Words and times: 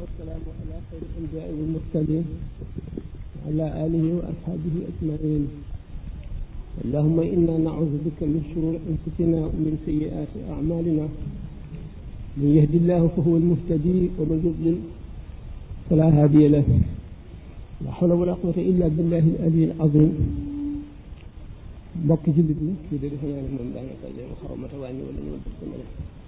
والسلام 0.00 0.40
على 0.60 0.76
خير 0.90 1.02
الأنبياء 1.10 1.48
والمرسلين 1.56 2.24
وعلى 3.36 3.66
آله 3.84 4.04
وأصحابه 4.18 4.74
أجمعين 4.90 5.44
اللهم 6.84 7.18
إنا 7.36 7.54
نعوذ 7.68 7.94
بك 8.06 8.18
من 8.32 8.42
شرور 8.50 8.74
أنفسنا 8.90 9.38
ومن 9.52 9.74
سيئات 9.88 10.32
أعمالنا 10.54 11.06
من 12.36 12.48
يهد 12.56 12.74
الله 12.82 13.02
فهو 13.16 13.34
المهتدي 13.40 14.00
ومن 14.18 14.38
يضلل 14.46 14.78
فلا 15.90 16.08
هادي 16.18 16.48
له 16.54 16.64
لا 17.84 17.90
حول 17.98 18.12
ولا 18.12 18.34
قوة 18.42 18.58
إلا 18.70 18.86
بالله 18.94 19.24
الالي 19.32 19.64
العظيم 19.70 20.10
mbokk 22.04 22.24
جلدنا 22.36 22.72
في 22.90 22.96
ذلك 23.02 23.22
de 23.22 23.26
من 23.26 23.72
naa 23.74 24.08
ne 24.16 24.22
وخرمت 24.32 24.72
واني 24.80 25.00
ولن 25.02 25.40
xaw 25.44 25.66
ma 25.70 26.18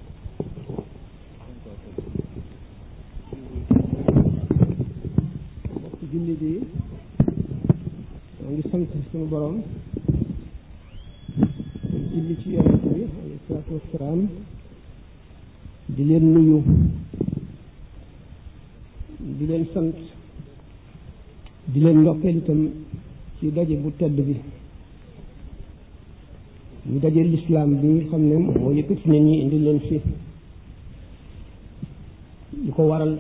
jullit 6.13 6.41
yi 6.43 6.57
ñoo 8.41 8.51
ngi 8.53 8.63
sant 8.71 8.87
suñu 9.11 9.27
borom 9.31 9.63
di 11.89 11.97
julli 12.15 12.37
ci 12.43 12.51
yonent 12.51 12.83
bi 12.95 13.01
alayhi 13.23 13.39
salaatu 13.47 13.73
wasalaam 13.75 14.21
di 15.89 16.05
leen 16.05 16.33
nuyu 16.33 16.63
di 19.39 19.47
leen 19.47 19.67
sant 19.73 19.95
di 21.73 21.81
leen 21.81 21.99
ndokkeel 22.01 22.37
itam 22.39 22.69
ci 23.39 23.51
daje 23.53 23.75
bu 23.77 23.91
tedd 23.97 24.17
bi 24.21 24.37
ñu 26.91 26.99
daje 27.01 27.23
lislaam 27.25 27.79
bi 27.81 27.87
nga 27.89 28.05
xam 28.11 28.23
ne 28.29 28.37
moo 28.37 28.71
yëkkati 28.73 29.09
nit 29.11 29.23
ñi 29.25 29.43
indi 29.43 29.59
leen 29.65 29.81
fi 29.81 30.01
li 32.65 32.71
ko 32.71 32.83
waral 32.89 33.17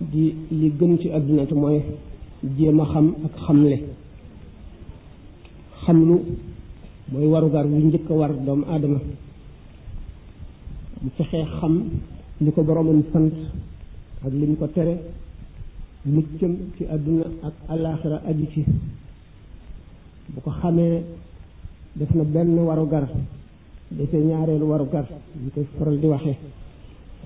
di 0.00 0.34
li 0.50 0.68
gën 0.78 0.98
ci 1.00 1.08
àdduna 1.10 1.44
te 1.46 1.54
mooy 1.54 1.78
jéem 2.56 2.80
a 2.80 2.84
xam 2.92 3.06
ak 3.26 3.34
xamle 3.46 3.76
xamlu 5.82 6.16
mooy 7.12 7.26
warugar 7.32 7.66
bu 7.66 7.76
njëkk 7.86 8.10
a 8.10 8.14
war 8.14 8.32
doomu 8.44 8.64
aadama 8.68 8.98
bu 11.02 11.08
fexee 11.16 11.44
xam 11.56 11.72
li 12.44 12.50
ko 12.52 12.62
boromam 12.62 13.02
sant 13.12 13.30
ak 14.24 14.32
li 14.32 14.56
ko 14.58 14.66
tere 14.66 14.94
muccam 16.14 16.52
ci 16.76 16.84
àdduna 16.94 17.24
ak 17.46 17.54
alaaxira 17.68 18.18
aju 18.28 18.46
ci 18.52 18.60
bu 20.32 20.40
ko 20.42 20.50
xamee 20.50 21.04
def 21.94 22.10
na 22.14 22.24
benn 22.24 22.58
warugar 22.58 23.06
dese 23.90 24.16
ñaareelu 24.16 24.64
warugar 24.66 25.06
ñu 25.42 25.50
koy 25.54 25.64
faral 25.78 25.98
di 25.98 26.06
waxee 26.06 26.36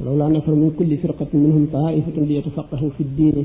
loolu 0.05 0.19
laa 0.19 0.29
min 0.31 0.71
kulli 0.79 0.97
firqatin 1.03 1.39
minhum 1.45 1.67
taa'ifatun 1.77 2.25
liyatafaqqahu 2.29 2.87
fi 2.97 3.05
diini 3.17 3.45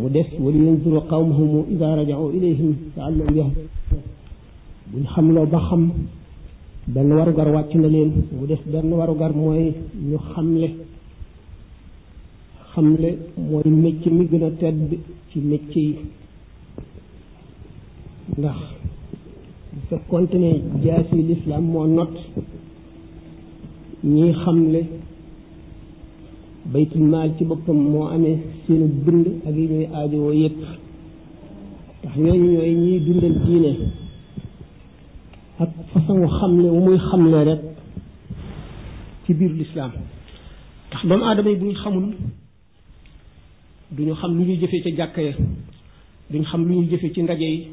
mu 0.00 0.08
des 0.14 0.28
wali 0.44 0.58
yanzuru 0.66 1.00
qawmahum 1.12 1.48
idaa 1.74 1.94
raja'u 2.00 2.26
ilayhim 2.38 2.70
la'allahum 2.96 3.34
yahtadun 3.40 3.62
buñ 4.92 5.04
xam 5.12 5.26
loo 5.34 5.46
ba 5.52 5.60
xam 5.68 5.82
benn 6.94 7.08
warugar 7.18 7.48
wàcc 7.56 7.72
na 7.82 7.88
leen 7.94 8.10
mu 8.38 8.44
des 8.50 8.62
benn 8.72 8.90
warugar 9.00 9.32
mooy 9.40 9.64
ñu 10.08 10.18
xamle 10.30 10.68
xamle 12.72 13.08
mooy 13.50 13.66
métier 13.82 14.12
mi 14.18 14.24
gën 14.30 14.42
a 14.48 14.50
tedd 14.60 14.90
ci 15.30 15.38
métier 15.50 15.84
yi 15.90 15.96
ndax 18.38 18.58
bu 19.72 19.78
fekkoonte 19.88 20.36
ne 20.42 20.50
jaasi 20.84 21.16
lislaam 21.28 21.64
moo 21.72 21.86
not 21.96 22.14
ñiy 24.12 24.32
xamle 24.44 24.82
baytul 26.72 27.02
maal 27.02 27.30
ci 27.38 27.44
boppam 27.44 27.76
moo 27.76 28.08
amee 28.08 28.38
seenu 28.66 28.86
dund 29.04 29.26
ak 29.46 29.54
yi 29.54 29.66
ñuy 29.68 29.86
aajowoo 29.94 30.32
yëpp 30.32 30.56
ndax 32.02 32.16
ñooñu 32.16 32.50
ñooy 32.52 32.74
ñuy 32.74 32.98
dundal 33.00 33.34
diine 33.46 33.72
ak 35.60 35.70
façon 35.94 36.26
xamle 36.38 36.66
wu 36.70 36.80
muy 36.80 36.98
xamle 36.98 37.44
rek 37.44 37.60
ci 39.26 39.34
biir 39.34 39.52
lislaam 39.52 39.92
ndax 40.88 41.06
doomu 41.06 41.24
aadama 41.24 41.50
yi 41.50 41.56
bu 41.56 41.64
ñu 41.66 41.72
xamul 41.74 42.14
duñu 43.92 44.14
xam 44.14 44.34
lu 44.36 44.44
ñuy 44.44 44.58
jëfee 44.58 44.82
ca 44.82 44.90
jàkka 44.96 45.22
ya 45.22 45.32
xam 46.50 46.64
lu 46.68 46.74
ñuy 46.74 46.86
jëfee 46.90 47.12
ci 47.14 47.22
ndaje 47.22 47.42
yi 47.48 47.66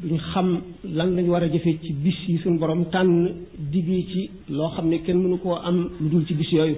duñu 0.00 0.18
xam 0.32 0.60
lan 0.84 1.14
lañu 1.14 1.30
war 1.30 1.42
a 1.42 1.48
jëfee 1.50 1.78
ci 1.82 1.92
bis 1.92 2.16
yi 2.26 2.38
suñu 2.38 2.58
borom 2.58 2.84
tànn 2.90 3.28
digg 3.58 4.08
ci 4.08 4.30
loo 4.48 4.70
xam 4.74 4.88
ne 4.88 4.98
kenn 5.02 5.20
mënu 5.22 5.36
koo 5.38 5.56
am 5.56 5.88
lu 6.00 6.08
dul 6.08 6.24
ci 6.26 6.34
bis 6.34 6.50
yooyu 6.52 6.76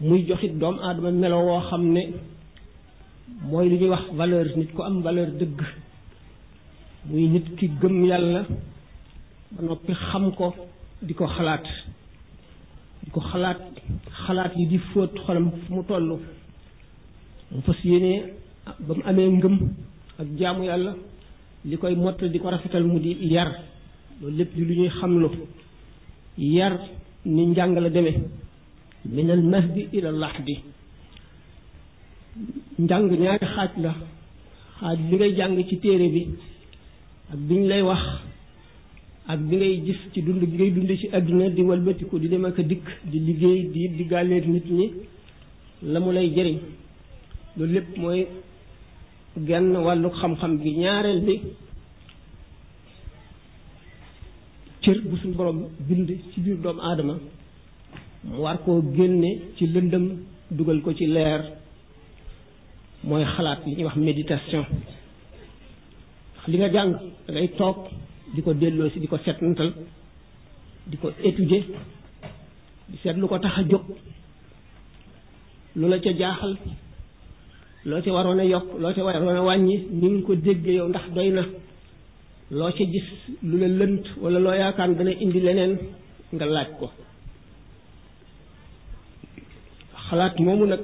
muy 0.00 0.22
joxit 0.26 0.52
doom 0.58 0.76
aadama 0.80 1.10
melo 1.12 1.38
woo 1.46 1.60
xam 1.70 1.82
ne 1.92 2.00
mooy 3.44 3.68
li 3.68 3.78
ñuy 3.78 3.88
wax 3.90 4.02
valeur 4.12 4.46
nit 4.56 4.70
ko 4.74 4.82
am 4.82 5.02
valeur 5.02 5.28
dëgg 5.38 5.58
muy 7.06 7.28
nit 7.28 7.46
ki 7.56 7.68
gëm 7.80 8.04
yàlla 8.04 8.42
ba 9.52 9.62
noppi 9.62 9.92
xam 10.08 10.34
ko 10.34 10.54
di 11.02 11.14
ko 11.14 11.26
xalaat 11.26 11.64
di 13.04 13.10
ko 13.12 13.20
xalaat 13.20 13.60
xalaat 14.26 14.52
yi 14.56 14.66
di 14.66 14.78
fóot 14.78 15.10
xolam 15.26 15.50
fu 15.52 15.74
mu 15.74 15.82
toll 15.84 16.08
mu 17.52 17.60
fas 17.66 17.80
yéene 17.84 18.12
ba 18.86 18.92
mu 18.96 19.02
amee 19.10 19.28
ngëm 19.36 19.56
ak 20.20 20.26
jaamu 20.38 20.64
yàlla 20.64 20.92
li 21.68 21.76
koy 21.78 21.94
mottal 21.94 22.28
di 22.32 22.38
ko 22.40 22.50
rafetal 22.50 22.84
mu 22.84 22.98
di 23.04 23.10
yar 23.32 23.50
loolu 24.20 24.36
lépp 24.38 24.50
di 24.56 24.62
lu 24.68 24.74
ñuy 24.78 24.88
xam 24.88 25.00
xamlu 25.00 25.28
yar 26.56 26.74
ni 27.26 27.42
njàng 27.46 27.74
la 27.84 27.90
demee 27.90 28.18
min 29.06 29.30
al 29.30 29.42
mahdi 29.42 29.88
ila 29.92 30.10
lahdi 30.12 30.54
njàng 32.78 33.06
ñaari 33.22 33.46
xaaj 33.54 33.70
la 33.82 33.90
xaaj 34.80 34.98
bi 35.08 35.14
ngay 35.16 35.32
jàng 35.36 35.56
ci 35.68 35.76
téere 35.78 36.08
bi 36.14 36.22
ak 37.32 37.38
bi 37.46 37.54
ñu 37.58 37.68
lay 37.68 37.82
wax 37.82 38.02
ak 39.30 39.40
bi 39.48 39.54
ngay 39.56 39.80
gis 39.86 39.98
ci 40.12 40.20
dund 40.22 40.40
bi 40.50 40.56
ngay 40.56 40.70
dund 40.74 40.88
ci 41.00 41.06
àdduna 41.16 41.48
di 41.50 41.62
walbatiku 41.62 42.18
di 42.18 42.28
dem 42.28 42.44
ak 42.46 42.56
dikk 42.60 42.86
di 43.10 43.18
liggéey 43.26 43.60
di 43.72 43.88
diggaaleeg 43.96 44.46
nit 44.48 44.66
ñi 44.78 44.86
la 45.92 45.98
mu 46.00 46.10
lay 46.12 46.28
jëriñ 46.34 46.58
loolu 47.56 47.72
lépp 47.74 47.98
mooy 48.00 48.20
genn 49.46 49.72
wàllu 49.86 50.08
xam-xam 50.20 50.52
bi 50.62 50.70
ñaareel 50.82 51.20
bi 51.26 51.34
cër 54.82 54.98
bu 55.08 55.16
suñu 55.20 55.34
borom 55.36 55.58
bind 55.88 56.08
ci 56.32 56.40
biir 56.40 56.56
doomu 56.62 56.80
aadama 56.82 57.16
mu 58.26 58.42
war 58.42 58.58
koo 58.64 58.80
génne 58.92 59.30
ci 59.56 59.66
lëndëm 59.66 60.04
dugal 60.50 60.80
ko 60.82 60.92
ci 60.94 61.06
leer 61.06 61.40
mooy 63.04 63.24
xalaat 63.24 63.64
li 63.66 63.74
ñuy 63.76 63.84
wax 63.84 63.96
méditation 63.96 64.64
li 66.48 66.56
nga 66.58 66.68
jàng 66.72 66.92
da 67.28 67.40
toog 67.58 67.76
di 68.34 68.42
ko 68.42 68.52
delloo 68.54 68.90
si 68.90 69.00
di 69.00 69.06
ko 69.06 69.18
setantal 69.18 69.72
di 70.86 70.96
ko 70.96 71.08
étudier 71.22 71.64
di 72.88 72.96
seet 73.02 73.16
lu 73.18 73.26
ko 73.28 73.38
tax 73.38 73.58
a 73.58 73.62
jóg 73.70 73.82
lu 75.76 75.88
la 75.88 75.98
ca 75.98 76.10
jaaxal 76.18 76.56
loo 77.86 78.00
ca 78.04 78.10
waroon 78.14 78.40
a 78.42 78.44
yokk 78.44 78.68
loo 78.80 78.92
ca 78.94 79.02
waroon 79.04 79.36
a 79.40 79.42
wàññi 79.48 79.76
ni 79.98 80.06
nga 80.10 80.22
ko 80.26 80.32
déggee 80.44 80.74
yow 80.78 80.88
ndax 80.88 81.06
doy 81.14 81.30
na 81.36 81.44
loo 82.58 82.72
ca 82.76 82.84
gis 82.92 83.04
lu 83.48 83.56
la 83.60 83.68
lënt 83.80 84.04
wala 84.22 84.38
loo 84.44 84.54
yaakaar 84.60 84.90
dana 84.96 85.12
indi 85.22 85.40
leneen 85.40 85.72
nga 86.36 86.46
laaj 86.46 86.70
ko 86.80 86.86
xalaat 90.14 90.38
moomu 90.38 90.66
nag 90.66 90.80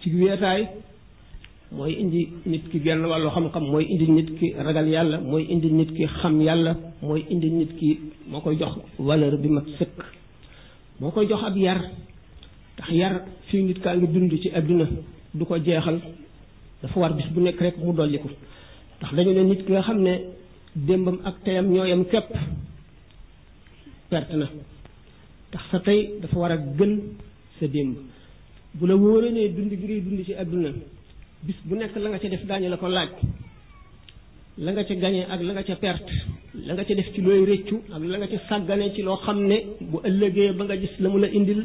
ci 0.00 0.10
weetaay 0.16 0.62
mooy 1.72 1.92
indi 2.00 2.28
nit 2.46 2.64
ki 2.72 2.78
genn 2.84 3.02
wàllu 3.06 3.28
xam-xam 3.34 3.64
mooy 3.72 3.84
indi 3.92 4.06
nit 4.10 4.28
ki 4.38 4.46
ragal 4.64 4.86
yàlla 4.88 5.16
mooy 5.20 5.44
indi 5.52 5.68
nit 5.78 5.90
ki 5.96 6.04
xam 6.20 6.40
yàlla 6.46 6.72
mooy 7.02 7.22
indi 7.28 7.50
nit 7.50 7.70
ki 7.78 8.00
moo 8.30 8.40
koy 8.40 8.56
jox 8.58 8.74
valeur 8.98 9.34
bi 9.42 9.48
mag 9.48 9.66
sëkk 9.78 9.96
moo 11.00 11.10
koy 11.10 11.26
jox 11.28 11.42
ab 11.44 11.56
yar 11.56 11.78
ndax 12.76 12.90
yar 13.00 13.14
fii 13.50 13.62
nit 13.62 13.78
kaa 13.82 13.96
ngi 13.96 14.06
dund 14.12 14.32
ci 14.42 14.48
àdduna 14.58 14.86
du 15.34 15.44
ko 15.44 15.56
jeexal 15.64 15.98
dafa 16.82 17.00
war 17.00 17.12
bis 17.16 17.28
bu 17.34 17.40
nekk 17.40 17.60
rek 17.60 17.76
mu 17.78 17.92
dolli 17.92 18.18
ko 18.18 18.28
ndax 18.98 19.12
dañu 19.16 19.32
ne 19.34 19.42
nit 19.42 19.60
ki 19.66 19.72
nga 19.72 19.82
xam 19.82 19.98
ne 20.06 20.14
démbam 20.74 21.18
ak 21.28 21.36
teyam 21.44 21.66
ñooyam 21.72 22.02
képp 22.12 22.30
perte 24.10 24.34
na 24.36 24.46
ndax 25.48 25.62
sa 25.70 25.78
tey 25.86 26.00
dafa 26.22 26.36
war 26.40 26.52
a 26.52 26.56
gën 26.78 26.94
sa 27.58 27.66
démb 27.74 27.96
bu 28.80 28.86
la 28.88 28.94
wóoree 28.96 29.32
ne 29.34 29.48
dund 29.54 29.70
gi 29.80 29.84
ngay 29.86 30.00
dund 30.02 30.24
ci 30.24 30.32
àdduna 30.42 30.70
bis 31.46 31.56
bu 31.64 31.74
nekk 31.76 31.96
la 31.96 32.08
nga 32.10 32.18
ca 32.18 32.28
def 32.28 32.42
daañu 32.46 32.68
la 32.68 32.76
ko 32.76 32.88
laaj 32.88 33.08
la 34.58 34.70
nga 34.72 34.82
ca 34.84 34.94
gañe 34.94 35.22
ak 35.32 35.40
la 35.40 35.52
nga 35.52 35.62
ca 35.64 35.74
perte 35.76 36.12
la 36.66 36.72
nga 36.74 36.84
ca 36.84 36.94
def 36.94 37.06
ci 37.14 37.20
looy 37.22 37.40
rëccu 37.50 37.76
ak 37.94 38.02
la 38.04 38.16
nga 38.18 38.26
ca 38.28 38.38
sàggane 38.48 38.92
ci 38.94 39.02
loo 39.02 39.16
xam 39.24 39.46
ne 39.50 39.56
bu 39.80 39.98
ëllëgee 40.08 40.52
ba 40.56 40.64
nga 40.64 40.76
gis 40.76 40.94
la 41.00 41.08
mu 41.08 41.18
la 41.20 41.26
indil 41.28 41.60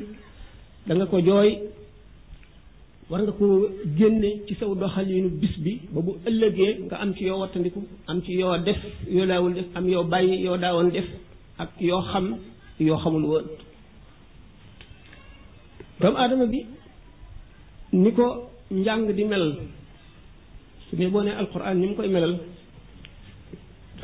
danga 0.87 1.05
ko 1.07 1.17
jooy 1.19 1.51
war 3.09 3.21
nga 3.23 3.31
ko 3.33 3.47
génne 3.97 4.29
ci 4.47 4.55
saw 4.55 4.73
doxalinu 4.75 5.29
bis 5.41 5.55
bi 5.63 5.79
ba 5.91 5.99
bu 6.05 6.11
ëllëgee 6.29 6.73
nga 6.85 6.95
am 7.01 7.13
ci 7.15 7.23
yoo 7.25 7.39
wattandiku 7.41 7.81
am 8.07 8.21
ci 8.23 8.31
yoo 8.39 8.57
def 8.59 8.77
yoo 9.09 9.25
daawul 9.25 9.53
def 9.53 9.65
am 9.75 9.85
yoo 9.89 10.03
bàyyi 10.05 10.47
daawoon 10.61 10.89
def 10.91 11.07
ak 11.59 11.71
yoo 11.79 12.01
xam 12.11 12.37
yoo 12.79 12.97
xamul 12.97 13.23
woon 13.31 13.45
doomu 15.99 16.17
aadama 16.17 16.45
bi 16.47 16.65
ni 17.93 18.09
ko 18.15 18.49
njàng 18.71 19.11
di 19.13 19.23
melal 19.25 19.57
su 20.89 20.95
ne 20.95 21.07
boo 21.09 21.21
nee 21.23 21.31
alquran 21.35 21.79
ni 21.79 21.87
mu 21.87 21.95
koy 21.95 22.07
melal 22.07 22.33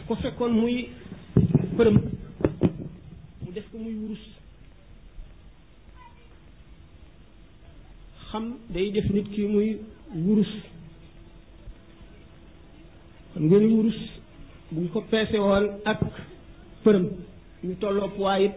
ko 0.08 0.16
fekkoon 0.16 0.52
muy 0.62 0.90
përëm 1.78 1.96
mu 3.44 3.50
def 3.56 3.66
ko 3.72 3.78
muy 3.80 3.96
wurus 4.04 4.24
xam 8.30 8.46
day 8.70 8.92
def 8.92 9.08
nit 9.14 9.28
ki 9.32 9.48
muy 9.48 9.80
wurus 10.26 10.52
xam 13.34 13.44
ngeen 13.48 13.66
wurus 13.76 14.00
bu 14.72 14.82
ñu 14.82 14.90
ko 14.94 15.02
peese 15.12 15.38
woon 15.40 15.66
ak 15.92 16.00
përëm 16.84 17.04
ñu 17.66 17.74
tolloo 17.80 18.10
poids 18.18 18.52
it 18.52 18.56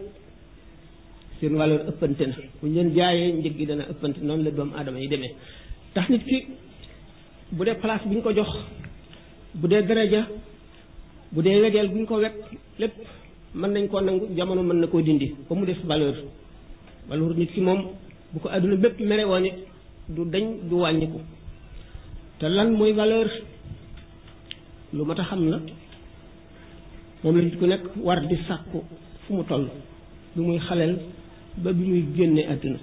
seen 1.41 1.57
valeur 1.57 1.81
ëppante 1.91 2.21
na 2.29 2.35
bu 2.61 2.67
ñu 2.69 2.73
leen 2.75 2.89
jaayee 2.95 3.31
njëg 3.33 3.57
gi 3.57 3.65
dana 3.65 3.83
ëppante 3.91 4.17
noonu 4.21 4.43
la 4.43 4.51
doomu 4.51 4.73
aadama 4.75 4.99
yi 4.99 5.07
demee 5.07 5.31
tax 5.93 6.09
nit 6.09 6.23
ki 6.25 6.45
bu 7.51 7.63
dee 7.65 7.75
palaas 7.75 8.01
bi 8.05 8.15
ñu 8.15 8.21
ko 8.21 8.31
jox 8.33 8.49
bu 9.55 9.67
dee 9.67 9.81
daraja 9.81 10.27
bu 11.31 11.41
dee 11.41 11.61
wegeel 11.61 11.87
bu 11.89 11.97
ñu 11.99 12.05
ko 12.05 12.15
wekk 12.17 12.35
lépp 12.79 12.93
mën 13.55 13.71
nañ 13.71 13.87
koo 13.89 14.01
nangu 14.01 14.27
jamono 14.35 14.61
mën 14.63 14.79
na 14.81 14.87
koo 14.87 15.01
dindi 15.01 15.33
ko 15.47 15.55
mu 15.55 15.65
def 15.65 15.79
valeur 15.85 16.15
valeur 17.09 17.33
nit 17.35 17.51
ki 17.51 17.61
moom 17.61 17.81
bu 18.33 18.39
ko 18.39 18.49
àdduna 18.49 18.75
bépp 18.75 18.99
mere 18.99 19.25
woon 19.25 19.43
it 19.45 19.53
du 20.09 20.25
dañ 20.25 20.67
du 20.69 20.75
wàññiku 20.79 21.19
te 22.39 22.45
lan 22.49 22.71
mooy 22.73 22.93
valeur 22.93 23.27
lu 24.93 25.03
mat 25.05 25.19
a 25.19 25.23
xam 25.23 25.49
la 25.49 25.59
moom 27.23 27.35
la 27.37 27.43
nit 27.43 27.57
ku 27.57 27.65
nekk 27.65 27.81
war 27.97 28.19
di 28.27 28.35
sàkku 28.47 28.83
fu 29.25 29.33
mu 29.33 29.43
toll 29.43 29.67
lu 30.35 30.43
muy 30.43 30.59
xaleel 30.59 30.95
ba 31.59 31.71
bi 31.75 31.83
muy 31.85 32.01
génnee 32.15 32.45
àdduna 32.53 32.79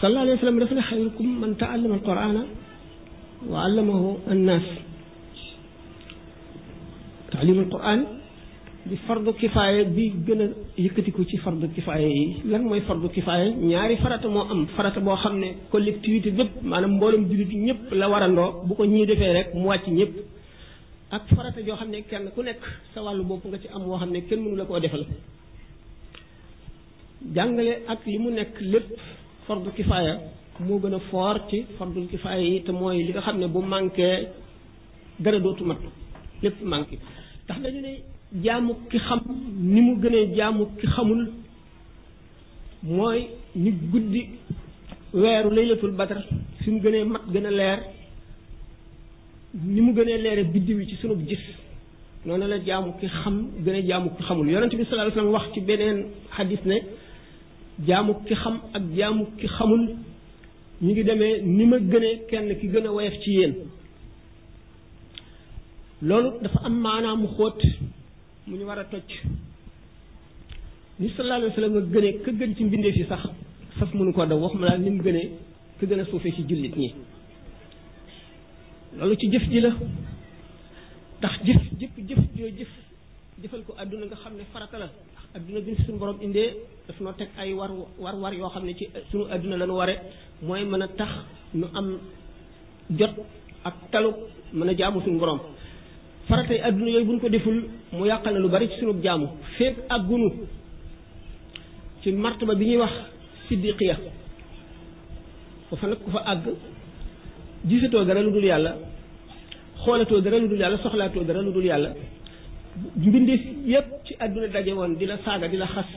sallallahu 0.00 0.24
alayhi 0.24 0.36
wa 0.36 0.40
sallam 0.42 0.58
daf 0.62 0.70
ne 0.72 0.80
xayrukum 0.90 1.26
man 1.40 1.54
taallama 1.56 1.94
alqurana 1.94 2.42
wa 3.50 3.56
allamahu 3.66 4.08
annaas 4.32 4.66
taalim 7.32 7.58
alquran 7.64 8.00
di 8.86 8.96
fardu 9.06 9.32
kifaaya 9.42 9.84
bi 9.84 10.10
gën 10.26 10.40
a 10.42 10.46
yëkkatiku 10.84 11.22
ci 11.30 11.36
fardu 11.44 11.68
kifaaya 11.74 12.08
yi 12.18 12.42
lan 12.52 12.62
mooy 12.68 12.80
fardu 12.88 13.08
kifaaya 13.16 13.48
ñaari 13.70 13.96
farata 14.02 14.28
moo 14.28 14.46
am 14.52 14.66
farata 14.76 15.00
boo 15.00 15.16
xam 15.22 15.38
ne 15.38 15.48
collectivité 15.72 16.30
bépp 16.38 16.62
maanaam 16.62 16.92
mboolum 16.96 17.22
jullit 17.28 17.50
ñëpp 17.66 17.92
la 18.00 18.28
ndoo 18.28 18.50
bu 18.66 18.74
ko 18.74 18.84
ñii 18.84 19.06
defee 19.10 19.32
rek 19.36 19.48
mu 19.54 19.66
wàcc 19.70 19.86
ñëpp 19.98 20.12
ak 21.16 21.22
farata 21.34 21.60
joo 21.66 21.76
xam 21.76 21.90
ne 21.90 21.98
kenn 22.10 22.26
ku 22.34 22.42
nekk 22.42 22.62
sa 22.92 23.02
wàllu 23.04 23.24
bopp 23.24 23.42
nga 23.48 23.58
ci 23.62 23.68
am 23.74 23.82
woo 23.88 23.98
xam 24.00 24.10
ne 24.12 24.20
kenn 24.28 24.40
mënu 24.42 24.56
la 24.56 24.64
koo 24.64 24.78
defal 24.80 25.06
jàngale 27.34 27.82
ak 27.88 28.00
li 28.06 28.18
mu 28.18 28.30
nekk 28.30 28.60
lépp 28.60 28.90
fardu 29.46 29.70
kifaaya 29.76 30.18
moo 30.60 30.78
gën 30.78 30.94
a 30.94 30.98
foor 31.10 31.38
ci 31.50 31.64
fardu 31.78 32.06
kifaaya 32.10 32.38
yi 32.42 32.62
te 32.64 32.72
mooy 32.72 33.02
li 33.02 33.10
nga 33.12 33.20
xam 33.20 33.38
ne 33.40 33.46
bu 33.48 33.60
manqué 33.62 34.06
dara 35.18 35.38
dootu 35.40 35.64
mat 35.64 35.78
lépp 36.42 36.58
manqué 36.62 36.96
ndax 37.44 37.58
dañu 37.62 37.80
ne 37.80 37.92
jaamu 38.44 38.72
ki 38.90 38.98
xam 39.06 39.20
ni 39.72 39.80
mu 39.80 39.92
gënee 40.02 40.34
jaamu 40.36 40.64
ki 40.78 40.86
xamul 40.94 41.22
mooy 42.82 43.20
ni 43.56 43.70
guddi 43.92 44.22
weeru 45.12 45.50
laylatul 45.56 45.92
badar 45.98 46.20
fi 46.62 46.70
mu 46.70 46.80
gënee 46.84 47.04
mat 47.04 47.22
gën 47.32 47.46
a 47.50 47.50
leer 47.50 47.78
ni 49.74 49.80
mu 49.80 49.92
gënee 49.96 50.18
leere 50.24 50.44
biddiw 50.52 50.78
yi 50.80 50.86
ci 50.90 50.96
sunu 51.00 51.16
gis 51.28 51.42
noonu 52.24 52.46
la 52.48 52.56
jaamu 52.66 52.90
ki 53.00 53.06
xam 53.20 53.36
gën 53.64 53.76
a 53.78 53.82
jaamu 53.88 54.08
ki 54.16 54.22
xamul 54.26 54.48
yonent 54.52 54.72
bi 54.74 54.84
sallallahu 54.84 55.04
alayhi 55.04 55.14
wasallam 55.18 55.32
wax 55.36 55.46
ci 55.54 55.60
beneen 55.68 55.98
xadis 56.34 56.62
ne 56.66 56.78
jaamu 57.84 58.14
ki 58.26 58.34
xam 58.34 58.60
ak 58.74 58.82
jaamu 58.96 59.26
ki 59.38 59.46
xamul 59.48 59.86
ñu 60.82 60.90
ngi 60.92 61.02
demee 61.04 61.42
ni 61.42 61.64
ma 61.66 61.78
gënee 61.78 62.22
kenn 62.30 62.48
ki 62.60 62.68
gën 62.68 62.86
a 62.86 62.92
woyof 62.92 63.12
ci 63.22 63.30
yéen 63.30 63.54
loolu 66.02 66.32
dafa 66.42 66.58
am 66.64 66.74
maanaam 66.80 67.20
mu 67.22 67.28
xóot 67.28 67.60
mu 68.46 68.56
ñu 68.56 68.64
war 68.66 68.78
a 68.78 68.84
toj 68.84 69.08
ni 71.00 71.08
sallallahu 71.10 71.36
alayhi 71.36 71.52
wa 71.52 71.56
sallam 71.56 71.72
nga 71.72 71.80
gënee 71.94 72.14
ka 72.24 72.30
gën 72.32 72.54
ci 72.56 72.64
mbindeef 72.64 72.96
yi 72.96 73.04
sax 73.06 73.22
saf 73.78 73.92
mënu 73.94 74.12
ko 74.12 74.24
daw 74.26 74.38
wax 74.38 74.54
ma 74.54 74.66
laa 74.68 74.78
ni 74.78 74.90
mu 74.90 75.02
gënee 75.02 75.30
ka 75.80 75.86
gën 75.86 76.00
a 76.00 76.04
suufee 76.06 76.32
ci 76.32 76.42
jullit 76.48 76.74
ñi 76.76 76.94
loolu 78.98 79.16
ci 79.16 79.30
jëf 79.30 79.48
ji 79.50 79.60
la 79.60 79.72
tax 81.20 81.44
jëf 81.44 81.62
jëf 81.80 81.90
jëf 82.08 82.18
joo 82.36 82.48
jëf 82.58 82.72
jëfal 83.42 83.64
ko 83.66 83.74
àdduna 83.78 84.06
nga 84.06 84.16
xam 84.16 84.34
ne 84.36 84.44
farata 84.52 84.78
la 84.78 84.88
aduna 85.36 85.60
bi 85.66 85.72
sun 85.84 85.94
borom 86.00 86.18
inde 86.26 86.44
daf 86.88 86.98
no 87.04 87.10
tek 87.18 87.28
ay 87.42 87.50
war 87.54 87.70
war 88.04 88.14
war 88.22 88.32
yo 88.34 88.48
xamne 88.54 88.72
ci 88.78 88.84
suñu 89.10 89.24
aduna 89.34 89.56
lañu 89.56 89.74
ware 89.80 89.94
moy 90.42 90.64
mën 90.64 90.86
tax 90.98 91.10
nu 91.60 91.66
am 91.78 91.86
jot 92.98 93.14
ak 93.64 93.74
talu 93.92 94.10
mën 94.52 94.74
jaamu 94.80 95.00
sun 95.04 95.18
borom 95.18 95.40
faratay 96.28 96.58
aduna 96.68 96.90
yoy 96.90 97.04
buñ 97.04 97.18
ko 97.20 97.28
deful 97.28 97.58
mu 97.92 98.06
yàqal 98.06 98.32
na 98.34 98.38
lu 98.40 98.48
bari 98.48 98.68
ci 98.70 98.76
suñu 98.80 99.02
jaamu 99.02 99.26
fek 99.58 99.74
ak 99.88 100.02
gunu 100.08 100.28
ci 102.02 102.12
martaba 102.12 102.54
bi 102.54 102.64
ñuy 102.68 102.76
wax 102.78 102.92
siddiqiya 103.48 103.96
fa 105.68 105.76
fa 105.76 105.86
ku 106.04 106.10
fa 106.14 106.20
ag 106.32 106.42
gisato 107.68 108.04
dara 108.04 108.20
lu 108.22 108.30
dul 108.30 108.44
yàlla 108.44 108.70
xolato 109.84 110.20
dara 110.20 110.38
lu 110.38 110.48
dul 110.48 110.60
yàlla 110.62 110.78
soxlaatoo 110.82 111.24
dara 111.28 111.40
lu 111.42 111.52
dul 111.52 111.64
yàlla 111.70 111.90
mbindeef 112.96 113.40
yépp 113.70 113.86
ci 114.06 114.14
àdduna 114.20 114.48
daje 114.48 114.72
woon 114.74 114.96
di 114.98 115.06
la 115.06 115.16
saaga 115.24 115.46
di 115.48 115.56
la 115.56 115.66
xas 115.66 115.88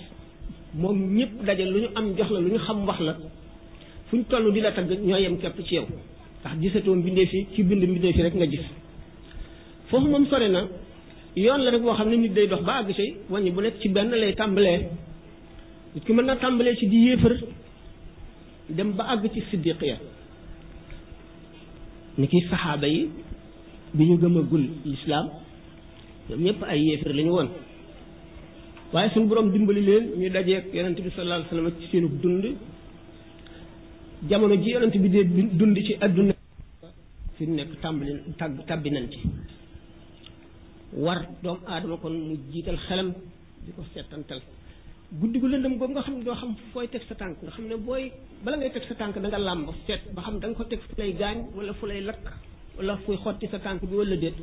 moom 0.76 0.98
ñëpp 1.18 1.34
daje 1.46 1.64
lu 1.66 1.80
ñu 1.82 1.88
am 1.96 2.16
jox 2.18 2.30
la 2.32 2.40
lu 2.40 2.50
ñu 2.52 2.58
xam 2.58 2.86
wax 2.88 3.00
la 3.02 3.14
fu 4.08 4.18
ñu 4.18 4.24
toll 4.30 4.52
di 4.54 4.60
la 4.62 4.72
tagg 4.72 4.90
ñoo 5.08 5.18
yem 5.18 5.38
képp 5.38 5.58
ci 5.66 5.76
yow 5.76 5.88
ndax 6.42 6.54
gisatoo 6.62 6.96
mbindeef 6.96 7.32
yi 7.34 7.46
ci 7.54 7.64
bind 7.64 7.84
mbindeef 7.84 8.16
yi 8.16 8.22
rek 8.24 8.36
nga 8.36 8.46
gis 8.48 8.66
foofu 9.90 10.08
moom 10.08 10.26
sore 10.28 10.48
na 10.50 10.68
yoon 11.36 11.62
la 11.64 11.70
rek 11.72 11.82
boo 11.82 11.94
xam 11.94 12.10
ne 12.10 12.16
nit 12.16 12.34
day 12.34 12.48
dox 12.48 12.62
ba 12.64 12.74
àgg 12.82 12.94
say 12.96 13.14
wàññi 13.30 13.52
bu 13.52 13.62
nekk 13.62 13.80
ci 13.82 13.90
benn 13.90 14.10
lay 14.12 14.34
tàmbalee 14.36 14.80
nit 15.96 16.04
ki 16.06 16.14
mën 16.14 16.26
naa 16.26 16.36
tàmbalee 16.38 16.76
ci 16.78 16.88
di 16.88 16.98
yéefar 17.08 17.36
dem 18.70 18.92
ba 18.94 19.04
àgg 19.14 19.30
ci 19.34 19.42
siddiqiya 19.52 19.98
ni 22.18 22.28
ki 22.28 22.40
saxaaba 22.50 22.88
yi 22.88 23.10
bi 23.94 24.04
ñu 24.06 24.18
gëm 24.18 24.48
gul 24.50 24.66
lislaam 24.86 25.28
ñoom 26.30 26.44
ñëpp 26.44 26.64
ay 26.68 26.80
yéefar 26.84 27.14
la 27.16 27.24
woon 27.24 27.50
waaye 28.94 29.10
suñu 29.14 29.28
boroom 29.28 29.52
dimbali 29.52 29.82
leen 29.82 30.06
ñu 30.20 30.30
dajeek 30.30 30.66
yonent 30.74 31.00
bi 31.04 31.10
sa 31.16 31.22
alayhi 31.22 31.44
wasallam 31.44 31.72
ci 31.80 31.88
seenu 31.90 32.10
dund 32.22 32.46
jamono 34.30 34.56
ji 34.58 34.70
yonent 34.72 34.96
bi 35.04 35.10
dee 35.10 35.24
dund 35.58 35.78
ci 35.86 35.94
adduna 36.00 36.34
fi 37.36 37.46
nekk 37.48 37.72
tàmbali 37.82 38.14
tàbb 38.38 38.54
tàbbi 38.68 38.90
nañ 38.92 39.08
ci 39.12 39.20
war 41.06 41.20
doomu 41.44 41.64
aadama 41.68 41.98
kon 42.02 42.14
mu 42.28 42.36
jiital 42.52 42.78
xelam 42.88 43.10
di 43.66 43.72
ko 43.76 43.82
settantal 43.94 44.42
guddi 45.20 45.40
gu 45.40 45.48
lëndëm 45.48 45.74
googu 45.78 45.92
nga 45.94 46.02
xam 46.06 46.16
ne 46.18 46.24
doo 46.26 46.36
xam 46.42 46.54
fooy 46.72 46.88
teg 46.92 47.02
sa 47.08 47.16
tànk 47.22 47.38
nga 47.44 47.52
xam 47.56 47.66
ne 47.70 47.76
booy 47.86 48.04
bala 48.44 48.58
ngay 48.58 48.72
teg 48.74 48.84
sa 48.90 48.96
tànk 49.02 49.16
da 49.24 49.28
nga 49.28 49.38
làmb 49.48 49.68
seet 49.88 50.02
ba 50.16 50.22
xam 50.26 50.36
da 50.42 50.48
nga 50.48 50.56
ko 50.58 50.64
teg 50.72 50.80
fu 50.86 50.94
lay 51.00 51.12
gaañ 51.20 51.38
wala 51.56 51.72
fu 51.78 51.86
lay 51.92 52.02
lakk 52.10 52.26
wala 52.78 52.94
fuy 53.04 53.16
xotti 53.24 53.46
sa 53.52 53.58
tànk 53.66 53.82
bi 53.90 53.96
wala 54.00 54.16
déet 54.24 54.36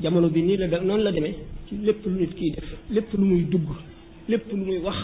jamono 0.00 0.28
bi 0.28 0.42
nii 0.42 0.56
la 0.56 0.66
da 0.68 0.80
noonu 0.80 1.02
la 1.02 1.10
deme 1.12 1.30
ci 1.66 1.74
lépp 1.82 2.04
lu 2.04 2.16
nit 2.18 2.34
kiy 2.34 2.50
def 2.50 2.68
lépp 2.90 3.12
lu 3.14 3.24
muy 3.24 3.42
dugg 3.44 3.66
lépp 4.28 4.50
lu 4.52 4.56
muy 4.60 4.78
wax 4.78 4.96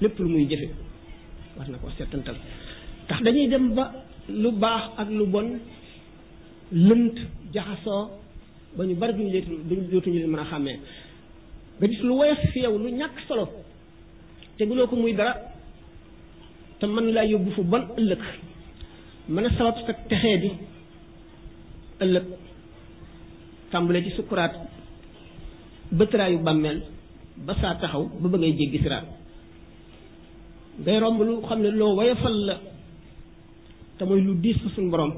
lépp 0.00 0.18
lu 0.18 0.26
muy 0.28 0.44
jëfe 0.48 0.68
wax 1.58 1.68
na 1.68 1.78
ko 1.78 1.88
seetantal 1.96 2.36
tax 3.06 3.20
dañuy 3.22 3.48
dem 3.48 3.74
ba 3.74 3.92
lu 4.30 4.50
baax 4.52 4.82
ak 4.96 5.10
lu 5.10 5.24
bon 5.26 5.58
lënt 6.72 7.16
jaxasoo 7.52 8.10
ba 8.76 8.84
ñu 8.86 8.94
bari 8.94 9.12
duñu 9.12 9.30
leen 9.30 9.88
dootuñu 9.90 10.18
leen 10.18 10.30
mën 10.30 10.38
a 10.40 10.46
xàmmee 10.46 10.78
nga 11.78 11.86
gis 11.86 12.02
lu 12.02 12.12
woyof 12.16 12.38
fi 12.52 12.60
lu 12.60 12.88
ñàkk 12.90 13.14
solo 13.28 13.48
te 14.56 14.64
guloo 14.66 14.86
ko 14.88 14.96
muy 14.96 15.12
dara 15.12 15.34
te 16.80 16.86
mën 16.86 17.12
laa 17.12 17.24
yóbbu 17.26 17.50
fu 17.50 17.62
bon 17.62 17.84
ëllëg 17.98 18.22
mën 19.28 19.44
a 19.46 19.50
sabab 19.50 19.74
sa 19.86 19.92
texee 19.92 20.38
di 20.40 20.50
ëllëg 22.00 22.24
tàmbule 23.70 24.02
ci 24.02 24.10
sukuraat 24.16 24.52
bëtëraayu 25.92 26.38
bàmmeel 26.42 26.82
ba 27.46 27.54
saa 27.60 27.74
taxaw 27.80 28.02
ba 28.20 28.28
ba 28.28 28.38
ngay 28.38 28.56
jéggi 28.56 28.78
siraat 28.78 29.06
ngay 30.80 30.98
romb 31.00 31.20
lu 31.22 31.42
xam 31.48 31.62
ne 31.62 31.70
loo 31.70 31.94
woyofal 31.96 32.34
la 32.46 32.60
te 33.98 34.04
mooy 34.04 34.20
lu 34.22 34.34
diis 34.36 34.56
fa 34.58 34.68
suñu 34.74 34.90
borom 34.90 35.12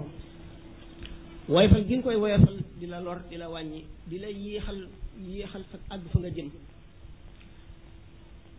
woyofal 1.49 1.85
gi 1.87 1.95
nga 1.95 2.03
koy 2.03 2.17
woyofal 2.17 2.55
di 2.79 2.87
la 2.87 3.01
lor 3.01 3.19
di 3.31 3.37
la 3.37 3.49
wàññi 3.49 3.85
di 4.07 4.19
lay 4.19 4.35
yéexal 4.35 4.89
yéexal 5.27 5.65
sa 5.71 5.79
àgg 5.95 6.03
fa 6.13 6.19
nga 6.19 6.29
jëm 6.31 6.51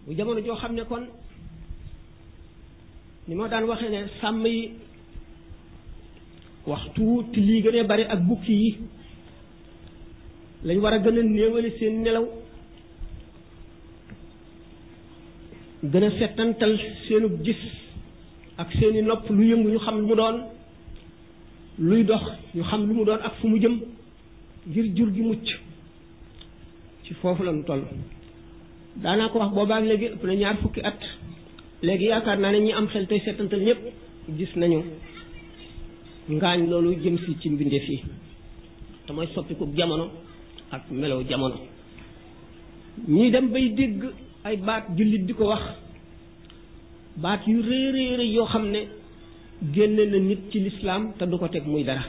bu 0.05 0.13
jamono 0.15 0.39
joo 0.41 0.55
xam 0.55 0.73
ne 0.75 0.83
kon 0.85 1.05
ni 3.27 3.35
ma 3.35 3.47
daan 3.47 3.65
waxee 3.65 3.89
ne 3.89 4.07
sàmm 4.21 4.45
yi 4.45 4.73
wax 6.65 6.81
ti 7.33 7.39
lii 7.41 7.61
gën 7.61 7.79
a 7.79 7.83
bari 7.83 8.03
ak 8.03 8.19
bukki 8.27 8.53
yi 8.53 8.77
lañ 10.63 10.79
war 10.81 10.93
a 10.93 10.99
gën 10.99 11.17
a 11.19 11.21
néewale 11.23 11.69
seen 11.79 12.03
nelaw 12.03 12.25
gën 15.83 16.03
a 16.03 16.09
settantal 16.19 16.73
seenu 17.07 17.29
gis 17.45 17.57
ak 18.57 18.69
seeni 18.77 19.01
nopp 19.01 19.25
lu 19.29 19.43
yëngu 19.51 19.69
ñu 19.71 19.79
xam 19.79 19.95
lu 19.99 20.07
mu 20.07 20.15
doon 20.15 20.37
luy 21.79 22.03
dox 22.03 22.23
ñu 22.53 22.63
xam 22.63 22.81
lu 22.87 22.93
mu 22.93 23.03
doon 23.05 23.19
ak 23.27 23.33
fu 23.39 23.47
mu 23.47 23.57
jëm 23.63 23.75
ngir 24.67 24.85
jur 24.95 25.09
gi 25.15 25.21
mucc 25.21 25.47
ci 27.03 27.13
foofu 27.21 27.43
lañu 27.43 27.63
toll 27.67 27.81
daanaa 29.03 29.29
ko 29.29 29.39
wax 29.39 29.51
boobaak 29.55 29.83
léegi 29.89 30.05
ëpp 30.13 30.23
na 30.25 30.33
ñaar 30.35 30.57
fukki 30.61 30.81
at 30.89 31.01
léegi 31.81 32.05
yaakaar 32.11 32.37
naa 32.39 32.51
ne 32.51 32.59
ñi 32.59 32.71
am 32.73 32.87
xel 32.93 33.07
tey 33.07 33.19
settantal 33.25 33.59
ñëpp 33.65 33.81
gis 34.37 34.53
nañu 34.57 34.79
ngaañ 36.35 36.61
loolu 36.69 36.91
jëm 37.03 37.15
si 37.23 37.31
ci 37.41 37.49
mbindeef 37.49 37.87
yi 37.89 37.99
te 39.05 39.09
mooy 39.13 39.27
soppiku 39.33 39.65
jamono 39.77 40.07
ak 40.71 40.87
melow 40.89 41.21
jamono 41.27 41.55
ñuy 43.07 43.29
dem 43.31 43.51
bay 43.51 43.69
dégg 43.75 44.03
ay 44.43 44.57
baat 44.57 44.87
jullit 44.97 45.25
di 45.27 45.33
ko 45.33 45.45
wax 45.47 45.63
baat 47.17 47.41
yu 47.47 47.61
rëy 47.61 48.31
yoo 48.33 48.45
xam 48.45 48.71
ne 48.71 48.79
génne 49.73 50.05
na 50.11 50.17
nit 50.19 50.41
ci 50.51 50.59
lislaam 50.59 51.11
te 51.17 51.25
du 51.25 51.37
ko 51.37 51.47
teg 51.47 51.67
muy 51.67 51.83
dara 51.83 52.05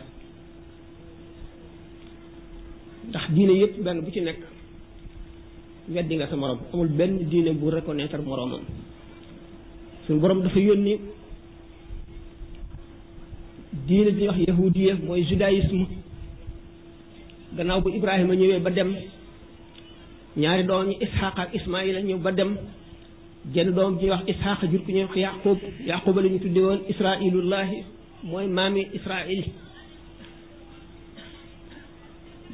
ndax 3.08 3.26
diine 3.34 3.52
yëpp 3.52 3.82
benn 3.84 4.00
bu 4.00 4.10
ci 4.12 4.20
nekk 4.20 4.40
weddi 5.88 6.14
nga 6.16 6.26
sa 6.28 6.36
moroom 6.36 6.60
amul 6.72 6.88
benn 6.88 7.18
diine 7.28 7.54
bu 7.58 7.68
reconnaître 7.70 8.22
moroomam 8.22 8.62
suñu 10.06 10.20
boroom 10.20 10.42
dafa 10.42 10.58
yónni 10.58 11.00
diine 13.86 14.10
di 14.12 14.26
wax 14.28 14.38
yahudiya 14.46 14.94
mooy 15.04 15.24
judaïsme 15.24 15.86
gannaaw 17.56 17.80
bu 17.84 17.90
Ibrahima 17.90 18.34
ñëwee 18.34 18.60
ba 18.64 18.70
dem 18.70 18.90
ñaari 20.36 20.62
doom 20.64 20.84
ñi 20.88 20.96
Isxaq 21.04 21.36
ak 21.42 21.50
Ismaayil 21.54 21.96
ñëw 22.04 22.18
ba 22.18 22.30
dem 22.32 22.50
jenn 23.54 23.72
doom 23.74 23.98
ji 23.98 24.08
wax 24.10 24.22
Isxaq 24.26 24.60
jur 24.70 24.82
ki 24.86 24.92
ñuy 24.92 25.04
wax 25.04 25.14
Yaqub 25.16 25.58
Yaquba 25.86 26.22
la 26.22 26.28
ñu 26.28 26.38
tudde 26.40 26.58
woon 26.60 26.80
Israilullahi 26.88 27.76
mooy 28.24 28.46
maami 28.48 28.86
Israil 28.94 29.44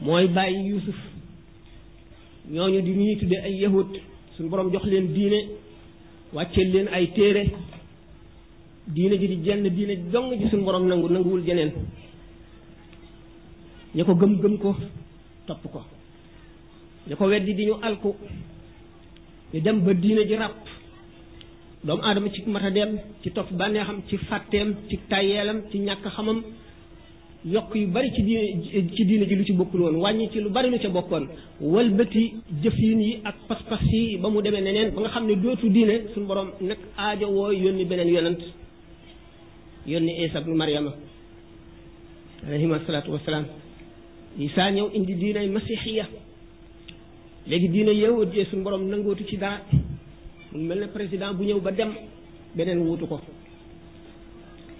mooy 0.00 0.26
bàyyi 0.28 0.68
Yuusuf 0.70 0.96
ñooñu 2.50 2.80
di 2.82 2.90
ñuy 2.94 3.16
tudde 3.18 3.36
ay 3.42 3.58
yahud 3.62 3.96
suñu 4.36 4.48
borom 4.50 4.70
jox 4.72 4.84
leen 4.84 5.12
diine 5.12 5.38
wàcceel 6.32 6.70
leen 6.72 6.88
ay 6.92 7.12
téere 7.12 7.46
diine 8.88 9.18
ji 9.18 9.28
di 9.28 9.36
jenn 9.44 9.62
diine 9.76 9.94
jong 10.12 10.32
ji 10.38 10.48
suñu 10.50 10.64
borom 10.64 10.86
nangu 10.88 11.08
nanguwul 11.08 11.42
jeneen 11.46 11.72
ña 13.94 14.04
ko 14.04 14.12
gëm 14.14 14.36
gëm 14.40 14.54
ko 14.60 14.76
topp 15.48 15.62
ko 15.72 15.80
ña 17.08 17.16
ko 17.16 17.24
weddi 17.24 17.54
di 17.56 17.64
ñu 17.66 17.74
alku 17.80 18.12
ñu 19.54 19.60
dem 19.60 19.80
ba 19.80 19.92
diina 19.94 20.24
ji 20.28 20.34
ràpp 20.36 20.54
doomu 21.84 22.02
aadama 22.04 22.28
ci 22.30 22.42
matadeem 22.46 23.00
ci 23.22 23.30
topp 23.30 23.48
bànneexam 23.52 24.02
ci 24.08 24.16
fàtteem 24.18 24.74
ci 24.90 24.96
tàyyeelam 25.08 25.62
ci 25.70 25.78
ñàkk 25.80 26.04
xamam 26.14 26.42
yokk 27.46 27.74
yu 27.74 27.86
bari 27.88 28.12
ci 28.12 28.22
diine 28.22 28.92
ci 28.94 29.04
diine 29.06 29.24
ji 29.26 29.34
lu 29.34 29.44
ci 29.44 29.52
bokkul 29.54 29.80
woon 29.80 29.96
wàññi 30.00 30.28
ci 30.32 30.40
lu 30.40 30.50
bari 30.50 30.68
lu 30.68 30.78
ca 30.78 30.88
bokkoon 30.90 31.26
walbati 31.60 32.34
jëfin 32.62 33.00
yi 33.00 33.20
ak 33.24 33.36
pas-pas 33.48 33.80
yi 33.92 34.18
ba 34.18 34.28
mu 34.28 34.42
demee 34.42 34.60
neneen 34.60 34.90
ba 34.94 35.00
nga 35.00 35.08
xam 35.10 35.26
ne 35.26 35.34
dootu 35.36 35.68
diine 35.70 36.08
suñu 36.12 36.26
borom 36.26 36.50
nag 36.60 36.78
aajo 36.96 37.26
woo 37.30 37.52
yónni 37.52 37.84
beneen 37.86 38.08
yonant 38.08 38.40
yónni 39.86 40.12
Isa 40.24 40.40
ibnu 40.40 40.54
Maryama 40.54 40.92
alayhi 42.46 42.66
salaatu 42.86 43.12
wasalaam 43.12 43.46
Isaa 44.38 44.70
ñëw 44.70 44.90
indi 44.94 45.14
diinay 45.18 45.48
masixiya 45.50 46.06
léegi 47.48 47.68
diina 47.72 47.92
yahud 47.92 48.30
jee 48.32 48.44
suñu 48.46 48.62
borom 48.64 48.84
nangootu 48.88 49.24
ci 49.28 49.36
dara 49.36 49.58
mu 50.52 50.62
mel 50.62 50.78
na 50.80 50.88
président 50.88 51.34
bu 51.34 51.42
ñëw 51.44 51.60
ba 51.60 51.70
dem 51.78 51.90
beneen 52.56 52.78
wuutu 52.84 53.04
ko 53.10 53.18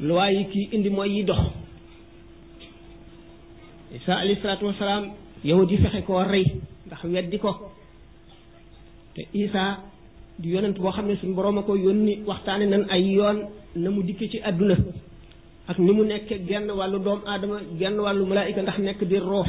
loi 0.08 0.30
yi 0.36 0.42
kii 0.52 0.68
indi 0.76 0.90
mooy 0.90 1.10
yi 1.14 1.22
dox 1.26 1.40
Isaa 3.96 4.16
alayhi 4.20 4.40
salaatu 4.40 4.66
wasalaam 4.66 5.04
yahud 5.44 5.70
yi 5.70 5.78
fexe 5.82 6.00
koo 6.06 6.22
rey 6.22 6.46
ndax 6.86 7.00
weddi 7.12 7.38
ko 7.38 7.50
te 9.14 9.22
Isaa 9.42 9.72
di 10.38 10.48
yonant 10.54 10.78
boo 10.78 10.92
xam 10.94 11.06
ne 11.08 11.16
suñu 11.16 11.34
borom 11.34 11.58
a 11.58 11.62
ko 11.62 11.74
yónni 11.74 12.22
waxtaane 12.26 12.66
nan 12.68 12.86
ay 12.94 13.10
yoon 13.16 13.36
na 13.74 13.90
mu 13.90 14.02
dikk 14.04 14.30
ci 14.30 14.38
àdduna 14.40 14.76
ak 15.68 15.76
ni 15.84 15.92
mu 15.92 16.02
nekkee 16.08 16.48
genn 16.48 16.66
wàllu 16.72 16.98
doomu 17.04 17.28
aadama 17.28 17.60
genn 17.78 18.00
wàllu 18.00 18.24
malaayika 18.26 18.62
ndax 18.64 18.78
nekk 18.86 19.00
di 19.10 19.16
roox 19.20 19.48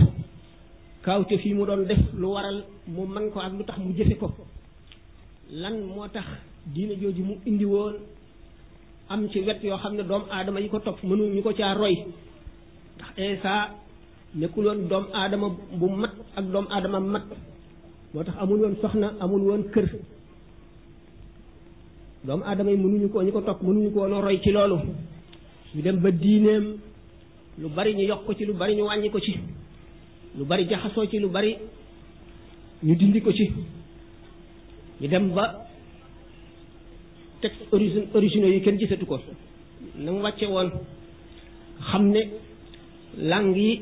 kaawte 1.04 1.36
fii 1.42 1.54
mu 1.58 1.64
doon 1.66 1.88
def 1.90 2.02
lu 2.20 2.28
waral 2.36 2.58
mu 2.94 3.06
man 3.08 3.32
ko 3.32 3.40
ak 3.40 3.54
lu 3.58 3.64
tax 3.64 3.80
mu 3.80 3.96
jëfe 3.98 4.16
ko 4.20 4.28
lan 5.62 5.76
moo 5.96 6.08
tax 6.12 6.28
diina 6.76 6.94
jooju 7.00 7.24
mu 7.30 7.34
indi 7.50 7.66
woon 7.66 7.96
am 9.10 9.22
ci 9.32 9.40
wet 9.48 9.64
yoo 9.64 9.78
xam 9.82 9.96
ne 9.96 10.04
doomu 10.04 10.28
aadama 10.36 10.60
yi 10.60 10.68
ko 10.70 10.80
topp 10.80 11.00
mënu 11.08 11.24
ñu 11.36 11.42
ko 11.42 11.52
caa 11.58 11.74
roy 11.74 11.96
ndax 12.96 13.10
Iisaa 13.18 13.62
nekkuloon 14.40 14.80
doomu 14.92 15.08
aadama 15.20 15.48
bu 15.80 15.88
mat 16.02 16.14
ak 16.38 16.46
doomu 16.54 16.68
aadama 16.74 17.00
mat 17.00 17.26
moo 18.14 18.24
tax 18.28 18.36
amul 18.44 18.60
woon 18.64 18.76
soxna 18.82 19.08
amul 19.24 19.42
woon 19.48 19.64
kër 19.74 19.88
doomu 22.28 22.44
aadama 22.48 22.70
yi 22.74 22.78
mënuñu 22.84 23.08
koo 23.12 23.24
ñu 23.24 23.32
ko 23.32 23.42
topp 23.48 23.64
mënuñu 23.64 23.90
ko 23.94 24.00
woon 24.04 24.22
roy 24.26 24.38
ci 24.44 24.52
loolu 24.52 24.78
ñu 25.76 25.82
dem 25.82 25.98
ba 26.00 26.10
diineem 26.12 26.78
lu 27.60 27.68
bari 27.70 27.94
ñu 27.96 28.02
yokk 28.04 28.26
ko 28.26 28.34
ci 28.34 28.46
lu 28.46 28.54
bari 28.54 28.76
ñu 28.76 28.84
wàññi 28.86 29.10
ko 29.10 29.20
ci 29.20 29.38
lu 30.38 30.46
bari 30.46 30.66
jaxasoo 30.68 31.08
ci 31.08 31.20
lu 31.20 31.30
bari 31.30 31.58
ñu 32.84 32.96
dindi 32.96 33.22
ko 33.22 33.32
ci 33.34 33.52
ñu 35.02 35.08
dem 35.08 35.32
ba 35.34 35.68
texte 37.42 37.62
origine 38.14 38.46
yi 38.48 38.62
kenn 38.62 38.78
gisatu 38.78 39.06
ko 39.06 39.22
na 39.98 40.12
mu 40.12 40.22
wàcce 40.22 40.46
woon 40.46 40.70
xam 41.92 42.08
ne 42.10 42.22
langue 43.18 43.56
yi 43.62 43.82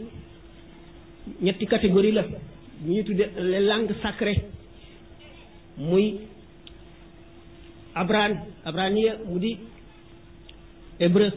ñetti 1.41 1.65
catégorie 1.67 2.12
la 2.12 2.24
ñu 2.84 2.94
ñu 2.96 3.03
tudde 3.03 3.29
les 3.38 3.60
langues 3.62 3.96
sacrées 4.01 4.41
muy 5.77 6.20
abraan 7.96 8.39
abraniya 8.65 9.20
mu 9.25 9.39
di 9.39 9.58
hébreu 11.00 11.32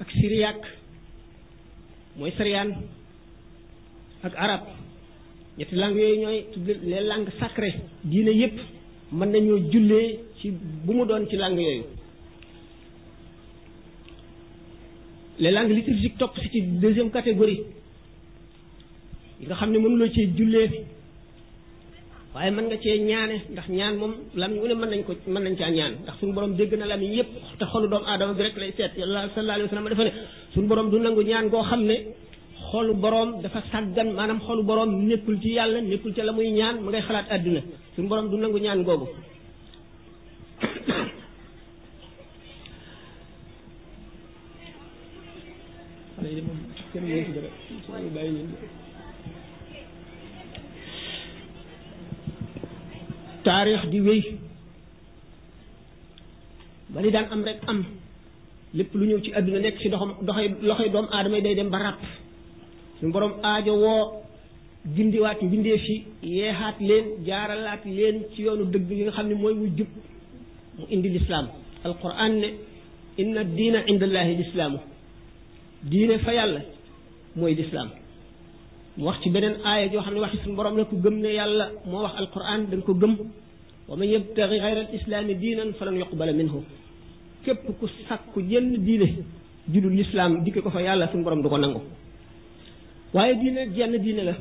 ak 0.00 0.08
siriyak 0.14 0.58
mooy 2.18 2.30
sariyaan 2.38 2.70
ak 4.26 4.34
arab 4.38 4.62
ñetti 5.58 5.74
langues 5.78 5.98
yooyu 6.02 6.22
ñooy 6.22 6.38
tudd 6.54 6.66
les 6.90 7.04
langues 7.10 7.34
sacrées 7.40 7.76
diine 8.10 8.30
yépp 8.42 8.56
mën 9.12 9.30
nañoo 9.30 9.58
jullee 9.70 10.18
ci 10.38 10.50
bu 10.84 10.92
mu 10.94 11.04
doon 11.06 11.26
ci 11.30 11.36
langues 11.36 11.62
yooyu 11.66 11.84
les 15.40 15.50
langues 15.50 15.74
liturgiques 15.74 16.18
topp 16.18 16.38
si 16.38 16.48
ci 16.52 16.58
deuxième 16.82 17.10
catégorie 17.10 17.62
yi 19.40 19.46
nga 19.46 19.54
xam 19.56 19.70
ne 19.72 19.78
mënuloo 19.78 20.10
cee 20.14 20.30
jullee 20.36 20.86
waaye 22.34 22.50
mën 22.54 22.64
nga 22.68 22.76
cee 22.84 22.98
ñaane 23.10 23.36
ndax 23.52 23.66
ñaan 23.78 23.94
moom 24.00 24.12
lamiñ 24.40 24.58
wu 24.62 24.68
ne 24.68 24.74
mën 24.80 24.90
nañ 24.92 25.02
ko 25.06 25.12
mën 25.34 25.42
nañ 25.46 25.54
caa 25.60 25.70
ñaan 25.78 25.94
ndax 26.04 26.14
suñu 26.20 26.32
borom 26.36 26.52
dégg 26.58 26.72
na 26.80 26.86
lamiñ 26.92 27.10
yëpp 27.18 27.30
te 27.58 27.64
xolu 27.72 27.88
doomu 27.88 28.06
aadama 28.06 28.34
bi 28.36 28.42
rek 28.42 28.56
lay 28.62 28.72
seet 28.76 28.92
yàlla 29.00 29.18
sallallahu 29.32 29.56
alayhi 29.56 29.66
wa 29.68 29.72
sallam 29.72 29.88
dafa 29.92 30.04
ne 30.04 30.12
suñu 30.54 30.66
borom 30.68 30.88
du 30.90 30.98
nangu 30.98 31.22
ñaan 31.22 31.46
goo 31.52 31.62
xam 31.68 31.82
ne 31.90 31.96
xolu 32.70 32.92
boroom 33.02 33.30
dafa 33.42 33.60
sàggan 33.70 34.08
maanaam 34.16 34.40
xolu 34.46 34.62
borom 34.62 34.90
nekkul 35.08 35.36
ci 35.42 35.50
yàlla 35.58 35.80
nekkul 35.80 36.12
ci 36.14 36.20
la 36.22 36.32
muy 36.32 36.50
ñaan 36.52 36.76
mu 36.82 36.88
ngay 36.90 37.02
xalaat 37.08 37.26
àdduna 37.34 37.60
suñu 37.96 38.08
borom 38.08 38.28
du 38.30 38.36
nangu 38.36 38.58
ñaan 38.58 38.82
googu 38.84 39.06
bàyyi 48.14 48.48
taarix 53.48 53.80
di 53.90 53.98
wéy 54.04 54.20
ba 56.92 57.00
daan 57.02 57.26
am 57.32 57.40
rek 57.46 57.60
am 57.70 57.80
lépp 58.76 58.92
lu 58.94 59.04
ñëw 59.08 59.20
ci 59.24 59.30
àdduna 59.38 59.58
nekk 59.58 59.80
ci 59.80 59.88
doxam 59.88 60.10
doxay 60.26 60.46
loxoy 60.68 60.90
doomu 60.90 61.08
aadama 61.10 61.40
day 61.40 61.54
dem 61.54 61.70
ba 61.70 61.78
ràpp 61.84 62.02
suñu 62.98 63.12
borom 63.12 63.32
aajo 63.42 63.72
woo 63.84 64.04
gindiwaat 64.96 65.38
mbindeef 65.42 65.82
yi 65.88 65.96
yeexaat 66.36 66.76
leen 66.88 67.06
jaaralaat 67.26 67.82
leen 67.96 68.16
ci 68.34 68.42
yoonu 68.44 68.64
dëgg 68.72 68.90
yi 68.98 69.02
nga 69.04 69.12
xam 69.16 69.26
ne 69.28 69.34
mooy 69.34 69.54
wu 69.60 69.66
jub 69.76 69.88
mu 70.78 70.84
indi 70.94 71.08
lislaam 71.14 71.46
alquran 71.86 72.32
ne 72.42 72.48
inna 73.22 73.42
diina 73.56 73.78
indallahi 73.90 74.32
lislaamu 74.42 74.78
diine 75.90 76.16
fa 76.24 76.32
yàlla 76.38 76.60
mooy 77.36 77.54
lislaam 77.60 77.88
wax 79.00 79.20
ci 79.22 79.30
beneen 79.30 79.56
aaya 79.64 79.88
joo 79.90 80.02
xam 80.02 80.14
ne 80.14 80.20
waxi 80.20 80.36
suñu 80.42 80.56
borom 80.56 80.76
la 80.76 80.84
ku 80.84 80.96
gëm 80.96 81.20
ne 81.20 81.28
yàlla 81.34 81.70
moo 81.86 82.02
wax 82.02 82.14
alquran 82.16 82.66
dañ 82.70 82.82
ko 82.82 82.94
gëm 82.94 83.16
wa 83.88 83.96
man 83.96 84.08
yabtaxi 84.08 84.58
xayra 84.58 84.80
al 84.80 84.94
islaami 84.94 85.34
diinan 85.34 85.72
falan 85.78 85.98
yuqbala 85.98 86.32
minhu 86.32 86.60
képp 87.44 87.66
ku 87.78 87.86
sàkku 88.08 88.40
jenn 88.48 88.76
diine 88.84 89.08
judul 89.72 89.94
lislaam 89.94 90.42
dikke 90.44 90.62
ko 90.62 90.70
fa 90.70 90.82
yàlla 90.82 91.08
suñu 91.12 91.22
borom 91.24 91.42
du 91.42 91.48
ko 91.48 91.56
nangu 91.58 91.80
waaye 93.14 93.34
diine 93.36 93.70
jenn 93.74 93.98
diine 94.02 94.22
la 94.24 94.34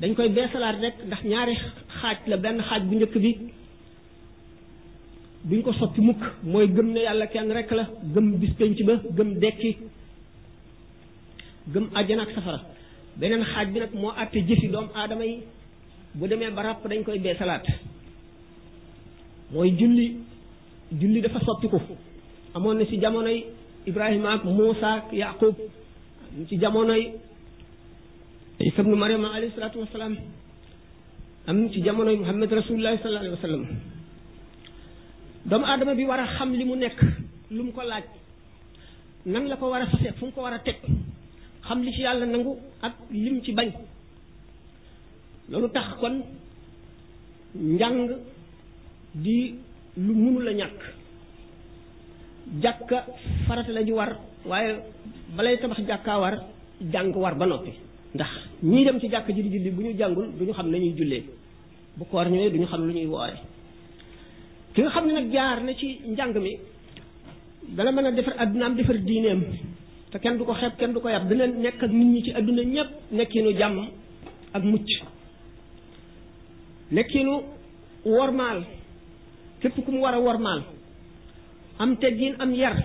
dañ 0.00 0.14
koy 0.14 0.28
beesalaat 0.30 0.76
rek 0.80 0.94
ndax 1.06 1.22
ñaari 1.24 1.54
xaaj 2.00 2.18
la 2.26 2.36
benn 2.36 2.62
xaaj 2.68 2.82
bu 2.88 2.94
njëkk 2.96 3.18
bi 3.20 3.38
buñ 5.44 5.62
ko 5.62 5.72
soppi 5.74 6.00
mukk 6.00 6.22
mooy 6.42 6.66
gëm 6.68 6.88
ne 6.92 7.00
yàlla 7.00 7.26
kenn 7.26 7.52
rek 7.52 7.70
la 7.70 7.84
gëm 8.14 8.36
bis 8.40 8.52
penc 8.58 8.78
ba 8.86 8.94
gëm 9.16 9.30
dekki 9.42 9.76
gëm 11.72 11.84
àjjana 11.94 12.24
safara 12.34 12.73
beneen 13.16 13.44
xaaj 13.44 13.66
bi 13.72 13.80
nag 13.80 13.94
moo 13.94 14.10
àtte 14.12 14.38
jëfi 14.46 14.68
doomu 14.72 14.88
aadama 14.94 15.24
yi 15.24 15.42
bu 16.14 16.26
demee 16.28 16.50
ba 16.50 16.62
ràpp 16.62 16.86
dañ 16.88 17.02
koy 17.04 17.18
bee 17.18 17.34
salaat 17.38 17.64
mooy 19.52 19.70
julli 19.78 20.16
julli 21.00 21.20
dafa 21.20 21.40
soppiku 21.46 21.80
amoon 22.54 22.78
na 22.78 22.84
ci 22.86 22.98
jamonoy 23.00 23.44
Ibrahima 23.86 24.32
ak 24.32 24.44
Muusa 24.44 24.90
ak 24.96 25.12
Yaqub 25.12 25.56
ci 26.48 26.56
jamonoy 26.58 27.12
Isa 28.60 28.80
ibnu 28.82 28.96
Maryama 28.96 29.28
alayhi 29.34 29.54
salaatu 29.54 29.78
wasalaam 29.80 30.16
am 31.46 31.68
ci 31.72 31.82
jamonoy 31.84 32.16
Muhammad 32.16 32.50
rasulullahi 32.52 32.98
sallallahu 33.02 33.36
alayhi 33.42 33.76
doomu 35.46 35.66
aadama 35.66 35.94
bi 35.94 36.04
war 36.04 36.18
a 36.20 36.26
xam 36.38 36.52
li 36.52 36.64
mu 36.64 36.74
nekk 36.76 37.00
lu 37.50 37.62
mu 37.64 37.72
ko 37.72 37.82
laaj 37.82 38.04
nan 39.26 39.44
la 39.50 39.56
ko 39.56 39.70
war 39.70 39.82
a 39.82 39.86
fase 39.86 40.08
fu 40.16 40.26
mu 40.26 40.32
ko 40.32 40.42
war 40.42 40.54
a 40.54 40.58
teg 40.58 40.76
xam 41.68 41.82
li 41.82 41.92
ci 41.92 42.02
yàlla 42.02 42.26
nangu 42.26 42.58
ak 42.82 42.92
lim 43.10 43.42
ci 43.42 43.52
bañ 43.52 43.70
loolu 45.48 45.68
tax 45.68 45.88
kon 46.00 46.16
njàng 47.54 48.08
di 49.14 49.54
lu 49.96 50.14
mënul 50.14 50.48
a 50.48 50.52
ñàkk 50.52 50.80
jàkka 52.62 53.06
farata 53.48 53.72
la 53.72 53.82
ji 53.84 53.92
war 53.92 54.12
waaye 54.44 54.78
balay 55.36 55.56
tabax 55.58 55.78
jàkkaa 55.88 56.20
war 56.20 56.34
jàng 56.92 57.12
war 57.16 57.34
ba 57.36 57.46
noppi 57.46 57.70
ndax 58.14 58.30
ñii 58.62 58.84
dem 58.84 59.00
ci 59.00 59.08
jàkk 59.08 59.26
ji 59.34 59.42
di 59.42 59.48
julli 59.52 59.70
bu 59.70 59.82
ñu 59.82 59.92
jàngul 59.98 60.26
du 60.38 60.44
ñu 60.44 60.52
xam 60.52 60.68
ne 60.70 60.78
ñuy 60.78 60.92
jullee 60.98 61.22
bu 61.96 62.04
koor 62.04 62.26
ñëwee 62.28 62.50
du 62.50 62.58
ñu 62.58 62.66
xam 62.66 62.86
lu 62.86 62.92
ñuy 62.92 63.06
woore 63.06 63.36
ki 64.74 64.80
nga 64.82 64.90
xam 64.90 65.06
ne 65.06 65.12
nag 65.12 65.32
jaar 65.32 65.62
na 65.64 65.72
ci 65.74 65.98
njàng 66.12 66.32
mi 66.40 66.56
dana 67.76 67.92
mën 67.92 68.06
a 68.06 68.10
defar 68.12 68.34
àddunaam 68.42 68.74
defar 68.76 68.98
diineem 68.98 69.40
te 70.14 70.20
kenn 70.22 70.38
du 70.38 70.44
ko 70.46 70.54
xeeb 70.54 70.76
kenn 70.78 70.92
du 70.94 71.00
ko 71.00 71.08
yàpp 71.08 71.24
dina 71.28 71.46
nekk 71.46 71.82
ak 71.82 71.90
nit 71.90 72.06
ñi 72.06 72.22
ci 72.22 72.30
àdduna 72.38 72.62
ñëpp 72.62 72.90
nekkinu 73.12 73.50
jàmm 73.58 73.78
ak 74.52 74.62
mucc 74.62 74.90
nekkinu 76.92 77.42
wormaal 78.04 78.62
képp 79.60 79.84
ku 79.84 79.90
mu 79.90 79.98
war 80.02 80.14
a 80.14 80.18
wormaal 80.20 80.62
am 81.80 81.96
teggin 81.96 82.34
am 82.38 82.54
yar 82.54 82.76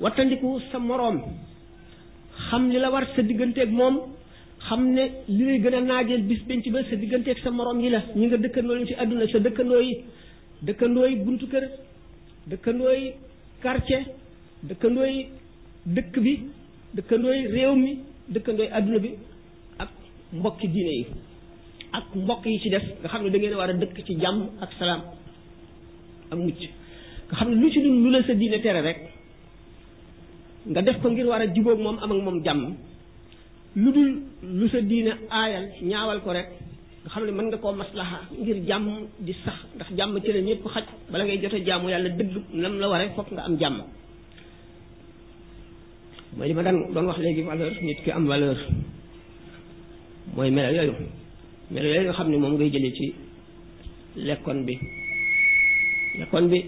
wattandiku 0.00 0.60
sa 0.70 0.78
moroom 0.78 1.18
xam 2.48 2.68
ni 2.68 2.78
la 2.78 2.90
war 2.90 3.08
sa 3.16 3.22
digganteeg 3.22 3.70
moom 3.72 3.96
xam 4.68 4.82
ne 4.94 5.04
li 5.26 5.44
lay 5.44 5.58
gën 5.62 5.74
a 5.74 5.80
naajeel 5.80 6.22
bis 6.28 6.44
benc 6.46 6.62
ba 6.72 6.78
sa 6.90 6.94
digganteeg 6.96 7.38
sa 7.42 7.50
moroom 7.50 7.80
yi 7.80 7.90
la 7.90 8.00
ñu 8.14 8.26
nga 8.26 8.36
dëkkandoo 8.36 8.86
ci 8.86 8.94
àdduna 9.02 9.26
sa 9.32 9.38
dëkkandoo 9.46 9.80
yi 9.80 9.94
dëkkandoo 10.66 11.06
yi 11.08 11.16
buntu 11.24 11.46
kër 11.52 11.64
dëkkandooy 12.50 12.98
yi 13.04 13.12
quartier 13.62 14.02
dëkkandoo 14.68 15.04
yi 15.06 15.26
dëkk 15.86 16.16
bi 16.24 16.32
dëkkandooy 16.96 17.46
réew 17.52 17.74
mi 17.76 17.98
dëkkandooy 18.32 18.68
àdduna 18.72 18.98
bi 18.98 19.10
ak 19.78 19.90
mbokki 20.32 20.68
diine 20.72 20.90
yi 20.92 21.04
ak 21.92 22.04
mbokk 22.14 22.46
yi 22.46 22.60
ci 22.60 22.70
def 22.70 22.82
nga 23.00 23.08
xam 23.08 23.24
ne 23.28 23.30
da 23.50 23.56
war 23.56 23.68
a 23.70 23.74
dëkk 23.74 24.04
ci 24.06 24.16
jàmm 24.20 24.48
ak 24.60 24.70
salaam 24.78 25.00
ak 26.30 26.38
mucc 26.38 26.60
nga 27.28 27.36
xam 27.36 27.48
ne 27.50 27.54
lu 27.56 27.70
ci 27.70 27.80
dul 27.82 28.02
lu 28.02 28.10
la 28.10 28.22
sa 28.22 28.34
diine 28.34 28.56
rek 28.64 28.98
nga 30.66 30.82
def 30.82 31.00
ko 31.02 31.10
ngir 31.10 31.26
war 31.26 31.40
a 31.42 31.46
jubóog 31.52 31.80
moom 31.80 31.98
am 31.98 32.12
ak 32.12 32.22
moom 32.22 32.42
jàmm 32.44 32.76
lu 33.76 33.92
dul 33.92 34.22
lu 34.42 34.68
sa 34.68 34.80
diine 34.80 35.12
aayal 35.28 35.68
ñaawal 35.82 36.20
ko 36.22 36.30
rek 36.32 36.48
nga 37.02 37.10
xam 37.10 37.24
ne 37.26 37.32
mën 37.32 37.46
nga 37.46 37.58
koo 37.58 37.72
maslaha 37.74 38.20
ngir 38.40 38.56
jàmm 38.66 38.88
di 39.20 39.32
sax 39.44 39.56
ndax 39.74 39.88
jàmm 39.98 40.18
ci 40.22 40.32
la 40.32 40.40
ñëpp 40.40 40.66
xaj 40.66 40.84
bala 41.12 41.24
ngay 41.24 41.42
jot 41.42 41.54
jàmm 41.66 41.88
yàlla 41.90 42.08
dëgg 42.08 42.34
nam 42.54 42.78
la 42.80 42.88
waree 42.88 43.10
fokk 43.16 43.32
nga 43.32 43.42
am 43.42 43.56
jàmm 43.60 43.82
mooy 46.36 46.48
li 46.48 46.54
ma 46.54 46.62
daan 46.62 46.78
doon 46.92 47.06
wax 47.06 47.18
léegi 47.20 47.42
valeur 47.46 47.72
nit 47.82 47.98
ki 48.04 48.10
am 48.10 48.26
valeur 48.32 48.58
mooy 50.36 50.50
melo 50.54 50.70
yooyu 50.76 50.94
melo 51.72 51.88
yooyu 51.88 52.04
nga 52.08 52.12
xam 52.18 52.28
ni 52.30 52.36
moom 52.38 52.54
ngay 52.56 52.70
jële 52.72 52.90
ci 52.96 53.06
lekkoon 54.26 54.58
bi 54.66 54.74
lekkoon 56.18 56.46
bi 56.52 56.58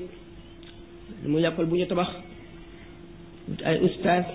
lu 1.23 1.27
muy 1.31 1.41
lekkoon 1.43 1.67
bu 1.69 1.75
ñu 1.77 1.87
tabax 1.87 2.11
wut 3.49 3.61
ay 3.69 3.77
ustaas 3.87 4.27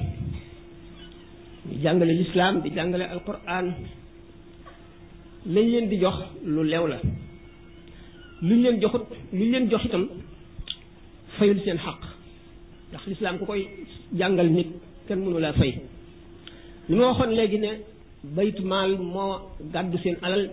di 1.67 1.76
jàngale 1.84 2.13
lislaam 2.22 2.56
di 2.63 2.70
jàngale 2.76 3.06
alquran 3.13 3.65
lañ 3.65 3.70
leen 5.65 5.86
di 5.91 5.98
jox 6.04 6.15
lu 6.54 6.62
leew 6.72 6.86
la 6.91 7.00
luñ 8.48 8.60
leen 8.63 8.76
joxut 8.82 9.02
luñ 9.38 9.48
leen 9.52 9.70
jox 9.72 9.84
itam 9.88 10.04
fayul 11.38 11.60
seen 11.63 11.78
xaq 11.86 12.02
ndax 12.89 13.04
lislaam 13.12 13.36
ku 13.39 13.46
koy 13.52 13.62
jàngal 14.20 14.50
nit 14.58 14.67
kenn 15.08 15.20
mënu 15.24 15.40
laa 15.44 15.54
li 16.90 16.96
ma 16.98 17.04
waxoon 17.10 17.32
léegi 17.38 17.58
ne 17.66 17.72
baytu 18.36 18.62
maal 18.72 18.92
moo 19.14 19.34
gàddu 19.74 19.98
seen 20.04 20.16
alal 20.26 20.44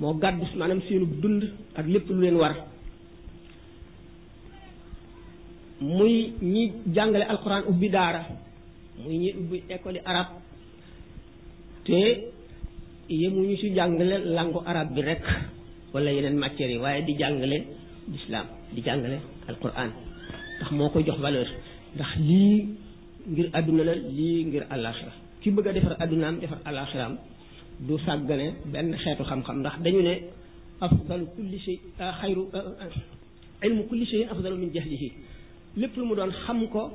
moo 0.00 0.14
gàddu 0.22 0.44
maanaam 0.58 0.80
seenu 0.86 1.06
dund 1.22 1.42
ak 1.78 1.86
lépp 1.92 2.06
lu 2.10 2.20
leen 2.24 2.36
war 2.42 2.54
muy 5.96 6.14
ñi 6.52 6.62
jàngale 6.96 7.24
alxuraan 7.32 7.64
ubbi 7.70 7.88
daara 7.94 8.22
muy 9.02 9.16
ñi 9.22 9.30
ubbi 9.40 9.56
école 9.74 9.98
arab 10.10 10.26
te 11.86 12.00
yemuñu 13.20 13.56
ci 13.60 13.70
jàngale 13.76 14.16
langu 14.36 14.58
arab 14.70 14.88
bi 14.94 15.00
rekk 15.08 15.26
walla 15.92 16.10
yeneen 16.16 16.36
matières 16.42 16.72
yi 16.74 16.78
waaye 16.84 17.02
di 17.08 17.14
jàngale 17.20 17.58
lislaam 18.12 18.46
di 18.74 18.80
jàngale 18.86 19.18
alxuraan 19.48 19.90
ndax 20.56 20.70
moo 20.76 20.88
ko 20.92 20.98
jox 21.06 21.18
valeur 21.24 21.48
ndax 21.94 22.10
lii 22.28 22.60
ngir 23.26 23.48
àdduna 23.52 23.84
la 23.84 23.94
lii 23.94 24.44
ngir 24.44 24.64
àllaaxira 24.70 25.12
ki 25.42 25.50
bëgg 25.50 25.68
defar 25.74 25.96
àddunaam 26.04 26.38
defar 26.40 26.58
àllaaxiraam 26.64 27.14
du 27.80 27.98
sàggane 28.06 28.46
benn 28.72 28.96
xeetu 29.02 29.22
xam-xam 29.24 29.56
ndax 29.60 29.76
dañu 29.84 30.02
ne 30.02 30.14
afdalu 30.80 31.26
kulli 31.34 31.58
shay 31.58 31.78
ah, 32.00 32.12
xayru 32.20 32.48
ah, 32.52 32.58
ah, 32.82 32.88
ilmu 33.66 33.82
kulli 33.88 34.06
shayin 34.06 34.28
afdalu 34.28 34.56
min 34.58 34.70
jahlihi 34.74 35.12
lépp 35.76 35.96
lu 35.96 36.04
mu 36.04 36.14
doon 36.16 36.32
xam 36.44 36.66
ko 36.68 36.90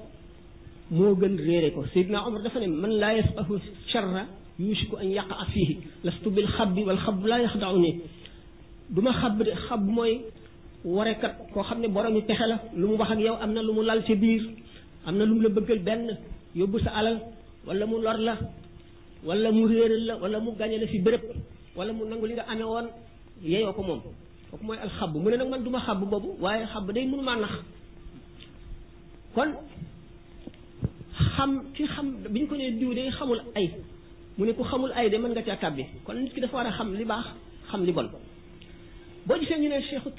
moo 0.92 1.16
gën 1.16 1.36
réere 1.46 1.72
ko 1.74 1.82
Seydina 1.94 2.26
Omar 2.28 2.42
dafa 2.44 2.60
ne 2.60 2.68
man 2.68 2.92
laa 3.02 3.14
yasbahu 3.18 3.60
charra 3.92 4.24
yuusiku 4.60 4.96
an 4.98 5.10
yaqa 5.18 5.46
fiihi 5.54 5.78
lastu 6.04 6.30
bil 6.30 6.48
xabbi 6.58 6.82
wal 6.88 6.98
xab 7.06 7.26
laa 7.26 7.40
yaxdau 7.46 7.78
ni 7.80 8.02
du 8.90 9.02
ma 9.02 9.12
xab 9.22 9.38
de 9.44 9.54
mooy 9.96 10.14
warekat 10.86 11.34
koo 11.54 11.64
xam 11.64 11.80
ne 11.82 11.88
borom 11.88 12.16
yi 12.16 12.22
pexe 12.22 12.46
lu 12.80 12.88
mu 12.88 12.96
wax 13.02 13.12
yow 13.28 13.36
am 13.44 13.52
na 13.54 13.62
lu 13.62 13.74
mu 13.74 13.82
lal 13.90 14.02
ci 14.08 14.16
biir 14.16 14.42
am 15.06 15.16
na 15.18 15.24
lu 15.26 15.36
mu 15.36 15.42
la 15.44 15.50
bëggal 15.50 15.80
benn 15.80 16.18
yóbbu 16.56 16.80
sa 16.84 16.92
alal 16.98 17.20
wala 17.68 17.86
mu 17.86 17.98
lor 18.02 18.18
la 18.20 18.36
wala 19.24 19.52
mu 19.52 19.66
réeral 19.68 20.04
la 20.06 20.16
wala 20.18 20.40
mu 20.40 20.52
gañe 20.58 20.78
la 20.80 20.88
fi 20.88 21.00
bërëb 21.00 21.22
wala 21.76 21.94
mu 21.94 22.06
nangu 22.06 22.26
li 22.28 22.34
nga 22.34 22.46
amee 22.48 22.64
woon 22.64 22.88
ko 23.76 23.82
moom 23.84 24.02
kooku 24.52 24.64
mooy 24.64 24.78
alxab 24.78 25.14
mu 25.16 25.30
ne 25.30 25.38
nag 25.38 25.50
man 25.50 25.64
duma 25.64 25.80
xab 25.82 26.04
boobu 26.10 26.36
waaye 26.42 26.66
xab 26.68 26.92
day 26.92 27.06
mënu 27.06 27.22
maa 27.24 27.40
nax 27.40 27.52
kon 29.36 29.52
xam 31.36 31.72
ki 31.74 31.86
xam 31.96 32.08
bi 32.30 32.40
ñu 32.42 32.48
ko 32.48 32.56
nee 32.56 32.72
diw 32.72 32.94
day 32.94 33.10
xamul 33.12 33.40
ay 33.56 33.72
mu 34.38 34.46
ne 34.46 34.54
ku 34.54 34.64
xamul 34.64 34.92
ay 34.92 35.10
de 35.10 35.18
mën 35.18 35.32
nga 35.32 35.44
caa 35.44 35.58
tàbbi 35.60 35.86
kon 36.04 36.14
nit 36.16 36.34
ki 36.34 36.42
dafa 36.42 36.56
war 36.56 36.66
a 36.68 36.72
xam 36.72 36.94
li 36.96 37.06
baax 37.06 37.26
xam 37.72 37.86
li 37.86 37.92
bon 37.92 38.10
boo 39.28 39.36
gisee 39.40 39.60
ñu 39.60 39.70
ne 39.70 39.82
cheikhu 39.82 40.10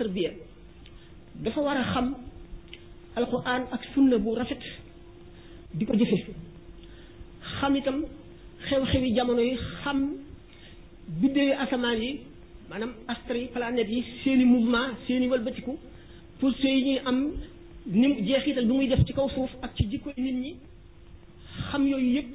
dafa 1.41 1.61
war 1.61 1.77
a 1.77 1.85
xam 1.95 2.15
alquran 3.21 3.67
ak 3.71 3.83
sunna 3.95 4.17
bu 4.25 4.35
rafet 4.41 4.61
di 5.79 5.85
ko 5.85 5.93
jëfe 5.95 6.17
xam 7.61 7.77
itam 7.77 8.05
xew-xewi 8.69 9.13
jamono 9.17 9.41
yi 9.43 9.57
xam 9.85 9.99
biddeeyu 11.21 11.55
asamaan 11.65 11.99
yi 12.03 12.21
maanaam 12.71 12.93
astre 13.13 13.39
yi 13.41 13.49
planètes 13.55 13.91
yi 13.91 14.03
seeni 14.25 14.45
mouvement 14.45 14.95
seeni 15.07 15.29
walbatiku 15.29 15.77
pour 16.39 16.53
yi 16.65 16.81
ñuy 16.85 16.99
am 17.05 17.19
ni 17.87 18.07
jeex 18.15 18.27
jeexital 18.27 18.67
bi 18.67 18.73
muy 18.73 18.89
def 18.89 19.05
ci 19.07 19.13
kaw 19.13 19.29
foofu 19.29 19.57
ak 19.63 19.75
ci 19.77 19.87
jikko 19.91 20.11
nit 20.17 20.35
ñi 20.43 20.53
xam 21.71 21.87
yooyu 21.87 22.11
yëpp 22.17 22.33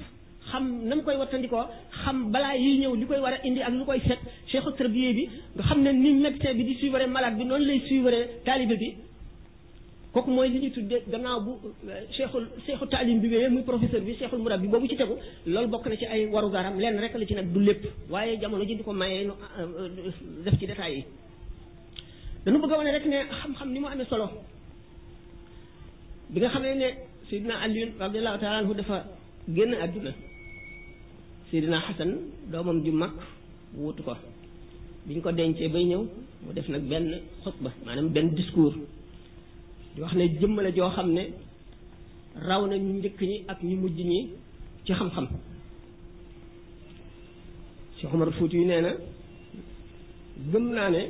xam 0.50 0.64
na 0.88 0.94
mu 0.96 1.02
koy 1.02 1.16
wattandikoo 1.16 1.64
xam 2.04 2.30
balaa 2.32 2.54
yiy 2.56 2.78
ñëw 2.82 2.94
li 2.96 3.06
koy 3.06 3.20
war 3.20 3.32
a 3.32 3.38
indi 3.44 3.60
ak 3.62 3.72
lu 3.74 3.84
koy 3.84 4.00
fekk 4.00 4.20
cheikhu 4.46 4.70
tarbiye 4.78 5.12
bi 5.16 5.24
nga 5.56 5.62
xam 5.68 5.80
ne 5.82 5.90
ni 5.92 6.14
médecin 6.22 6.54
bi 6.56 6.64
di 6.64 6.88
waree 6.90 7.06
malaat 7.06 7.34
bi 7.38 7.44
noonu 7.44 7.64
lay 7.64 7.80
suivre 7.88 8.20
taalibe 8.44 8.76
bi 8.78 8.90
kooku 10.16 10.30
mooy 10.32 10.48
li 10.48 10.58
ñuy 10.64 10.70
tudde 10.72 10.96
gannaaw 11.12 11.40
bu 11.46 11.52
euh, 11.84 12.08
cheikhul 12.16 12.44
cheikhu 12.64 12.86
taalim 12.88 13.18
bi 13.20 13.28
wéyee 13.32 13.50
muy 13.52 13.62
professeur 13.70 14.00
bi 14.00 14.16
cheikhul 14.18 14.40
murab 14.44 14.60
bi 14.62 14.68
boobu 14.68 14.88
ci 14.88 14.96
tegu 14.96 15.14
loolu 15.46 15.68
bokk 15.72 15.86
na 15.88 15.96
ci 16.00 16.06
ay 16.06 16.22
waru 16.32 16.48
garam 16.50 16.78
lenn 16.80 16.96
rek 17.02 17.12
la 17.18 17.26
ci 17.26 17.34
nag 17.34 17.48
du 17.52 17.60
lépp 17.60 17.82
waaye 18.08 18.40
jamono 18.40 18.64
ji 18.64 18.76
di 18.76 18.82
ko 18.82 18.92
mayee 18.94 19.26
euh, 19.26 19.66
euh, 19.78 19.88
def 20.44 20.58
ci 20.58 20.66
détails 20.66 20.94
yi 20.96 21.04
dañu 22.46 22.58
bëgg 22.62 22.72
a 22.72 22.76
wane 22.78 22.90
rek 22.96 23.04
ne 23.06 23.18
xam-xam 23.38 23.68
ni 23.72 23.78
mu 23.78 23.88
amee 23.88 24.06
solo 24.08 24.26
bi 26.30 26.40
nga 26.40 26.48
xam 26.48 26.62
ne 26.62 26.88
Seydina 27.28 27.54
Ali 27.64 27.78
radiyallahu 28.02 28.38
taala 28.40 28.56
anhu 28.60 28.72
dafa 28.74 28.98
génn 29.56 29.74
àdduna 29.74 30.12
Seydina 31.50 31.78
Xasan 31.86 32.10
doomam 32.50 32.78
ju 32.84 32.90
mag 32.92 33.12
wuutu 33.74 34.02
ko 34.02 34.12
biñ 35.06 35.20
ko 35.20 35.30
dencee 35.32 35.68
bay 35.68 35.84
ñëw 35.90 36.00
mu 36.42 36.52
def 36.54 36.68
nag 36.68 36.82
benn 36.90 37.08
xutba 37.44 37.70
maanaam 37.84 38.08
benn 38.14 38.28
discours 38.34 38.74
di 39.96 40.02
wax 40.02 40.12
ne 40.14 40.24
jëmm 40.38 40.60
joo 40.76 40.90
xam 40.90 41.10
ne 41.10 41.22
raw 42.48 42.66
na 42.66 42.76
ñu 42.76 42.92
njëkk 42.98 43.20
ñi 43.20 43.44
ak 43.48 43.60
ñu 43.62 43.76
mujj 43.76 43.98
ñi 44.04 44.30
ci 44.84 44.92
xam-xam 44.92 45.26
Cheikh 47.96 48.12
Omar 48.12 48.30
Fouti 48.32 48.58
nee 48.58 48.80
na 48.82 48.92
gëm 50.52 50.66
naa 50.72 50.90
ne 50.90 51.02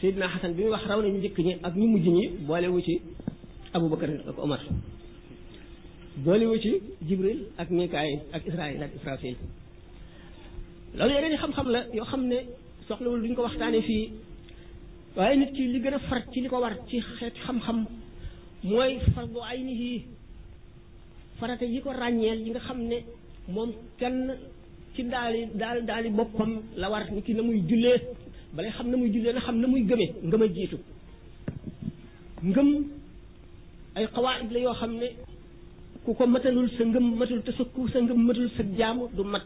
Seydina 0.00 0.28
Xasan 0.28 0.54
bi 0.54 0.62
muy 0.62 0.70
wax 0.70 0.84
raw 0.88 1.02
na 1.02 1.08
ñu 1.08 1.18
njëkk 1.18 1.38
ñi 1.38 1.54
ak 1.62 1.74
ñu 1.76 1.86
mujj 1.86 2.06
ñi 2.08 2.28
boolewu 2.48 2.80
ci 2.80 2.98
Aboubacar 3.74 4.10
ak 4.26 4.38
Omar 4.38 4.60
boolewu 6.16 6.58
ci 6.62 6.72
Jibril 7.06 7.40
ak 7.58 7.68
Mikaayil 7.70 8.20
ak 8.32 8.46
Israayil 8.46 8.82
ak 8.82 8.92
Israfil 8.94 9.36
loolu 10.96 11.12
yeneen 11.12 11.38
xam-xam 11.42 11.68
la 11.70 11.84
yoo 11.92 12.04
xam 12.06 12.22
ne 12.26 12.38
soxlawul 12.88 13.20
duñ 13.22 13.34
ko 13.34 13.42
waxtaanee 13.42 13.82
fii 13.82 14.10
waaye 15.16 15.36
nit 15.36 15.52
ki 15.52 15.62
li 15.68 15.80
gën 15.82 15.94
a 15.94 15.98
far 16.08 16.24
ci 16.32 16.40
li 16.40 16.48
ko 16.48 16.56
war 16.58 16.74
ci 16.88 16.98
xeet 17.18 17.36
xam-xam 17.44 17.84
mooy 18.64 18.98
fardu 19.14 19.40
aynihi 19.50 20.06
farate 21.38 21.64
yi 21.72 21.80
ko 21.84 21.90
ràññeel 22.00 22.38
yi 22.44 22.50
nga 22.50 22.60
xam 22.66 22.78
ne 22.90 22.96
moom 23.54 23.70
kenn 23.98 24.18
ci 24.94 25.02
daali 25.12 25.40
daal 25.60 25.78
daali 25.88 26.08
boppam 26.10 26.50
la 26.80 26.88
war 26.90 27.04
nit 27.12 27.22
ki 27.26 27.34
na 27.34 27.42
muy 27.42 27.60
jullee 27.68 27.98
balay 28.56 28.72
xam 28.76 28.88
na 28.90 28.96
muy 28.96 29.10
jullee 29.14 29.32
na 29.34 29.40
xam 29.46 29.58
na 29.60 29.66
muy 29.66 29.82
gëmee 29.90 30.10
ngëm 30.26 30.42
jiitu 30.54 30.76
ngëm 32.48 32.68
ay 33.96 34.06
xawaayid 34.14 34.50
la 34.54 34.58
yoo 34.64 34.74
xam 34.80 34.92
ne 35.00 35.06
ku 36.04 36.14
ko 36.14 36.26
matalul 36.26 36.68
sa 36.76 36.82
ngëm 36.84 37.06
matul 37.18 37.42
te 37.46 37.52
sa 37.56 37.64
ku 37.74 37.80
sa 37.92 37.98
ngëm 38.00 38.20
matul 38.26 38.48
sa 38.56 38.62
jaamu 38.78 39.04
du 39.16 39.22
mat 39.32 39.44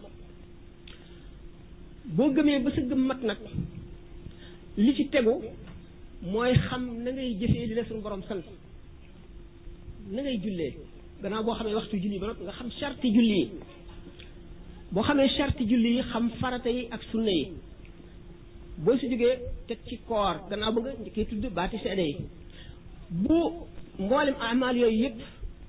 boo 2.17 2.31
gëmee 2.35 2.59
ba 2.65 2.71
sa 2.75 2.81
gëm 2.89 3.03
mat 3.09 3.21
nag 3.29 3.39
li 4.83 4.93
ci 4.97 5.05
tegu 5.13 5.35
mooy 6.31 6.53
xam 6.67 6.83
na 7.03 7.09
ngay 7.15 7.35
jëfee 7.39 7.67
li 7.69 7.75
la 7.79 7.85
suñu 7.85 8.03
borom 8.03 8.23
sant 8.31 8.45
na 10.15 10.21
ngay 10.23 10.39
jullee 10.45 10.73
gannaaw 11.23 11.43
boo 11.47 11.55
xamee 11.59 11.75
waxtu 11.79 11.97
julli 12.03 12.19
ba 12.23 12.27
noppi 12.29 12.43
nga 12.45 12.53
xam 12.59 12.69
sarti 12.81 13.07
julli 13.15 13.39
yi 13.41 13.45
boo 14.93 15.03
xamee 15.09 15.29
sarti 15.37 15.63
julli 15.71 15.89
yi 15.97 16.03
xam 16.11 16.25
farata 16.41 16.71
yi 16.77 16.83
ak 16.95 17.03
sunna 17.11 17.31
yi 17.39 17.45
boo 18.85 18.97
si 19.01 19.07
jógee 19.13 19.35
teg 19.69 19.79
ci 19.89 19.95
koor 20.09 20.35
gannaaw 20.51 20.73
ba 20.75 20.81
nga 20.81 20.91
njëkkee 21.03 21.25
tudd 21.31 21.45
baati 21.57 21.79
seede 21.85 22.03
yi 22.11 22.15
bu 23.25 23.39
mboolem 24.05 24.37
amaal 24.51 24.77
yooyu 24.83 24.99
yëpp 25.05 25.19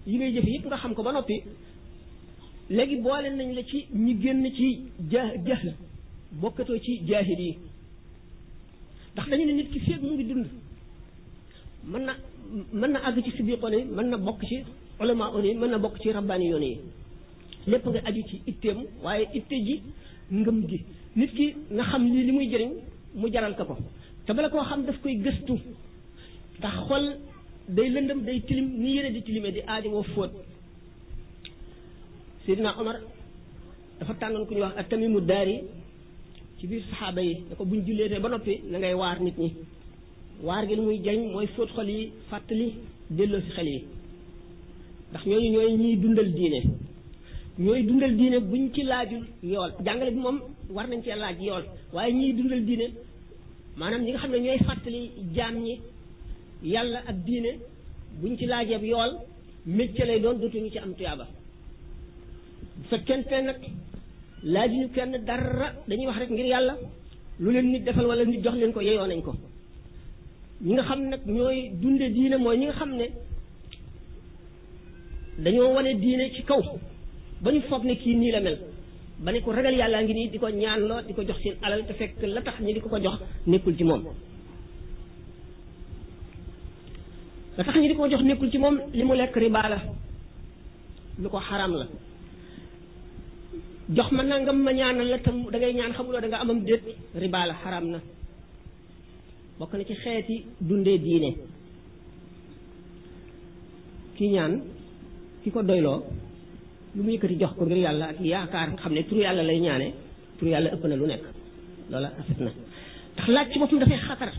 yi 0.09 0.15
ngay 0.17 0.31
jëfe 0.35 0.49
yëpp 0.55 0.65
nga 0.67 0.77
xam 0.81 0.93
ko 0.95 1.01
ba 1.05 1.11
noppi 1.13 1.35
léegi 2.75 2.95
boole 3.05 3.27
nañ 3.29 3.49
la 3.57 3.63
ci 3.69 3.77
ñi 4.03 4.13
génn 4.21 4.45
ci 4.57 4.67
ja 5.11 5.21
jahl 5.47 5.69
bokkatoo 6.41 6.79
ci 6.85 6.93
jaahil 7.09 7.39
yi 7.47 7.53
ndax 9.13 9.25
dañu 9.29 9.45
ne 9.45 9.53
nit 9.53 9.69
ki 9.73 9.79
feeg 9.85 10.01
mu 10.03 10.13
ngi 10.13 10.23
dund 10.29 10.47
mën 11.87 12.01
na 12.05 12.13
mën 12.73 12.91
na 12.91 12.99
àgg 13.07 13.17
ci 13.25 13.31
siddiqoon 13.37 13.73
yi 13.75 13.83
mën 13.95 14.07
na 14.09 14.17
bokk 14.17 14.41
ci 14.49 14.57
ulama 14.99 15.25
mën 15.41 15.69
na 15.71 15.77
bokk 15.79 15.97
ci 16.01 16.11
rabbaani 16.11 16.45
yoon 16.49 16.63
yi 16.63 16.77
lépp 17.69 17.85
nga 17.87 18.73
waaye 19.03 19.23
itte 19.33 19.55
ji 19.65 19.81
ngëm 20.31 20.59
gi 20.69 20.79
nit 21.15 21.31
ki 21.37 21.55
nga 21.71 21.83
xam 21.89 22.03
lii 22.11 22.23
li 22.23 22.31
muy 22.31 22.47
jëriñ 22.51 22.71
mu 23.15 23.29
jaral 23.31 23.55
ko 23.55 23.63
ko 23.65 23.77
te 24.25 24.33
bala 24.33 24.49
koo 24.49 24.63
xam 24.69 24.83
daf 24.85 24.97
koy 25.01 25.15
gëstu 25.25 25.53
ndax 26.57 26.75
xol 26.87 27.05
day 27.69 27.89
lëndëm 27.89 28.21
day 28.25 28.39
tilim 28.41 28.65
ni 28.81 28.95
yére 28.95 29.11
di 29.11 29.21
tilime 29.23 29.51
di 29.51 29.61
aadi 29.67 29.87
woo 29.87 30.03
fóot 30.03 30.31
Seydina 32.45 32.75
Omar 32.79 32.99
dafa 33.99 34.13
tànnoon 34.19 34.45
ku 34.45 34.53
ñuy 34.53 34.61
wax 34.61 34.73
ak 34.77 34.89
tamimu 34.89 35.19
daari 35.21 35.63
ci 36.57 36.67
biir 36.67 36.83
saxaaba 36.89 37.21
yi 37.21 37.33
da 37.49 37.55
ko 37.55 37.65
buñ 37.65 37.81
julleetee 37.85 38.19
ba 38.19 38.29
noppi 38.29 38.53
na 38.71 38.77
ngay 38.77 38.93
waar 38.93 39.21
nit 39.21 39.37
ñi 39.37 39.49
waar 40.41 40.65
gi 40.67 40.75
lu 40.75 40.83
muy 40.83 41.01
jariñ 41.03 41.31
mooy 41.33 41.47
fóot 41.55 41.69
xol 41.75 41.87
yi 41.89 42.11
fàttali 42.29 42.67
delloo 43.09 43.41
si 43.41 43.51
xel 43.55 43.67
yi 43.67 43.83
ndax 45.09 45.23
ñooñu 45.25 45.49
ñooy 45.51 45.71
ñiy 45.77 45.95
dundal 46.01 46.31
diine 46.37 46.59
ñooy 47.57 47.81
dundal 47.87 48.13
diine 48.19 48.39
buñ 48.49 48.65
ci 48.73 48.81
laajul 48.91 49.23
yool 49.43 49.71
jàngale 49.85 50.11
bi 50.15 50.19
moom 50.25 50.39
war 50.75 50.87
nañ 50.89 51.01
cee 51.05 51.15
laaj 51.23 51.37
yool 51.45 51.65
waaye 51.93 52.13
ñii 52.19 52.33
dundal 52.37 52.61
diine 52.67 52.85
maanaam 53.77 54.03
ñi 54.03 54.11
nga 54.11 54.19
xam 54.21 54.31
ne 54.31 54.37
ñooy 54.45 54.59
fàttali 54.67 55.01
jaam 55.35 55.55
ñi 55.65 55.75
yàlla 56.73 56.99
ak 57.09 57.17
diine 57.27 57.51
buñ 58.21 58.37
ci 58.37 58.45
laajeeb 58.51 58.83
yool 58.91 59.11
métier 59.65 60.05
lay 60.07 60.19
doon 60.23 60.37
dootuñu 60.41 60.69
ci 60.73 60.79
am 60.79 60.93
tuyaaba 60.97 61.25
kenn 62.87 62.87
fekkente 62.89 63.37
nag 63.47 63.59
laajuñu 64.53 64.87
kenn 64.95 65.13
dara 65.27 65.67
dañuy 65.87 66.07
wax 66.09 66.17
rek 66.19 66.31
ngir 66.31 66.45
yàlla 66.53 66.73
lu 67.41 67.49
leen 67.51 67.67
nit 67.71 67.83
defal 67.85 68.05
wala 68.09 68.23
nit 68.25 68.41
jox 68.43 68.55
leen 68.55 68.73
ko 68.75 68.79
yeyoo 68.81 69.07
nañ 69.07 69.21
ko 69.27 69.33
ñi 70.61 70.73
nga 70.73 70.83
xam 70.89 71.01
nag 71.09 71.21
ñooy 71.25 71.69
dunde 71.81 72.05
diine 72.15 72.37
mooy 72.37 72.57
ñi 72.57 72.65
nga 72.65 72.75
xam 72.79 72.91
ne 72.97 73.05
dañoo 75.43 75.73
wane 75.75 75.91
diine 76.03 76.33
ci 76.35 76.43
kaw 76.43 76.61
ba 77.41 77.51
ñu 77.51 77.61
foog 77.69 77.83
ne 77.85 77.93
kii 78.01 78.15
nii 78.15 78.31
la 78.31 78.39
mel 78.41 78.57
ba 79.23 79.31
ne 79.31 79.39
ko 79.41 79.51
ragal 79.53 79.73
yàllaa 79.73 80.03
ngi 80.03 80.13
nii 80.13 80.29
di 80.31 80.37
ko 80.37 80.47
ñaan 80.49 80.81
lool 80.87 81.05
di 81.07 81.13
ko 81.13 81.23
jox 81.27 81.39
seen 81.41 81.55
alal 81.61 81.85
te 81.85 81.93
fekk 81.93 82.17
la 82.23 82.41
tax 82.41 82.59
ñu 82.59 82.73
di 82.73 82.79
ko 82.81 82.89
ko 82.89 82.99
jox 83.05 83.17
nekkul 83.47 83.75
ci 83.77 83.83
moom 83.85 84.03
la 87.57 87.63
tax 87.63 87.75
ñu 87.75 87.87
di 87.87 87.95
ko 87.95 88.09
jox 88.11 88.21
nekkul 88.23 88.49
ci 88.51 88.57
moom 88.57 88.75
li 88.97 89.03
mu 89.03 89.13
lekk 89.15 89.35
riba 89.43 89.69
la 89.73 89.79
lu 91.21 91.29
ko 91.29 91.39
xaram 91.47 91.71
la 91.79 91.85
jox 93.95 94.09
man 94.11 94.27
ma 94.27 94.31
nangam 94.35 94.57
ma 94.65 94.71
ñaanal 94.73 95.07
la 95.07 95.17
tam 95.19 95.37
da 95.51 95.57
ngay 95.57 95.73
ñaan 95.73 95.93
xamuloo 95.95 96.19
danga 96.23 96.35
nga 96.37 96.43
amam 96.43 96.59
déet 96.65 96.83
riba 97.21 97.45
la 97.47 97.53
xaram 97.63 97.85
na 97.93 97.99
bokk 99.59 99.73
na 99.75 99.83
ci 99.83 99.95
xeeti 100.03 100.35
dundee 100.67 100.97
diine 101.03 101.31
ki 104.15 104.25
ñaan 104.33 104.53
ki 105.43 105.51
ko 105.51 105.61
doyloo 105.69 105.99
lu 106.95 107.03
mu 107.03 107.11
yëkkati 107.11 107.35
jox 107.41 107.53
ko 107.59 107.65
ngir 107.65 107.77
yàlla 107.85 108.05
ak 108.09 108.19
yaakaar 108.23 108.67
nga 108.71 108.81
xam 108.81 108.93
ne 108.93 109.03
turu 109.07 109.19
yàlla 109.21 109.43
lay 109.43 109.59
ñaane 109.59 109.87
turu 110.39 110.51
yàlla 110.51 110.69
ëpp 110.75 110.83
na 110.87 110.95
lu 110.95 111.05
nekk 111.07 111.23
loola 111.91 112.07
afet 112.19 112.37
na 112.39 112.51
ndax 113.17 113.27
laaj 113.35 113.47
ci 113.51 113.59
boppam 113.59 113.79
dafay 113.79 113.99
xatar 114.07 114.31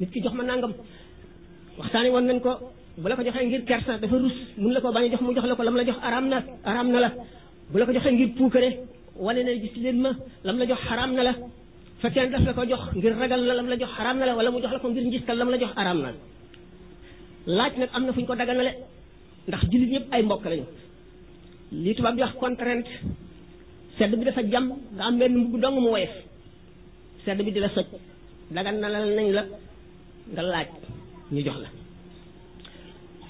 nit 0.00 0.10
ki 0.10 0.20
jox 0.22 0.34
ma 0.34 0.42
nangam 0.44 0.72
waxtaane 1.78 2.10
woon 2.10 2.26
nañ 2.28 2.40
ko 2.40 2.52
bu 3.00 3.08
la 3.08 3.16
ko 3.16 3.22
joxee 3.26 3.46
ngir 3.48 3.64
kersa 3.66 3.98
dafa 4.02 4.16
rus 4.22 4.36
mun 4.56 4.72
la 4.72 4.80
ko 4.80 4.92
bañ 4.92 5.04
a 5.06 5.10
jox 5.12 5.20
mu 5.22 5.34
jox 5.36 5.44
la 5.50 5.54
ko 5.56 5.62
lam 5.64 5.76
la 5.80 5.84
jox 5.84 5.98
araam 6.08 6.26
na 6.32 6.38
araam 6.70 6.88
na 6.92 6.98
la 7.04 7.10
bu 7.72 7.78
la 7.78 7.86
ko 7.86 7.92
joxee 7.94 8.12
ngir 8.14 8.28
puukare 8.38 8.70
wane 9.24 9.42
na 9.46 9.52
gis 9.62 9.74
leen 9.84 9.98
ma 10.04 10.10
lam 10.46 10.56
la 10.60 10.64
jox 10.70 10.78
xaraam 10.88 11.12
na 11.16 11.22
la 11.28 11.34
fekkee 12.04 12.28
daf 12.32 12.44
la 12.48 12.52
ko 12.52 12.62
jox 12.70 12.82
ngir 12.96 13.12
ragal 13.20 13.42
la 13.48 13.54
lam 13.58 13.68
la 13.72 13.76
jox 13.80 13.90
xaraam 13.96 14.16
na 14.18 14.24
la 14.26 14.34
wala 14.36 14.50
mu 14.50 14.60
jox 14.62 14.72
la 14.72 14.78
ko 14.82 14.88
ngir 14.88 15.04
njistal 15.06 15.36
lam 15.40 15.50
la 15.52 15.56
jox 15.60 15.72
xaraam 15.76 15.98
na 16.04 16.10
laaj 17.58 17.72
nag 17.80 17.90
am 17.96 18.02
na 18.06 18.12
fu 18.12 18.20
ñu 18.20 18.26
ko 18.26 18.34
daganale 18.40 18.72
ndax 19.48 19.62
jullit 19.70 19.90
ñëpp 19.94 20.06
ay 20.12 20.22
mbokk 20.22 20.44
lañu 20.50 20.64
li 21.82 21.94
tubaab 21.94 22.14
di 22.16 22.22
wax 22.22 22.34
contrainte 22.36 22.90
bi 24.18 24.24
dafa 24.28 24.42
jam 24.50 24.66
nga 24.94 25.02
am 25.08 25.14
benn 25.20 25.34
mbugg 25.38 25.60
dong 25.62 25.76
mu 25.84 25.88
woyof 25.94 26.12
di 27.54 27.60
la 27.64 27.68
soj 27.74 27.86
dagan 28.54 28.76
na 28.80 28.88
nañ 29.16 29.28
la 29.38 29.42
nga 30.32 30.42
laaj 30.42 30.68
ñu 31.34 31.40
jox 31.46 31.58
la 31.62 31.68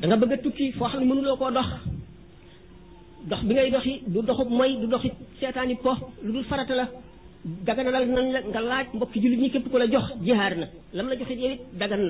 danga 0.00 0.16
bëgg 0.20 0.32
a 0.32 0.36
tukki 0.44 0.72
foo 0.76 0.88
xam 0.88 1.00
ne 1.00 1.06
mënuloo 1.08 1.36
koo 1.40 1.50
dox 1.56 1.68
dox 3.30 3.42
bi 3.46 3.52
ngay 3.54 3.70
doxi 3.74 3.94
du 4.12 4.18
doxub 4.28 4.48
mooy 4.56 4.70
du 4.80 4.86
doxi 4.92 5.10
seetaani 5.38 5.74
po 5.84 5.90
lu 6.24 6.32
dul 6.32 6.44
farata 6.50 6.74
la 6.80 6.86
daganalal 7.44 8.04
nan 8.08 8.26
la 8.34 8.40
nga 8.50 8.60
laaj 8.68 8.86
mbokki 8.96 9.18
jullit 9.22 9.40
ñi 9.42 9.50
képp 9.50 9.68
ku 9.70 9.76
la 9.78 9.84
jox 9.86 10.06
jihaar 10.24 10.56
na 10.56 10.66
lam 10.94 11.08
la 11.08 11.14
joxit 11.18 11.38
yow 11.38 11.50
it 11.54 11.60
dagan 11.78 12.04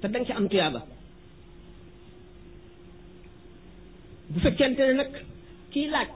te 0.00 0.08
danga 0.08 0.26
ci 0.26 0.32
am 0.32 0.48
tuyaaba 0.48 0.80
bu 4.32 4.38
fekkente 4.40 4.80
ne 4.86 4.92
nag 4.92 5.10
kii 5.70 5.86
laaj 5.94 6.10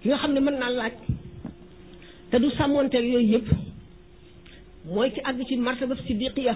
ki 0.00 0.08
nga 0.08 0.18
xam 0.20 0.32
ne 0.34 0.40
mën 0.40 0.56
naa 0.58 0.70
laaj 0.70 0.94
te 2.30 2.36
du 2.38 2.50
sàmmoonteeg 2.58 3.04
yooyu 3.12 3.28
yëpp 3.32 3.48
mooy 4.92 5.10
ci 5.14 5.20
àgg 5.28 5.40
ci 5.48 5.56
martaba 5.56 5.94
siddiqiya 6.06 6.54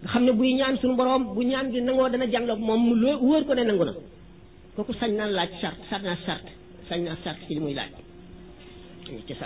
nga 0.00 0.08
xam 0.12 0.24
ne 0.24 0.32
buy 0.38 0.54
ñaan 0.54 0.78
suñu 0.78 0.94
boroom 0.96 1.34
bu 1.34 1.42
ñaan 1.42 1.72
gi 1.72 1.80
nangoo 1.82 2.08
dana 2.08 2.26
jànloog 2.32 2.60
moom 2.60 2.80
mu 2.88 2.94
loo 3.02 3.16
wóor 3.26 3.44
ko 3.46 3.54
ne 3.54 3.64
nangu 3.64 3.84
na 3.84 3.92
kooku 4.76 4.92
sañ 5.00 5.12
naa 5.16 5.26
laaj 5.38 5.50
sart 5.60 5.78
sañ 5.90 6.02
naa 6.02 6.18
sart 6.26 6.46
sañ 6.88 7.00
naa 7.04 7.16
sart 7.24 7.38
ci 7.46 7.54
li 7.54 7.60
muy 7.60 7.74
laaj 7.74 7.92
Eh, 9.08 9.36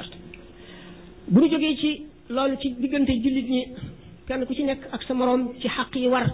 bu 1.29 1.41
ñu 1.41 1.49
jógee 1.49 1.77
ci 1.77 1.89
loolu 2.29 2.57
ci 2.61 2.71
diggante 2.79 3.09
jullit 3.23 3.49
ñi 3.49 3.63
kenn 4.27 4.45
ku 4.47 4.55
ci 4.55 4.63
nekk 4.63 4.81
ak 4.93 5.03
sa 5.03 5.15
moroom 5.15 5.55
ci 5.61 5.69
xaq 5.69 5.97
yi 5.97 6.07
war 6.09 6.27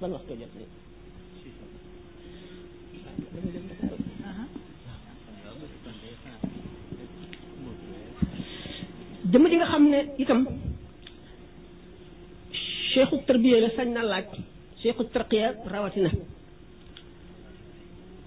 ban 0.00 0.12
waxtu 0.12 0.32
nga 9.32 9.68
xam 9.72 9.84
ne 9.90 10.00
itam 10.18 10.46
cheikhu 12.92 13.16
tarbiya 13.26 13.60
la 13.60 13.70
sañ 13.76 13.88
na 13.92 14.02
laaj 14.02 14.26
cheikhu 14.80 15.02
tarqiya 15.12 15.54
rawatina 15.66 16.10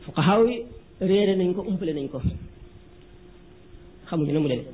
fuqahaa 0.03 0.43
yi 0.49 0.57
réere 0.99 1.35
nañ 1.35 1.53
ko 1.55 1.61
umpale 1.69 1.93
nañ 1.93 2.07
ko 2.11 2.19
xamuñu 4.11 4.33
na 4.35 4.39
mu 4.43 4.47
demee 4.51 4.69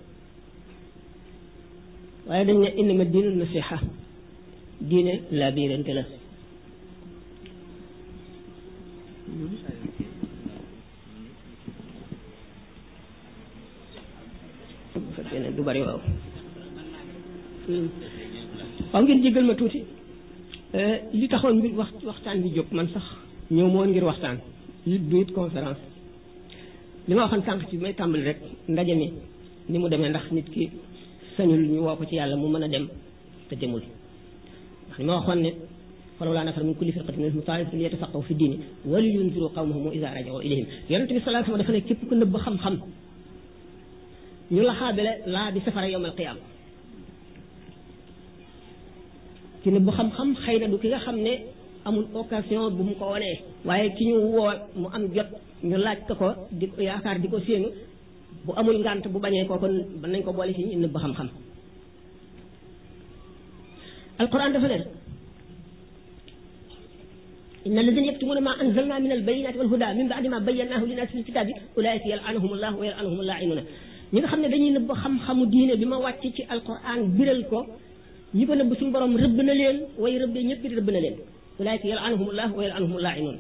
waaye 2.28 2.44
dañ 2.48 2.58
ne 2.64 2.70
innama 2.82 3.06
diinu 3.14 3.30
nasiha 3.40 3.78
diine 4.90 5.14
laa 5.40 5.52
biirante 5.56 5.92
la 5.98 6.04
du 15.56 15.62
bari 15.68 15.82
waaw 15.86 16.00
ma 19.44 19.54
tuuti 19.60 19.80
eh, 20.78 20.94
li 21.20 21.28
taxoon 21.32 21.58
mbir 21.58 21.74
wax 21.80 21.92
waxtaan 22.10 22.38
bi 22.44 22.50
jóg 22.56 22.68
man 22.72 22.88
sax 22.94 23.06
ñëw 23.56 23.68
moon 23.74 23.88
ngir 23.92 24.04
waxtaan 24.10 24.38
it 24.88 25.02
du 25.10 25.18
it 25.22 25.30
li 27.08 27.14
ma 27.16 27.24
waxoon 27.26 27.44
sànq 27.46 27.70
ci 27.70 27.78
may 27.78 27.94
tàmbali 27.94 28.24
rek 28.26 28.38
ndaje 28.68 28.94
mi 28.96 29.08
ni 29.72 29.78
mu 29.80 29.88
demee 29.90 30.10
ndax 30.10 30.26
nit 30.32 30.48
ki 30.54 30.64
sañul 31.36 31.62
ñu 31.68 31.80
woo 31.86 31.96
ko 31.96 32.06
ci 32.06 32.16
yàlla 32.16 32.36
mu 32.36 32.48
mën 32.50 32.64
a 32.64 32.68
dem 32.68 32.88
te 33.50 33.56
demul 33.56 33.80
ndax 34.86 34.98
li 35.00 35.06
ma 35.06 35.14
waxoon 35.18 35.40
ne 35.42 35.52
falawlaa 36.20 36.44
nafara 36.44 36.66
min 36.66 36.76
kulli 36.76 36.92
firqatin 36.92 37.22
minhum 37.22 37.42
taaifatun 37.44 37.78
liyatafaqqahu 37.80 38.24
fi 38.28 38.34
diini 38.36 38.60
wa 38.86 39.00
liyunziru 39.00 39.50
qawmahum 39.56 39.92
idaa 39.94 40.14
raja'u 40.16 40.42
ilayhim 40.42 40.68
yonent 40.90 41.08
bi 41.12 41.20
sallallahu 41.22 41.30
alayhi 41.30 41.52
wa 41.52 41.66
sallam 41.68 41.82
dafa 41.82 41.88
képp 41.88 42.10
ku 42.10 42.16
nëbb 42.16 42.36
xam-xam 42.46 42.76
ñu 44.52 44.62
la 44.64 44.74
xaabale 44.74 45.12
laa 45.28 45.52
bi 45.54 45.60
safara 45.66 45.88
yawmal 45.90 46.12
qiyaama 46.14 46.42
ki 49.64 49.70
nëbb 49.72 49.90
xam-xam 49.98 50.30
xëy 50.44 50.60
na 50.60 50.68
du 50.68 50.78
ki 50.78 50.88
nga 50.88 51.00
xam 51.00 51.18
ne 51.28 51.34
amul 51.88 52.06
occasion 52.22 52.68
bu 52.76 52.82
mu 52.84 52.94
ko 53.00 53.06
wanee 53.16 53.36
waaye 53.66 53.88
ki 53.96 54.04
ñu 54.12 54.16
woo 54.36 54.52
mu 54.76 54.88
am 54.96 55.04
jot 55.16 55.30
ñu 55.64 55.78
laaj 55.84 56.00
ko 56.08 56.14
ko 56.16 56.28
di 56.52 56.68
yaakaar 56.88 57.18
di 57.24 57.28
ko 57.32 57.40
séenu 57.40 57.70
bu 58.46 58.52
amul 58.60 58.78
ngànt 58.84 59.08
bu 59.08 59.18
bañee 59.24 59.46
kooku 59.48 59.66
mën 60.02 60.10
nañ 60.12 60.22
ko 60.28 60.32
boole 60.34 60.54
ci 60.54 60.64
ñu 60.66 60.76
nëbb 60.84 60.98
xam-xam 61.04 61.28
alquran 64.20 64.52
dafa 64.54 64.68
ne 64.68 64.78
inna 67.66 67.80
alladina 67.80 68.36
a 68.36 68.42
ma 68.42 68.52
anzalna 68.64 69.00
min 69.00 69.12
albayinati 69.12 69.58
walhuda 69.60 69.94
min 69.96 70.08
baadi 70.10 70.28
ma 70.28 70.40
bayyanahu 70.40 70.86
linnaasi 70.88 71.12
fil 71.14 71.24
kitaabi 71.24 71.54
ulaika 71.78 72.08
yal'anuhum 72.10 72.52
allah 72.56 72.72
wa 72.80 72.86
yal'anuhum 72.86 73.20
allaa'inuun 73.24 73.62
ñi 74.14 74.20
nga 74.20 74.28
xam 74.32 74.42
ne 74.42 74.48
dañuy 74.50 74.72
nëbb 74.72 74.90
xam-xamu 75.04 75.46
diine 75.52 75.74
bi 75.80 75.86
ma 75.86 75.98
wàcc 76.06 76.24
ci 76.36 76.42
alquran 76.54 77.00
biral 77.18 77.42
ko 77.50 77.60
ñi 78.36 78.46
ko 78.48 78.54
nëbb 78.56 78.72
suñu 78.78 78.92
borom 78.92 79.14
rëbb 79.24 79.38
na 79.48 79.54
leen 79.60 79.78
way 79.98 80.18
rëbbee 80.24 80.44
ñëpp 80.48 80.64
rëbb 80.80 80.90
n 80.94 81.00
leen 81.06 81.16
ulaayka 81.58 81.86
yal'anuhumullah 81.90 82.48
wa 82.54 82.62
yal'anuhumul 82.62 83.02
laa'inuun 83.02 83.38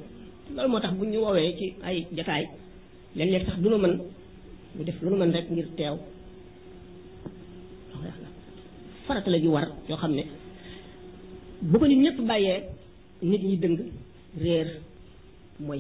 loolu 0.55 0.69
moo 0.73 0.79
tax 0.83 0.93
bu 0.97 1.05
ñu 1.11 1.19
woowee 1.23 1.51
ci 1.59 1.65
ay 1.83 1.97
jataay 2.17 2.43
léeg-léeg 3.17 3.45
sax 3.47 3.57
du 3.63 3.69
nu 3.69 3.77
mën 3.77 3.93
ñu 4.75 4.83
def 4.87 4.97
lu 5.03 5.09
nu 5.09 5.17
mën 5.21 5.31
rek 5.35 5.47
ngir 5.51 5.67
teew 5.77 5.95
farata 9.07 9.29
la 9.31 9.37
war 9.53 9.65
yoo 9.89 9.97
xam 9.97 10.11
ne 10.15 10.23
bu 11.61 11.79
ko 11.79 11.85
nit 11.87 11.99
ñëpp 11.99 12.17
bàyyee 12.29 12.61
nit 13.21 13.43
ñi 13.43 13.57
dëng 13.57 13.75
réer 14.41 14.67
mooy 15.59 15.79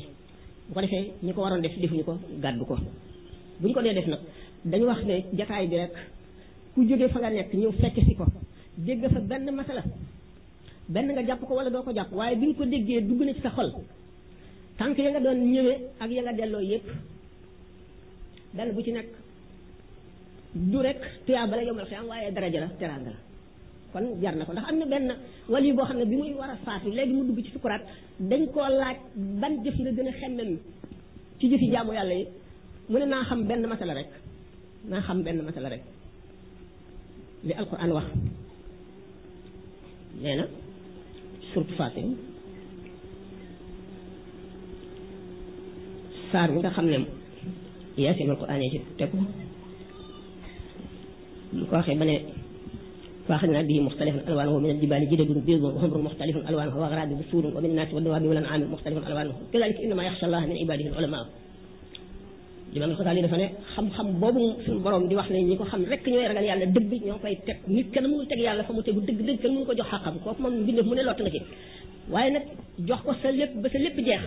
bu 0.67 0.73
ko 0.73 0.81
defee 0.81 1.11
ñi 1.23 1.33
ko 1.33 1.41
waroon 1.41 1.61
def 1.61 1.73
defuñu 1.81 2.03
ko 2.03 2.17
gàddu 2.43 2.65
ko 2.65 2.77
bu 3.61 3.67
ñu 3.67 3.73
ko 3.73 3.81
dee 3.81 3.93
def 3.93 4.07
nag 4.07 4.19
dañu 4.65 4.85
wax 4.85 5.03
ne 5.05 5.23
jataay 5.33 5.67
bi 5.67 5.77
rek 5.77 5.93
ku 6.73 6.83
jógee 6.87 7.09
fa 7.09 7.19
nga 7.19 7.29
nekk 7.29 7.53
ñëw 7.53 7.71
fekk 7.71 7.97
si 8.07 8.15
ko 8.15 8.25
dégg 8.77 9.01
fa 9.09 9.19
benn 9.19 9.51
masala 9.55 9.83
benn 10.89 11.11
nga 11.11 11.23
jàpp 11.25 11.41
ko 11.45 11.55
wala 11.55 11.69
doo 11.69 11.83
ko 11.83 11.91
jàpp 11.93 12.11
waaye 12.13 12.35
bi 12.37 12.47
nga 12.47 12.55
ko 12.57 12.65
déggee 12.65 13.01
dugg 13.01 13.21
na 13.23 13.33
ci 13.33 13.41
sa 13.41 13.49
xol 13.51 13.71
tànk 14.77 14.97
ya 14.97 15.09
nga 15.11 15.19
doon 15.19 15.39
ñëwee 15.53 15.77
ak 15.99 16.09
ya 16.11 16.21
nga 16.23 16.33
delloo 16.33 16.61
yépp 16.61 16.85
benn 18.55 18.71
bu 18.73 18.81
ci 18.83 18.91
nekk 18.91 19.09
du 20.53 20.77
rek 20.81 20.97
tuyaa 21.25 21.47
bala 21.47 21.63
yomal 21.63 21.85
xiyam 21.85 22.07
waaye 22.07 22.31
daraja 22.31 22.59
la 22.61 22.67
teraanga 22.79 23.09
la 23.11 23.19
kon 23.91 24.21
jar 24.21 24.35
na 24.35 24.45
ko 24.45 24.51
ndax 24.53 24.69
am 24.69 24.77
na 24.79 24.85
benn 24.85 25.13
wali 25.49 25.73
boo 25.73 25.83
xam 25.85 25.97
ne 25.97 26.05
bi 26.05 26.15
muy 26.15 26.33
war 26.33 26.49
a 26.51 26.57
faatu 26.63 26.89
léegi 26.89 27.13
mu 27.13 27.23
dugg 27.25 27.43
ci 27.45 27.51
sukuraat 27.51 27.83
dañ 28.19 28.47
koo 28.53 28.67
laaj 28.69 28.97
ban 29.41 29.63
jëf 29.63 29.75
la 29.79 29.91
gën 29.91 30.07
a 30.07 30.11
xemmem 30.19 30.57
ci 31.39 31.49
jëfi 31.49 31.69
jaamu 31.71 31.91
yàlla 31.93 32.13
yi 32.13 32.27
mu 32.89 32.97
ne 32.99 33.05
naa 33.05 33.23
xam 33.25 33.43
benn 33.43 33.67
masala 33.67 33.93
rek 33.93 34.07
naa 34.87 35.01
xam 35.01 35.21
benn 35.23 35.41
masala 35.43 35.69
rek 35.69 35.83
li 37.43 37.53
alquran 37.53 37.91
wax 37.91 38.07
nee 40.23 40.35
na 40.37 40.47
suratu 41.57 41.73
fatim 41.77 42.09
saar 46.29 46.51
bi 46.53 46.59
nga 46.61 46.71
xam 46.75 46.85
ne 46.91 46.97
yaasin 47.97 48.29
alquran 48.29 48.61
yi 48.61 48.69
ci 48.73 48.79
tegu 48.99 49.17
bu 51.57 51.63
ko 51.65 51.73
waxee 51.75 51.97
ba 51.97 52.05
ne 52.05 52.17
فأخذنا 53.27 53.61
به 53.67 53.77
مختلفا 53.83 54.31
ألوانه 54.31 54.51
ومن 54.55 54.69
الجبال 54.79 55.09
جدد 55.11 55.37
بيض 55.45 55.59
وحمر 55.63 55.97
مختلف 55.99 56.35
ألوانه 56.47 56.75
وغراب 56.79 57.09
بسور 57.19 57.43
ومن 57.51 57.69
الناس 57.75 57.91
والدواب 57.93 58.23
والأنعام 58.25 58.61
مختلف 58.71 59.03
ألوانه 59.07 59.35
كذلك 59.53 59.83
إنما 59.83 59.99
يخشى 60.07 60.25
الله 60.31 60.45
من 60.45 60.57
عباده 60.63 60.87
العلماء 60.95 61.25
imam 62.75 62.95
Xasaali 62.97 63.21
dafa 63.21 63.37
ne 63.37 63.47
xam-xam 63.75 64.07
boobu 64.21 64.55
suñu 64.65 64.79
borom 64.79 65.07
di 65.07 65.15
wax 65.15 65.29
ne 65.29 65.39
ñi 65.41 65.57
ko 65.57 65.63
xam 65.63 65.83
rek 65.89 66.05
ñooy 66.07 66.27
ragal 66.27 66.43
yàlla 66.43 66.65
dëgg 66.65 66.91
ñoo 67.07 67.17
koy 67.23 67.37
teg 67.45 67.57
nit 67.67 67.87
kenn 67.93 68.03
mënul 68.07 68.27
teg 68.27 68.39
yàlla 68.39 68.63
fa 68.63 68.73
mu 68.73 68.81
tegu 68.83 68.99
dëgg 69.07 69.19
dëgg 69.27 69.41
kenn 69.41 69.53
mënu 69.55 69.65
ko 69.65 69.73
jox 69.77 69.87
xaqam 69.91 70.15
kooku 70.19 70.41
moom 70.41 70.53
mbindeef 70.61 70.85
mu 70.85 70.93
ne 70.95 71.03
lott 71.03 71.19
na 71.21 71.29
ci 71.29 71.39
waaye 72.11 72.29
nag 72.35 72.43
jox 72.87 73.01
ko 73.05 73.11
sa 73.21 73.31
lépp 73.31 73.51
ba 73.61 73.69
sa 73.69 73.77
lépp 73.79 73.97
jeex 74.07 74.23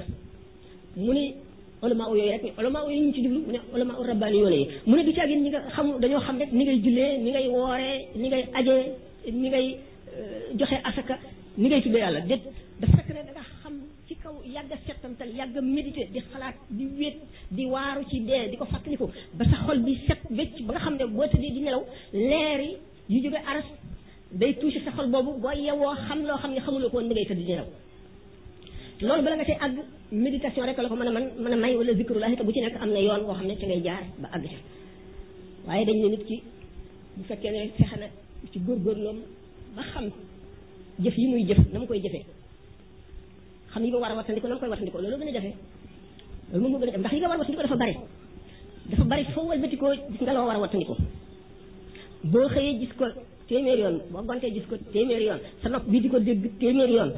mu 0.96 1.12
ni 1.14 1.34
ulama 1.82 2.04
yooyu 2.10 2.30
rek 2.32 2.44
ulama 2.58 2.78
yooyu 2.84 3.04
ñu 3.06 3.12
ci 3.14 3.22
jublu 3.24 3.40
mu 3.46 3.52
ne 3.52 3.60
ulama 3.74 3.92
rabbaani 4.08 4.38
yoone 4.38 4.56
yi 4.62 4.66
mu 4.86 4.94
ne 4.96 5.02
du 5.04 5.12
ci 5.12 5.20
agin 5.20 5.40
ñi 5.44 5.50
nga 5.50 5.60
xam 5.74 5.86
dañoo 6.00 6.20
xam 6.26 6.38
rek 6.38 6.50
ni 6.52 6.64
ngay 6.64 6.78
jullee 6.84 7.18
ni 7.22 7.30
ngay 7.30 7.46
wooree 7.48 7.96
ni 8.20 8.28
ngay 8.28 8.44
ajee 8.58 8.84
ni 9.40 9.48
ngay 9.48 9.66
euh, 10.16 10.56
joxe 10.58 10.76
asaka 10.88 11.14
ni 11.58 11.68
ngay 11.68 11.82
tuddee 11.82 12.00
yàlla 12.04 12.20
déet 12.20 12.40
dafa 12.80 12.96
fekk 12.96 13.14
ne 13.16 13.22
da 13.34 13.40
kaw 14.22 14.34
yàgg 14.54 14.70
a 14.72 14.76
settantal 14.86 15.30
yàgg 15.38 15.56
a 15.58 15.60
médité 15.60 16.02
di 16.14 16.20
xalaat 16.32 16.54
di 16.76 16.84
wéet 16.98 17.16
di 17.50 17.64
waaru 17.74 18.02
ci 18.10 18.18
dee 18.28 18.48
di 18.50 18.56
ko 18.56 18.64
fàttaliku 18.72 19.06
ba 19.36 19.44
sa 19.50 19.56
xol 19.66 19.78
bi 19.86 19.92
set 20.06 20.20
wécc 20.38 20.54
ba 20.66 20.70
nga 20.74 20.80
xam 20.84 20.94
ne 20.98 21.04
boo 21.16 21.26
tëddee 21.30 21.52
di 21.54 21.60
nelaw 21.64 21.82
leeri 22.28 22.70
yu 23.12 23.18
jóge 23.24 23.38
aras 23.50 23.66
day 24.38 24.52
touché 24.60 24.80
sa 24.84 24.90
xol 24.96 25.08
boobu 25.12 25.30
boo 25.42 25.50
yewoo 25.64 25.94
xam 26.06 26.20
loo 26.28 26.36
xam 26.42 26.50
ne 26.54 26.60
xamuloo 26.66 26.90
ko 26.90 26.96
woon 26.96 27.08
ni 27.08 27.14
ngay 27.14 27.26
tëdd 27.30 27.38
di 27.40 27.50
nelaw 27.52 27.68
loolu 29.06 29.22
bala 29.24 29.36
nga 29.36 29.44
cay 29.48 29.58
àgg 29.64 29.76
méditation 30.24 30.66
rek 30.68 30.78
la 30.84 30.88
ko 30.90 30.96
mën 31.00 31.08
a 31.10 31.12
man 31.16 31.26
mën 31.42 31.52
a 31.54 31.56
may 31.62 31.72
wala 31.78 31.92
zikrullahi 31.98 32.36
te 32.36 32.42
bu 32.46 32.52
ci 32.54 32.60
nekk 32.60 32.76
am 32.84 32.90
na 32.94 32.98
yoon 33.06 33.22
woo 33.26 33.34
xam 33.38 33.46
ne 33.48 33.54
ci 33.60 33.66
ngay 33.66 33.82
jaar 33.86 34.04
ba 34.22 34.28
àgg 34.34 34.44
ca 34.52 34.58
waaye 35.66 35.82
dañ 35.88 35.96
ne 36.02 36.08
nit 36.16 36.24
ki 36.28 36.36
bu 37.16 37.22
fekkee 37.28 37.50
ne 37.54 37.58
fexe 37.78 37.96
na 38.02 38.06
ci 38.52 38.58
góorgóorloom 38.66 39.18
ba 39.76 39.82
xam 39.90 40.06
jëf 41.02 41.16
yi 41.20 41.26
muy 41.32 41.42
jëf 41.48 41.58
na 41.72 41.80
koy 41.86 42.00
jëfee 42.06 42.39
xam 43.74 43.84
yi 43.84 43.90
nga 43.90 43.98
war 43.98 44.10
a 44.10 44.16
wattandiko 44.16 44.46
na 44.48 44.54
nga 44.54 44.60
koy 44.60 44.68
wattandiko 44.72 44.98
loolu 45.02 45.16
gën 45.20 45.28
a 45.28 45.32
jafe 45.38 45.50
loolu 46.52 46.68
moom 46.68 46.72
moo 46.72 46.80
gën 46.80 46.88
a 46.88 46.90
jafe 46.92 47.00
ndax 47.02 47.12
yi 47.14 47.18
nga 47.20 47.28
war 47.30 47.36
a 47.36 47.38
wattandiko 47.40 47.62
dafa 47.66 47.76
bari 47.82 47.94
dafa 48.90 49.04
bari 49.10 49.24
foo 49.34 49.44
wëlbatikoo 49.50 49.92
gis 50.12 50.20
nga 50.26 50.32
loo 50.36 50.46
war 50.48 50.56
a 50.56 50.60
wattandiko 50.64 50.94
boo 52.32 52.46
xëyee 52.54 52.74
gis 52.80 52.92
ko 52.98 53.04
téeméer 53.48 53.78
yoon 53.82 53.96
boo 54.12 54.22
gontee 54.30 54.50
gis 54.56 54.66
ko 54.70 54.74
téeméer 54.94 55.22
yoon 55.28 55.40
sa 55.62 55.68
nopp 55.68 55.84
bii 55.90 56.00
di 56.02 56.08
ko 56.08 56.18
dégg 56.18 56.42
téeméer 56.60 56.90
yoon 56.96 57.10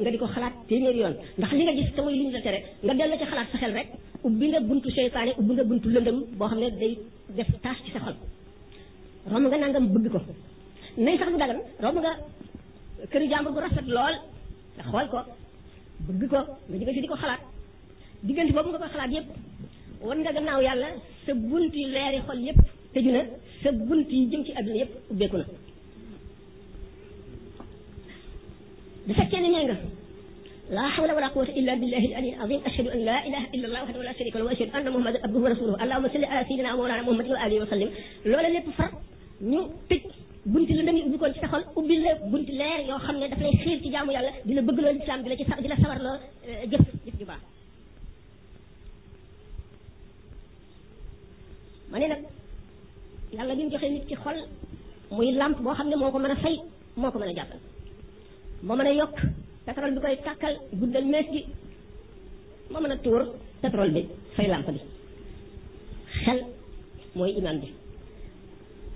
nga 0.00 0.10
di 0.12 0.18
ko 0.22 0.26
xalaat 0.34 0.54
téeméer 0.70 0.96
yoon 1.02 1.14
ndax 1.38 1.52
li 1.58 1.62
nga 1.66 1.74
gis 1.78 1.92
te 1.94 2.00
muy 2.00 2.14
li 2.18 2.24
ñu 2.26 2.32
la 2.32 2.40
tere 2.46 2.58
nga 2.84 2.94
dellu 2.98 3.16
ci 3.20 3.24
xalaat 3.30 3.48
sa 3.52 3.58
xel 3.62 3.72
rek 3.76 3.88
ubbi 4.24 4.46
nga 4.50 4.60
buntu 4.68 4.88
seytaane 4.96 5.32
ubbi 5.40 5.52
nga 5.54 5.64
buntu 5.70 5.88
lëndëm 5.94 6.18
boo 6.38 6.48
xam 6.48 6.58
ne 6.60 6.70
day 6.80 6.92
def 7.36 7.50
taas 7.62 7.78
ci 7.84 7.90
sa 7.94 8.00
xol 8.04 8.16
romb 9.32 9.46
nga 9.50 9.58
nangam 9.58 9.86
bëgg 9.94 10.08
ko 10.14 10.20
nay 11.04 11.16
sax 11.18 11.28
bu 11.32 11.38
dagan 11.42 11.60
romb 11.84 11.98
nga 12.04 12.12
këru 13.12 13.24
jàmbur 13.32 13.52
bu 13.54 13.60
rafet 13.60 13.86
lool 13.96 14.14
nga 14.88 15.04
ko 15.12 15.18
bëgg 16.08 16.32
ko 16.32 16.38
nga 16.72 16.78
jóge 16.92 17.02
ci 17.04 17.10
ko 17.12 17.16
xalaat 17.22 17.42
diggante 18.24 18.52
boobu 18.56 18.70
nga 18.72 18.78
ko 18.78 18.94
xalaat 18.96 19.12
yépp 19.12 19.28
wan 20.00 20.20
nga 20.24 20.32
gannaaw 20.32 20.60
yàlla 20.64 20.88
sa 21.26 21.32
bunt 21.36 21.72
yu 21.74 21.88
xol 22.26 22.40
yépp 22.48 22.60
tëju 22.92 23.10
na 23.12 23.22
sa 23.62 23.68
yi 24.08 24.20
jëm 24.30 24.44
ci 24.44 24.52
àdduna 24.58 24.76
yépp 24.80 24.92
ubbeeku 25.12 25.36
na 25.36 25.44
bu 29.06 29.12
fekkee 29.18 29.40
ne 29.40 29.48
nee 29.50 29.64
nga 29.64 29.76
laa 30.76 30.88
hawla 30.94 31.14
wala 31.14 31.30
quwwata 31.32 31.52
illa 31.58 31.76
billahi 31.76 32.06
al 32.06 32.16
aliyyil 32.18 32.40
azim 32.42 32.60
ashhadu 32.66 32.88
an 32.94 33.00
laa 33.08 33.20
ilaha 33.28 33.46
illa 33.54 33.66
allah 33.68 33.82
wahdahu 33.84 34.04
la 34.08 34.14
sharika 34.16 34.38
lahu 34.38 34.48
wa 34.48 34.52
ashhadu 34.54 34.72
anna 34.76 34.90
muhammadan 34.90 35.24
abduhu 35.26 35.42
wa 35.44 35.48
rasuluhu 35.54 35.76
allahumma 35.84 36.08
salli 36.08 36.26
ala 36.32 36.42
sayyidina 36.44 36.76
mawlana 36.76 37.02
muhammadin 37.02 37.34
loola 38.30 38.48
lépp 38.48 38.68
far 38.78 38.90
ñu 39.50 39.60
tëj 39.88 40.02
bunti 40.52 40.72
la 40.74 40.82
dami 40.82 41.02
ubbi 41.06 41.18
koon 41.18 41.32
ci 41.32 41.40
sa 41.40 41.46
xol 41.46 41.64
ubbi 41.76 41.96
la 42.02 42.14
bunti 42.30 42.50
leer 42.52 42.80
yoo 42.88 42.98
xam 42.98 43.18
ne 43.18 43.28
daf 43.28 43.38
lay 43.38 43.52
xiir 43.62 43.80
ci 43.82 43.90
jaamu 43.92 44.10
yàlla 44.10 44.30
di 44.44 44.54
la 44.54 44.62
bëgg 44.62 44.80
loolu 44.80 44.98
lislaam 44.98 45.22
di 45.22 45.28
la 45.30 45.36
ci 45.36 45.44
di 45.62 45.68
la 45.68 45.76
sawar 45.76 46.00
loo 46.02 46.16
euh, 46.48 46.66
jëf 46.66 46.80
jëf 47.06 47.16
ju 47.20 47.24
baax 47.24 47.38
ne 51.92 52.06
nag 52.08 52.22
yàlla 53.32 53.54
bi 53.54 53.62
mu 53.62 53.70
joxee 53.70 53.90
nit 53.90 54.08
ci 54.08 54.14
xol 54.16 54.38
muy 55.12 55.30
làmp 55.32 55.60
boo 55.60 55.72
xam 55.74 55.88
ne 55.88 55.96
moo 55.96 56.10
ko 56.10 56.18
mën 56.18 56.30
a 56.36 56.36
fay 56.36 56.56
moo 56.96 57.10
ko 57.12 57.18
mën 57.18 57.30
a 57.30 57.34
jàppal 57.34 57.60
moo 58.62 58.76
mën 58.76 58.86
a 58.86 58.92
yokk 58.94 59.16
pétrole 59.66 59.94
bi 59.94 60.00
koy 60.00 60.16
tàkkal 60.24 60.54
guddal 60.72 61.04
mees 61.12 61.26
gi 61.32 61.44
moo 62.70 62.80
mën 62.80 62.92
a 62.92 62.96
tuur 62.96 63.22
pétrole 63.62 63.90
bi 63.92 64.06
fay 64.34 64.48
làmp 64.48 64.66
bi 64.66 64.80
xel 66.24 66.40
mooy 67.14 67.30
iman 67.38 67.60
bi 67.60 67.68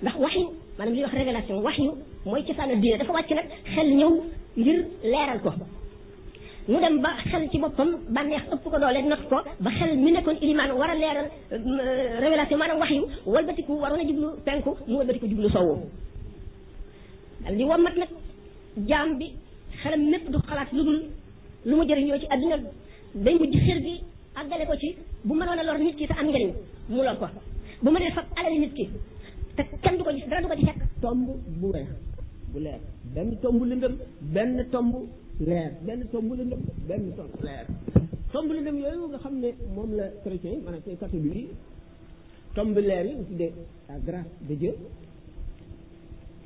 ndax 0.02 0.16
waxin 0.24 0.48
maanaam 0.78 0.94
li 0.96 1.02
wax 1.06 1.12
révélation 1.18 1.56
wax 1.66 1.76
yu 1.78 1.90
mooy 2.24 2.42
cosaanu 2.44 2.76
diine 2.82 2.98
dafa 2.98 3.12
wàcc 3.16 3.30
nag 3.38 3.46
xel 3.74 3.88
ñëw 3.98 4.10
ngir 4.56 4.78
leeral 5.02 5.38
ko 5.42 5.50
mu 6.68 6.80
dem 6.80 7.00
ba 7.02 7.10
xel 7.30 7.48
ci 7.50 7.58
boppam 7.58 7.90
bànneex 8.14 8.42
ëpp 8.54 8.64
ko 8.64 8.78
doole 8.78 9.00
not 9.08 9.22
ko 9.28 9.36
ba 9.60 9.70
xel 9.78 9.96
mi 9.96 10.10
nekkoon 10.12 10.36
ilimaan 10.40 10.70
war 10.78 10.90
a 10.90 10.94
leeral 10.94 11.28
révélation 12.22 12.58
maanaam 12.58 12.78
wax 12.80 12.90
yu 12.90 13.04
walbatiku 13.26 13.72
waroon 13.80 14.00
a 14.00 14.04
jublu 14.04 14.28
penku 14.44 14.70
mu 14.88 14.96
walbatiku 14.98 15.26
jublu 15.28 15.50
sowwu 15.50 15.76
dal 17.44 17.56
di 17.56 17.64
wammat 17.64 17.94
nag 17.96 18.08
jaam 18.90 19.18
bi 19.18 19.26
xelam 19.82 20.10
mépp 20.10 20.30
du 20.30 20.38
xalaat 20.40 20.72
lu 20.72 20.82
dul 20.84 21.00
lu 21.66 21.76
mu 21.76 21.84
jëriñoo 21.84 22.18
ci 22.18 22.26
àdduna 22.30 22.56
day 23.14 23.34
mujj 23.38 23.54
xir 23.64 23.78
gi 23.82 24.00
àggale 24.36 24.66
ko 24.66 24.76
ci 24.76 24.96
bu 25.24 25.34
mënoon 25.34 25.58
a 25.58 25.62
lor 25.62 25.78
nit 25.78 25.94
ki 25.96 26.06
te 26.06 26.14
am 26.18 26.26
njëriñ 26.28 26.50
mu 26.88 27.02
lor 27.02 27.16
ko 27.18 27.26
bu 27.82 27.90
mënee 27.90 28.10
fab 28.14 28.24
alali 28.36 28.58
nit 28.58 28.74
ki 28.74 28.88
te 29.56 29.62
kenn 29.82 29.98
du 29.98 30.70
tomb 31.00 31.26
bu 31.60 31.68
weex 31.72 31.88
bu 32.52 32.58
leer 32.64 32.80
benn 33.14 33.30
tomb 33.42 33.62
lëndëm 33.70 33.94
benn 34.34 34.58
tomb 34.70 34.94
leer 35.38 35.70
benn 35.86 36.02
tomb 36.12 36.28
lëndëm 36.38 36.60
benn 36.88 37.04
tomb 37.16 37.30
leer 37.44 37.66
tomb 38.32 38.48
lëndëm 38.54 38.76
yooyu 38.84 39.08
nga 39.10 39.18
xam 39.22 39.34
ne 39.42 39.48
moom 39.74 39.90
la 39.98 40.06
chrétien 40.22 40.50
yi 40.54 40.60
maanaam 40.64 40.82
ci 40.84 40.96
catholique 41.00 41.36
yi 41.38 41.44
tomb 42.54 42.76
leer 42.88 43.04
yi 43.06 43.14
ñu 43.18 43.24
tuddee 43.28 43.52
la 43.88 43.94
grâce 44.06 44.30
de 44.48 44.54
Dieu 44.54 44.74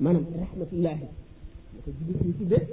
maanaam 0.01 0.25
rahmatullahi 0.43 1.05
la 1.75 1.79
ko 1.85 1.91
jublu 1.99 2.15
ñu 2.29 2.35
tuddee 2.41 2.67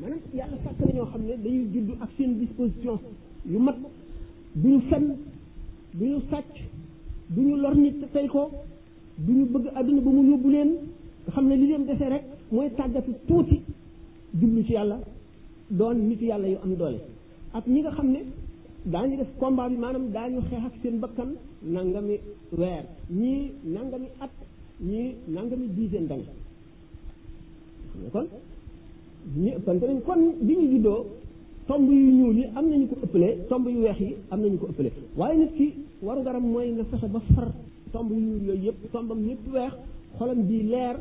maanaam 0.00 0.20
yàlla 0.38 0.56
sàkk 0.64 0.78
na 0.80 0.92
ñoo 0.96 1.08
xam 1.12 1.22
ne 1.26 1.34
dañuy 1.44 1.66
judd 1.72 1.90
ak 2.00 2.10
seen 2.16 2.38
disposition 2.38 2.98
yu 3.52 3.58
mat 3.58 3.76
duñu 4.54 4.80
fen 4.90 5.04
duñu 5.98 6.20
sàcc 6.30 6.54
du 7.30 7.42
ñu 7.42 7.56
lor 7.56 7.74
nit 7.74 7.96
tey 8.12 8.26
ko 8.28 8.50
du 9.18 9.32
ñu 9.32 9.44
bëgg 9.44 9.66
àdduna 9.74 10.00
ba 10.00 10.10
mu 10.10 10.30
yóbbu 10.30 10.48
leen 10.50 10.68
nga 11.24 11.32
xam 11.34 11.46
ne 11.48 11.56
li 11.56 11.66
leen 11.66 11.84
dese 11.86 12.08
rek 12.08 12.22
mooy 12.50 12.70
tàggatu 12.74 13.12
tuuti 13.26 13.60
jublu 14.32 14.64
ci 14.64 14.72
yàlla 14.72 14.98
doon 15.68 15.96
nitu 16.08 16.24
yàlla 16.24 16.48
yu 16.48 16.58
am 16.62 16.74
doole 16.76 16.98
ak 17.52 17.66
ñi 17.66 17.80
nga 17.80 17.90
xam 17.90 18.10
ne 18.10 18.20
daañu 18.86 19.16
def 19.16 19.28
combat 19.38 19.68
bi 19.68 19.76
maanaam 19.76 20.04
ñu 20.32 20.40
xeex 20.40 20.62
ak 20.66 20.72
seen 20.82 20.98
bakkan 21.00 21.30
nangami 21.62 22.16
weer 22.56 22.84
ñii 23.10 23.52
nangami 23.64 24.06
at 24.20 24.30
ñii 24.80 25.14
nangami 25.28 25.68
dizaine 25.74 26.06
d'années 26.06 26.28
kon 28.12 28.26
ñi 29.36 29.50
ëppante 29.50 30.02
kon 30.04 30.32
bi 30.40 30.52
ñu 30.56 30.70
juddoo 30.70 31.06
tomb 31.66 31.90
yu 31.90 32.10
ñuul 32.12 32.36
yi 32.38 32.44
am 32.54 32.68
nañu 32.68 32.86
ko 32.88 32.94
ëppalee 33.02 33.36
tomb 33.50 33.68
yu 33.68 33.80
weex 33.82 33.98
yi 34.00 34.14
am 34.30 34.40
nañu 34.40 34.56
ko 34.58 34.66
ëppalee 34.70 34.92
waaye 35.16 35.36
nit 35.36 35.52
ki 35.56 35.74
waru 36.02 36.22
garam 36.22 36.42
mooy 36.46 36.70
nga 36.76 36.84
fexe 36.84 37.08
ba 37.12 37.20
far 37.34 37.48
tomb 37.92 38.10
yu 38.12 38.18
ñuul 38.20 38.44
yooyu 38.48 38.64
yëpp 38.66 38.90
tombam 38.92 39.20
yëpp 39.28 39.44
weex 39.52 39.72
xolam 40.18 40.42
bii 40.48 40.62
leer 40.62 40.96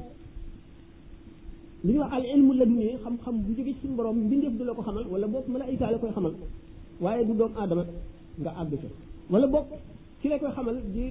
li 1.83 1.93
la 1.93 1.99
wax 1.99 2.13
al 2.13 2.25
ilmu 2.35 2.53
laduni 2.55 2.89
xam-xam 3.03 3.35
bu 3.43 3.53
jóge 3.57 3.73
ci 3.81 3.87
borom 3.87 4.17
mbindeef 4.25 4.53
du 4.57 4.63
la 4.63 4.73
ko 4.73 4.81
xamal 4.81 5.05
wala 5.11 5.27
boog 5.27 5.45
malaayika 5.47 5.91
la 5.91 5.97
koy 5.99 6.09
xamal 6.11 6.33
waaye 7.01 7.25
du 7.25 7.33
doom 7.33 7.51
aadama 7.57 7.83
nga 8.41 8.51
àgg 8.61 8.71
ca 8.81 8.87
wala 9.31 9.47
boog 9.53 9.67
ki 10.21 10.27
la 10.29 10.39
koy 10.39 10.51
xamal 10.55 10.77
di 10.93 11.05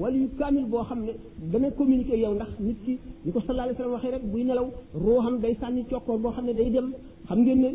wala 0.00 0.16
yu 0.16 0.28
kaamil 0.38 0.66
boo 0.66 0.82
xam 0.84 1.00
ne 1.06 1.12
dana 1.52 1.70
communiquer 1.70 2.18
yow 2.18 2.34
ndax 2.34 2.52
nit 2.58 2.76
ki 2.84 2.94
ñu 3.24 3.32
ko 3.32 3.40
sallallahu 3.40 3.70
alayhi 3.78 3.92
waxee 3.94 4.10
rek 4.14 4.24
buy 4.32 4.44
nelaw 4.44 4.66
ruuxam 5.04 5.34
day 5.42 5.54
sànni 5.60 5.84
cokkoor 5.88 6.18
boo 6.22 6.32
xam 6.32 6.44
ne 6.46 6.52
day 6.54 6.70
dem 6.70 6.88
xam 7.28 7.38
ngeen 7.44 7.60
ne 7.64 7.70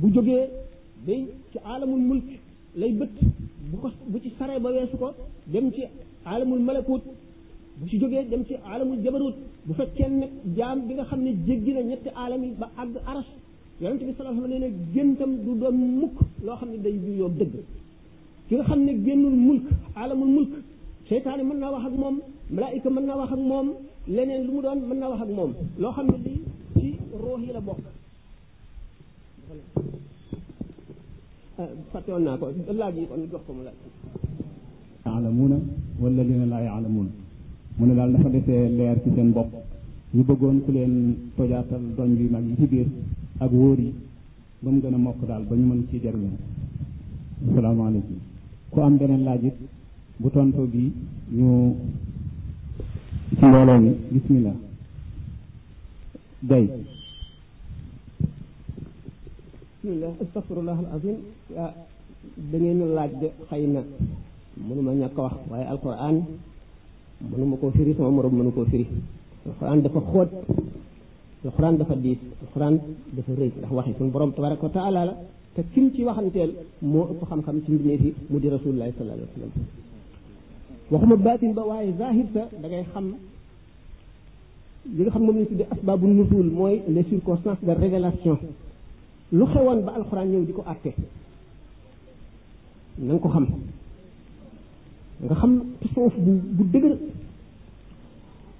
bu 0.00 0.06
jógee 0.14 0.44
day 1.06 1.20
ci 1.52 1.58
alamul 1.72 2.00
mulk 2.08 2.24
lay 2.80 2.90
bët 3.00 3.12
bu 3.72 3.76
ko 3.82 3.88
bu 4.12 4.18
ci 4.24 4.30
saree 4.38 4.58
ba 4.64 4.68
weesu 4.74 4.96
ko 5.02 5.08
dem 5.52 5.66
ci 5.74 5.82
alamul 6.34 6.62
malakut 6.68 7.02
bu 7.80 7.84
ci 7.90 7.96
jógee 8.00 8.22
dem 8.30 8.42
ci 8.48 8.54
alamul 8.74 8.98
jabarut 9.04 9.34
bu 9.66 9.72
fekkee 9.78 10.08
nag 10.20 10.30
jaam 10.58 10.78
bi 10.88 10.92
nga 10.94 11.04
xam 11.08 11.20
ne 11.26 11.30
jéggi 11.46 11.72
na 11.74 11.80
ñetti 11.90 12.08
alam 12.24 12.42
yi 12.44 12.52
ba 12.60 12.66
àgg 12.82 12.94
aras 13.10 13.28
yonente 13.80 14.04
bi 14.08 14.12
sallallahu 14.16 14.44
alayhi 14.44 14.64
wa 14.64 14.68
sallam 14.68 14.78
nee 14.86 14.86
na 14.92 14.92
géntam 14.94 15.30
du 15.44 15.52
doon 15.60 15.76
mukk 16.00 16.16
loo 16.46 16.56
xam 16.58 16.70
ne 16.72 16.78
day 16.84 16.94
juyoo 17.02 17.30
dëgg 17.38 17.52
ki 18.48 18.54
nga 18.56 18.64
xam 18.68 18.80
ne 18.86 18.92
génnul 19.04 19.36
mulk 19.46 19.64
alamul 20.02 20.28
mulk 20.36 20.52
seytaane 21.08 21.42
mën 21.48 21.58
naa 21.62 21.72
wax 21.74 21.84
ak 21.88 21.94
moom 22.02 22.16
malaayika 22.54 22.88
mën 22.94 23.04
naa 23.08 23.16
wax 23.20 23.30
ak 23.34 23.40
moom 23.50 23.68
leneen 24.14 24.42
lu 24.46 24.50
mu 24.54 24.60
doon 24.64 24.78
mën 24.88 24.98
naa 25.00 25.10
wax 25.12 25.20
ak 25.24 25.30
moom 25.38 25.52
loo 25.82 25.92
xam 25.96 26.06
ne 26.12 26.16
lii 26.24 26.40
ci 26.74 26.88
roox 27.24 27.40
yi 27.46 27.52
la 27.56 27.60
bokk 27.68 27.84
fàttewoon 31.90 32.24
naa 32.24 32.36
ko 32.40 32.46
laaj 32.78 32.94
mu 32.96 33.10
laaj 35.04 35.04
yaalamuuna 35.04 35.56
wala 36.02 36.22
dina 36.28 36.46
laa 36.52 36.60
yaalamuuna 36.62 37.10
mu 37.76 37.86
ne 37.86 37.94
daal 37.94 38.12
dafa 38.12 38.28
desee 38.30 38.68
leer 38.76 39.00
ci 39.02 39.10
seen 39.14 39.32
bopp 39.32 39.50
ñu 40.14 40.22
bëggoon 40.24 40.62
ku 40.64 40.70
leen 40.72 40.94
tojaatal 41.36 41.82
doñ 41.96 42.10
bi 42.18 42.26
mag 42.30 42.44
yi 42.48 42.56
ci 42.56 42.66
biir 42.66 42.88
ak 43.38 43.50
wóor 43.52 43.78
yi 43.78 43.92
ba 44.60 44.70
mu 44.70 44.80
gën 44.80 44.94
a 44.94 44.96
mokk 44.98 45.24
daal 45.26 45.44
ba 45.48 45.54
ñu 45.54 45.64
mën 45.66 45.86
ci 45.88 46.00
jariñoo 46.02 46.36
asalaamaaleykum 47.50 48.18
ku 48.70 48.80
am 48.80 48.96
beneen 48.98 49.22
laaj 49.24 49.44
it 49.44 49.56
bu 50.20 50.30
tonto 50.30 50.62
bi 50.66 50.90
ñu 51.36 51.76
ci 53.36 53.44
mbooloo 53.44 53.78
mi 53.80 53.90
bismillah 54.12 54.56
day 56.40 56.66
bismillah 59.82 60.14
astafirullah 60.24 60.78
al 60.84 60.90
azim 60.94 61.18
ah 61.58 61.74
da 62.50 62.54
ngeen 62.58 62.80
laaj 62.96 63.10
de 63.20 63.28
xay 63.50 63.62
na 63.74 63.80
mënuma 64.68 64.92
ñàkk 64.94 65.18
a 65.18 65.22
wax 65.24 65.36
waaye 65.50 65.66
alquran 65.74 66.16
mënuma 67.30 67.56
koo 67.60 67.70
firi 67.70 67.92
sama 67.96 68.10
morom 68.16 68.32
mënu 68.38 68.50
koo 68.56 68.64
firi 68.64 68.86
alquran 69.48 69.78
dafa 69.84 70.00
xóot 70.10 70.30
alquran 71.46 71.74
dafa 71.80 71.94
diis 72.04 72.18
alquran 72.44 72.74
dafa 73.16 73.32
rëy 73.40 73.50
ndax 73.58 73.72
waxi 73.78 73.92
suñu 73.98 74.10
borom 74.14 74.30
tabaraka 74.34 74.62
wa 74.68 74.72
taala 74.78 75.00
la 75.08 75.14
te 75.54 75.60
kim 75.72 75.86
ci 75.94 76.00
waxanteel 76.08 76.50
moo 76.92 77.04
ëpp 77.10 77.20
xam-xam 77.30 77.56
ci 77.64 77.70
mbindeef 77.72 78.00
yi 78.06 78.12
mu 78.30 78.36
di 78.42 78.48
rasulullahi 78.56 78.92
sallallahu 78.96 79.18
alayhi 79.18 79.32
wa 79.32 79.36
sallam 79.36 79.52
waxuma 80.92 81.16
baatin 81.26 81.52
ba 81.58 81.62
waaye 81.70 81.92
zahir 81.98 82.26
sa 82.34 82.42
da 82.62 82.66
ngay 82.68 82.84
xam 82.92 83.06
li 84.94 85.00
nga 85.04 85.10
xam 85.14 85.22
moom 85.26 85.34
lañu 85.36 85.48
tuddee 85.50 85.66
asbaabu 85.74 86.06
nuzul 86.08 86.48
mooy 86.58 86.76
les 86.94 87.04
circonstances 87.10 87.64
de 87.68 87.72
révélation 87.84 88.38
lu 89.38 89.44
xewon 89.52 89.80
ba 89.86 89.92
alquran 89.98 90.28
ñëw 90.30 90.42
diko 90.48 90.62
àtte 90.72 90.92
nang 93.06 93.18
ko 93.20 93.28
xam 93.34 93.46
nga 95.24 95.34
xam 95.40 95.52
tasawuf 95.80 96.14
bu 96.24 96.32
bu 96.56 96.62
deugur 96.72 96.94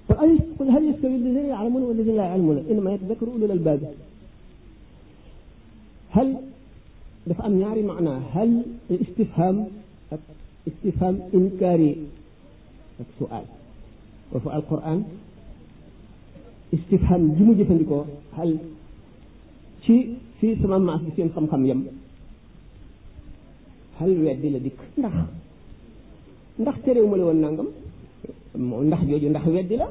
fa 0.07 0.13
ay 0.25 0.31
qul 0.57 0.69
hal 0.73 0.83
yastawi 0.89 1.15
alladhina 1.19 1.41
ya'lamuna 1.53 1.85
wal 1.89 1.97
ladhina 1.99 2.17
la 2.21 2.25
ya'lamuna 2.31 2.61
inma 2.73 2.89
yatadhakkaru 2.93 3.31
ulul 3.35 3.51
albab 3.57 3.81
hal 6.15 6.27
dafa 7.27 7.41
am 7.47 7.53
ñaari 7.61 7.83
maana 7.89 8.13
hal 8.33 8.51
istifham 9.05 9.57
ak 10.13 10.21
istifham 10.69 11.15
inkari 11.37 11.91
ak 13.01 13.07
su'al 13.19 13.45
wa 14.31 14.39
fa 14.43 14.49
alquran 14.57 14.99
istifham 16.75 17.23
ji 17.37 17.43
mu 17.47 17.53
hal 18.35 18.51
ci 19.83 19.95
fii 20.43 20.57
sama 20.61 20.75
maas 20.87 21.01
bi 21.07 21.11
seen 21.15 21.29
xam-xam 21.35 21.61
yem 21.69 21.79
xal 23.97 24.11
wet 24.23 24.37
di 24.43 24.49
la 24.53 24.59
dikk 24.65 24.79
ndax 24.99 25.15
ndax 26.61 26.77
terew 26.83 27.05
ma 27.11 27.15
la 27.19 27.23
woon 27.27 27.39
nangam 27.43 27.67
ndax 28.89 29.01
jooju 29.09 29.27
ndax 29.33 29.45
weddi 29.55 29.75
la 29.81 29.87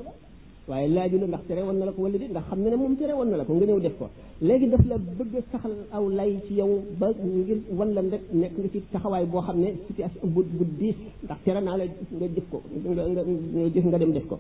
waaye 0.69 0.89
laaju 0.97 1.17
la 1.23 1.27
ndax 1.31 1.43
tere 1.49 1.61
woon 1.67 1.79
na 1.79 1.85
la 1.89 1.93
ko 1.95 2.01
walla 2.05 2.19
di 2.23 2.27
ndax 2.33 2.45
xam 2.49 2.61
ne 2.63 2.69
ne 2.71 2.77
moom 2.83 2.95
tere 2.99 3.13
woon 3.19 3.29
na 3.31 3.37
la 3.41 3.45
ko 3.47 3.53
nga 3.55 3.65
ñëw 3.67 3.81
def 3.85 3.97
ko 4.01 4.07
léegi 4.47 4.67
daf 4.73 4.85
la 4.91 4.97
bëgg 5.19 5.35
a 5.39 5.41
saxal 5.51 5.73
aw 5.97 6.05
lay 6.19 6.33
ci 6.47 6.53
yow 6.61 6.73
ba 7.01 7.07
ngir 7.37 7.59
wan 7.79 7.91
la 7.97 8.01
rek 8.13 8.23
nekk 8.41 8.55
nga 8.59 8.69
ci 8.73 8.79
taxawaay 8.93 9.25
boo 9.31 9.41
xam 9.47 9.59
ne 9.65 9.69
situation 9.87 10.25
bu 10.35 10.41
bu 10.57 10.65
diis 10.81 10.97
ndax 11.25 11.39
tere 11.45 11.61
naa 11.67 11.77
la 11.81 11.85
nga 12.19 12.27
jëf 12.35 12.47
ko 12.53 12.59
nga 12.85 13.71
jëf 13.73 13.85
nga 13.89 13.99
dem 14.03 14.13
def 14.17 14.27
ko 14.31 14.37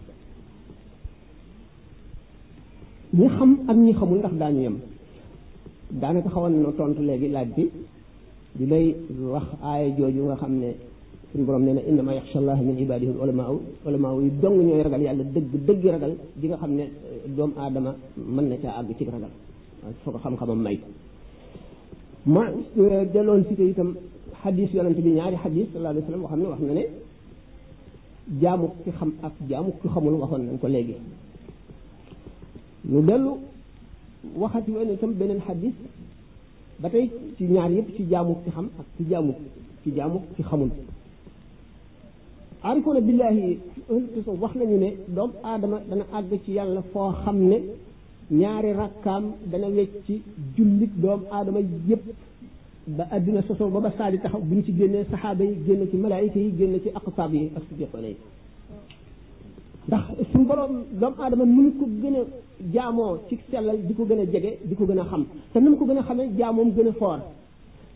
ñi 3.18 3.26
xam 3.36 3.50
ak 3.70 3.76
ñi 3.84 3.92
xamul 3.98 4.18
ndax 4.22 4.34
daañu 4.42 4.60
yem 4.68 4.76
daanaka 6.00 6.28
xawoon 6.32 6.54
na 6.62 6.72
tontu 6.72 7.02
léegi 7.02 7.28
laaj 7.28 7.48
bi 7.56 7.64
di 8.56 8.66
lay 8.66 8.94
wax 9.34 9.46
aaya 9.62 9.88
jooju 9.96 10.22
nga 10.24 10.36
xam 10.36 10.52
ne 10.62 10.70
suñu 11.32 11.44
borom 11.44 11.62
nee 11.64 11.74
na 11.74 11.80
innama 11.88 12.14
yaxsha 12.14 12.38
allah 12.38 12.58
min 12.68 12.76
ibadihi 12.80 13.12
ulamaaw 13.22 13.56
ulamaaw 13.86 14.20
yi 14.22 14.30
dong 14.42 14.56
ñooy 14.66 14.82
ragal 14.82 15.02
yàlla 15.02 15.24
dëgg 15.34 15.52
dëgg 15.66 15.84
ragal 15.94 16.12
di 16.40 16.46
nga 16.48 16.56
xam 16.56 16.70
ne 16.78 16.82
eh, 16.84 17.28
doomu 17.36 17.52
aadama 17.58 17.92
mën 18.34 18.46
na 18.50 18.56
caa 18.62 18.72
àgg 18.80 18.90
ci 18.96 19.04
ragal 19.04 19.30
foo 20.02 20.12
ko 20.12 20.18
xam-xamam 20.24 20.60
may 20.66 20.78
ma 22.26 22.42
eh, 22.80 23.06
delloon 23.12 23.42
si 23.48 23.52
itam 23.62 23.90
xadis 24.42 24.70
yonent 24.72 24.96
bi 24.96 25.10
ñaari 25.16 25.36
xadis 25.44 25.66
sallallahu 25.72 26.06
alayhi 26.06 26.12
wa 26.12 26.24
waxam 26.28 26.40
ne 26.40 26.46
wax 26.52 26.60
na 26.60 26.72
ne 26.78 26.84
jaamu 28.40 28.66
ki 28.84 28.90
xam 28.96 29.10
ak 29.26 29.32
jaamu 29.48 29.70
ki 29.82 29.88
xamul 29.92 30.14
waxoon 30.22 30.42
nañ 30.46 30.58
ko 30.60 30.68
léegi 30.68 30.96
ñu 32.90 33.00
dellu 33.08 33.34
waxati 34.40 34.70
woon 34.70 34.96
tam 35.00 35.12
beneen 35.18 35.40
xadis 35.46 35.74
ba 36.80 36.88
tey 36.92 37.06
ci 37.36 37.44
ñaar 37.54 37.70
yëpp 37.76 37.88
ci 37.96 38.02
jaamu 38.10 38.34
ci 38.44 38.50
xam 38.56 38.66
ak 38.80 38.86
ci 38.96 39.02
jaamu 39.10 39.32
ci 39.82 39.90
jaamu 39.96 40.18
ci 40.36 40.42
xamul 40.42 40.70
aarifoona 42.62 43.00
billaahi 43.00 43.44
ëllëg 43.94 44.26
wax 44.42 44.52
nañu 44.56 44.76
ne 44.78 44.90
doom 45.16 45.30
aadama 45.42 45.78
dana 45.88 46.04
àgg 46.18 46.30
ci 46.44 46.52
yàlla 46.52 46.82
foo 46.92 47.10
xam 47.22 47.36
ne 47.36 47.56
ñaari 48.40 48.72
rakkaam 48.72 49.24
dana 49.50 49.68
wecc 49.68 49.94
ci 50.06 50.22
jullit 50.56 50.92
doomu 51.02 51.24
aadama 51.32 51.58
yëpp 51.88 52.02
ba 52.86 53.04
àddina 53.10 53.42
sosoo 53.42 53.70
ba 53.70 53.80
ba 53.80 53.92
saali 53.98 54.18
taxaw 54.20 54.40
bu 54.40 54.54
ñu 54.56 54.62
ci 54.64 54.72
génnee 54.76 55.04
saxaaba 55.10 55.44
yi 55.44 55.54
génn 55.66 55.88
ci 55.90 55.96
malaayika 55.96 56.38
yi 56.38 56.50
génn 56.56 56.80
ci 56.82 56.88
aqtaab 56.94 57.32
yi 57.34 57.50
ak 57.56 57.62
siddiqoona 57.68 58.06
yi 58.08 58.16
ndax 59.88 60.02
suñu 60.32 60.44
borom 60.46 60.72
doomu 61.00 61.16
aadama 61.22 61.44
mënu 61.44 61.70
ko 61.78 61.84
gën 62.02 62.16
a 62.16 62.22
jaamoo 62.74 63.18
ci 63.28 63.36
sellal 63.50 63.78
di 63.86 63.94
ko 63.94 64.04
gën 64.08 64.20
a 64.20 64.24
jege 64.26 64.58
di 64.64 64.74
ko 64.76 64.84
gën 64.84 64.98
a 65.00 65.04
xam 65.04 65.24
te 65.52 65.58
nu 65.58 65.70
mu 65.70 65.76
ko 65.76 65.84
gën 65.86 65.98
a 65.98 66.02
xamee 66.02 66.28
jaamoom 66.38 66.70
gën 66.70 66.88
a 66.88 66.92
foor 66.92 67.18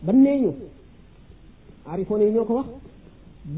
ba 0.05 0.11
nee 0.11 0.39
ñu 0.41 0.51
arifoon 1.85 2.21
yi 2.21 2.31
ñoo 2.31 2.43
ko 2.45 2.53
wax 2.55 2.65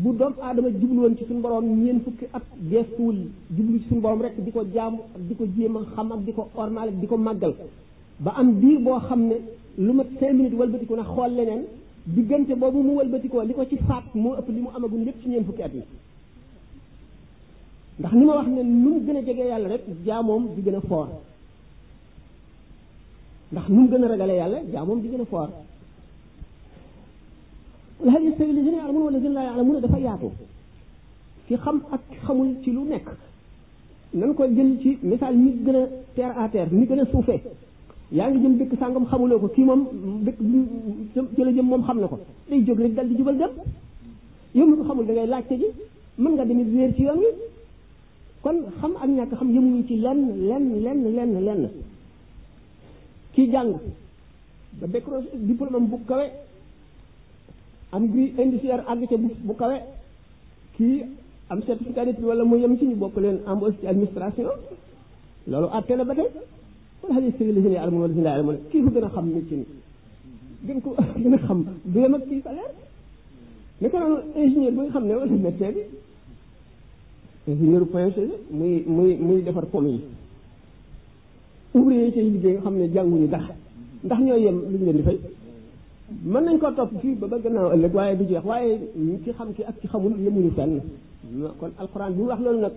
bu 0.03 0.13
doomu 0.13 0.35
aadama 0.43 0.69
jublu 0.69 0.99
woon 1.01 1.15
ci 1.17 1.25
suñu 1.25 1.41
borom 1.41 1.65
ñeen 1.65 2.01
fukki 2.01 2.25
at 2.31 2.43
geestuwul 2.69 3.17
jublu 3.57 3.79
ci 3.79 3.87
suñu 3.89 4.01
borom 4.01 4.21
rek 4.21 4.37
di 4.45 4.51
ko 4.51 4.61
jaamu 4.73 4.97
ak 5.15 5.21
di 5.27 5.35
ko 5.35 5.45
jéem 5.57 5.77
a 5.77 5.81
xam 5.95 6.11
ak 6.11 6.21
di 6.25 6.31
ko 6.33 6.49
ormal 6.55 6.87
ak 6.89 6.99
di 7.01 7.07
ko 7.07 7.17
màggal 7.17 7.55
ba 8.19 8.33
am 8.37 8.59
diir 8.59 8.79
boo 8.79 8.99
xam 8.99 9.21
ne 9.27 9.37
lu 9.79 9.91
ma 9.93 10.03
ten 10.19 10.35
minutes 10.37 10.55
walbatiku 10.59 10.93
na 10.95 11.03
xool 11.03 11.31
leneen 11.33 11.63
diggante 12.05 12.53
boobu 12.55 12.77
mu 12.81 12.93
walbatikoo 12.97 13.41
li 13.43 13.53
ko 13.55 13.65
ci 13.65 13.77
faat 13.87 14.03
moo 14.13 14.35
ëpp 14.37 14.49
li 14.49 14.59
mu 14.59 14.67
amagum 14.75 15.03
lépp 15.05 15.19
ci 15.23 15.29
ñeen 15.29 15.45
fukki 15.45 15.61
at 15.63 15.71
ndax 17.99 18.13
ni 18.13 18.23
ma 18.25 18.35
wax 18.37 18.47
ne 18.47 18.63
nu 18.63 18.89
mu 18.91 18.99
gën 19.05 19.17
a 19.17 19.21
jege 19.25 19.41
yàlla 19.43 19.67
rek 19.67 19.83
jaamoom 20.05 20.53
di 20.55 20.61
gën 20.61 20.75
a 20.75 20.79
foor 20.87 21.07
ndax 23.51 23.67
nu 23.69 23.81
mu 23.81 23.87
gën 23.89 24.03
a 24.03 24.07
ragale 24.07 24.31
yàlla 24.33 24.59
jaamoom 24.71 25.01
di 25.01 25.07
gën 25.09 25.21
a 25.21 25.25
foor 25.25 25.49
hal 28.05 28.23
yastawi 28.23 28.51
alladhina 28.51 28.77
ya'lamun 28.77 29.01
wal 29.03 29.13
ladhina 29.13 29.33
la 29.33 29.43
ya'lamun 29.43 29.79
dafa 29.81 29.99
yaatu 29.99 30.29
ci 31.47 31.55
xam 31.57 31.81
ak 31.91 31.99
xamul 32.25 32.55
ci 32.63 32.71
lu 32.71 32.83
nekk 32.87 33.09
nan 34.13 34.33
ko 34.33 34.43
jël 34.47 34.77
ci 34.81 34.97
misaal 35.01 35.35
mi 35.35 35.51
gën 35.61 35.75
a 35.75 35.81
terre 36.15 36.37
à 36.39 36.47
terre 36.49 36.69
mi 36.71 36.85
gën 36.87 36.99
a 37.01 37.05
suufee 37.05 37.41
yaa 38.13 38.29
ngi 38.29 38.39
jëm 38.41 38.57
dëkk 38.59 38.79
sàngam 38.79 39.05
xamuloo 39.07 39.39
ko 39.39 39.47
kii 39.47 39.65
moom 39.65 39.83
dëkk 40.23 40.39
ci 41.35 41.41
la 41.43 41.51
jëm 41.51 41.65
moom 41.65 41.83
xam 41.83 41.99
na 41.99 42.07
ko 42.07 42.17
day 42.49 42.63
jóg 42.63 42.79
rek 42.79 42.93
dal 42.95 43.07
di 43.09 43.15
jubal 43.17 43.35
dem 43.37 43.51
yow 44.55 44.65
mi 44.67 44.77
ko 44.77 44.83
xamul 44.85 45.05
da 45.05 45.13
ngay 45.13 45.27
laajte 45.27 45.53
ji 45.61 45.65
mën 46.17 46.31
nga 46.35 46.45
demit 46.45 46.67
réer 46.75 46.95
ci 46.95 47.03
yoon 47.03 47.17
wi 47.17 47.27
kon 48.43 48.53
xam 48.81 48.93
ak 49.01 49.09
ñàkk 49.09 49.33
xam 49.39 49.53
yemuñu 49.53 49.83
ci 49.87 49.95
lenn 49.95 50.27
lenn 50.49 50.83
lenn 50.83 51.03
lenn 51.15 51.45
lenn 51.45 51.67
kii 53.33 53.49
jàng 53.51 53.73
ba 54.81 54.87
décroché 54.93 55.27
diplôme 55.47 55.75
am 55.75 55.89
bu 55.89 55.97
kawe 56.07 56.25
am 57.91 58.07
bi 58.11 58.33
indiciaire 58.43 58.83
àgg 58.89 59.01
ca 59.09 59.17
bu 59.47 59.53
kawe 59.53 59.77
kii 60.77 61.05
am 61.49 61.59
certificat 61.65 62.05
d'étude 62.05 62.27
wala 62.29 62.43
mu 62.45 62.55
yem 62.57 62.77
ci 62.77 62.85
ñu 62.85 62.95
bokk 62.95 63.17
leen 63.17 63.37
embauche 63.49 63.79
ci 63.79 63.87
administration 63.87 64.45
loolu 65.47 65.67
àtte 65.77 65.93
la 65.97 66.03
ba 66.05 66.15
tey 66.15 66.27
kon 67.01 67.11
xale 67.15 67.29
sëriñ 67.37 68.23
la 68.23 68.37
si 68.45 68.69
kii 68.71 68.81
ko 68.85 68.89
gën 68.93 69.03
a 69.07 69.09
xam 69.15 69.27
métier 69.35 69.57
mi 69.57 69.65
gën 70.67 70.81
ko 70.83 70.89
gën 71.23 71.33
a 71.37 71.37
xam 71.45 71.59
du 71.91 71.99
yem 71.99 72.13
ak 72.17 72.23
kii 72.29 72.41
salaire 72.45 72.73
naka 73.81 73.97
noonu 73.99 74.17
ingénieur 74.37 74.71
bi 74.75 74.79
nga 74.83 74.89
xam 74.93 75.05
ne 75.07 75.13
wala 75.13 75.31
métier 75.47 75.71
bi 75.75 75.81
ingénieur 77.49 77.83
PSE 77.89 78.23
muy 78.53 78.83
muy 78.85 79.11
muy 79.17 79.39
defar 79.41 79.65
polu 79.67 79.89
yi 79.89 80.01
ouvrier 81.73 82.05
yi 82.05 82.13
cay 82.13 82.23
liggéey 82.31 82.53
nga 82.55 82.61
xam 82.63 82.75
ne 82.77 82.85
jànguñu 82.93 83.27
dara 83.27 83.53
ndax 84.03 84.19
ñoo 84.25 84.37
yem 84.37 84.57
luñ 84.71 84.81
leen 84.85 84.97
di 84.97 85.03
fay 85.03 85.17
mën 86.31 86.43
nañ 86.45 86.57
koo 86.59 86.71
topp 86.75 86.91
fii 87.01 87.15
ba 87.15 87.27
ba 87.27 87.37
gannaaw 87.39 87.71
ëllëg 87.75 87.93
waaye 87.95 88.17
du 88.17 88.23
jeex 88.29 88.43
waaye 88.45 88.73
ci 89.23 89.31
xam 89.37 89.49
ki 89.55 89.63
ak 89.63 89.75
ci 89.81 89.87
xamul 89.87 90.13
yemuñu 90.25 90.51
fenn 90.57 90.79
kon 91.59 91.71
alxuraan 91.77 92.13
bi 92.15 92.21
wax 92.21 92.39
loolu 92.41 92.59
nag 92.59 92.73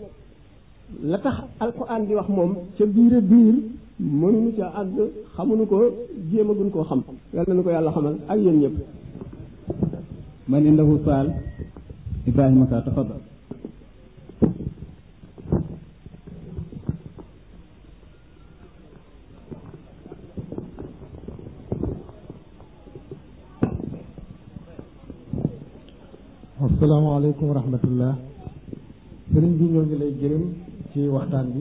la 1.10 1.18
tax 1.18 1.36
alxuraan 1.60 2.06
di 2.06 2.14
wax 2.14 2.28
moom 2.28 2.52
ca 2.76 2.86
biir 2.86 3.14
biir 3.20 3.54
mënuñu 3.98 4.50
ca 4.56 4.66
àgg 4.80 4.94
xamuñu 5.34 5.66
ko 5.66 5.76
jéemaguñ 6.30 6.70
koo 6.70 6.84
xam 6.84 7.00
yal 7.34 7.44
nañu 7.48 7.62
ko 7.62 7.70
yàlla 7.70 7.90
xamal 7.92 8.14
ak 8.28 8.38
yéen 8.40 8.58
ñëpp 8.60 8.76
man 10.48 10.66
indahu 10.66 10.98
saal 11.04 11.28
Ibrahima 12.24 12.66
Ka 12.70 12.80
tafadal 12.82 13.18
asalaamaaleykum 26.82 27.46
wa 27.46 27.54
rahmatullah 27.62 28.14
sëriñ 29.32 29.52
bi 29.54 29.64
ñoo 29.72 29.84
ngi 29.86 29.96
lay 30.02 30.12
gërëm 30.20 30.44
ci 30.90 30.98
waxtaan 31.14 31.46
bi 31.54 31.60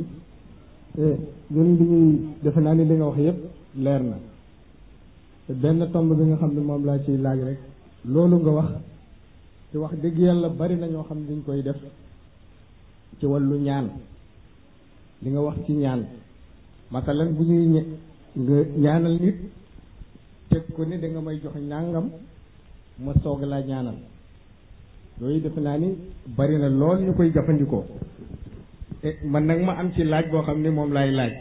eh, 1.06 1.16
ñun 1.54 1.68
li 1.78 1.84
ñuy 1.90 2.06
defe 2.44 2.58
naa 2.60 2.74
ni 2.74 2.84
li 2.90 2.96
nga 2.96 3.06
wax 3.08 3.18
yépp 3.26 3.40
leer 3.84 4.02
na 4.02 4.18
te 5.46 5.54
benn 5.62 5.80
tomb 5.94 6.10
bi 6.18 6.24
nga 6.26 6.38
xam 6.42 6.52
ne 6.56 6.60
moom 6.62 6.84
laa 6.88 6.98
ciy 7.06 7.18
laaj 7.24 7.40
rek 7.48 7.60
loolu 8.14 8.36
nga 8.42 8.52
wax 8.60 8.72
ci 9.70 9.78
wax 9.78 9.94
dëgg 10.02 10.18
yàlla 10.26 10.48
bari 10.50 10.76
na 10.78 10.88
ñoo 10.88 11.04
xam 11.10 11.18
ne 11.20 11.26
dañ 11.30 11.40
koy 11.46 11.62
def 11.62 11.78
ci 13.20 13.26
wàllu 13.28 13.56
ñaan 13.68 13.86
li 15.24 15.30
nga 15.30 15.42
wax 15.48 15.58
ci 15.66 15.74
ñaan 15.74 16.02
masalan 16.94 17.30
bu 17.38 17.44
ñuy 17.44 17.66
ñe 17.74 17.82
ñaanal 18.84 19.16
nit 19.22 19.38
teg 20.50 20.64
ko 20.74 20.84
ni 20.84 20.98
da 21.00 21.08
nga 21.08 21.22
may 21.22 21.38
jox 21.44 21.54
njàngam 21.62 22.06
ma 23.06 23.14
soog 23.22 23.42
laa 23.44 23.62
ñaanal 23.62 23.96
yooyu 25.22 25.40
defe 25.44 25.60
naa 25.62 25.78
ni 25.78 25.98
bari 26.38 26.58
na 26.58 26.68
lool 26.70 26.98
ñu 27.06 27.14
koy 27.18 27.30
jëfandikoo 27.34 27.84
man 29.32 29.44
nag 29.48 29.60
ma 29.64 29.74
am 29.80 29.92
ci 29.94 30.04
laaj 30.04 30.26
boo 30.32 30.42
xam 30.42 30.58
ni 30.62 30.70
moom 30.70 30.92
laay 30.94 31.12
laaj 31.12 31.34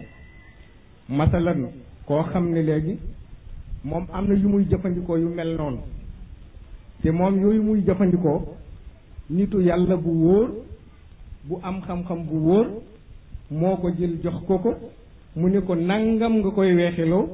masalan 1.08 1.60
koo 2.08 2.22
xam 2.30 2.44
ne 2.54 2.60
léegi 2.62 2.94
moom 3.84 4.04
am 4.12 4.26
na 4.26 4.34
yu 4.34 4.48
muy 4.48 4.64
jëfandikoo 4.70 5.16
yu 5.18 5.28
mel 5.28 5.56
noonu 5.58 5.80
te 7.02 7.10
moom 7.10 7.40
yooyu 7.42 7.62
muy 7.62 7.80
jëfandikoo 7.86 8.38
nitu 9.30 9.60
yàlla 9.62 9.96
bu 9.96 10.10
wóor 10.24 10.48
bu 11.48 11.58
am 11.62 11.80
xam-xam 11.86 12.22
bu 12.28 12.36
wóor 12.48 12.66
moo 13.50 13.76
ko 13.76 13.88
jël 13.98 14.16
jox 14.22 14.36
ko 14.46 14.58
ko 14.58 14.74
mu 15.36 15.48
ne 15.48 15.60
ko 15.60 15.74
nangam 15.74 16.34
nga 16.38 16.50
koy 16.50 16.74
weexiloo 16.76 17.26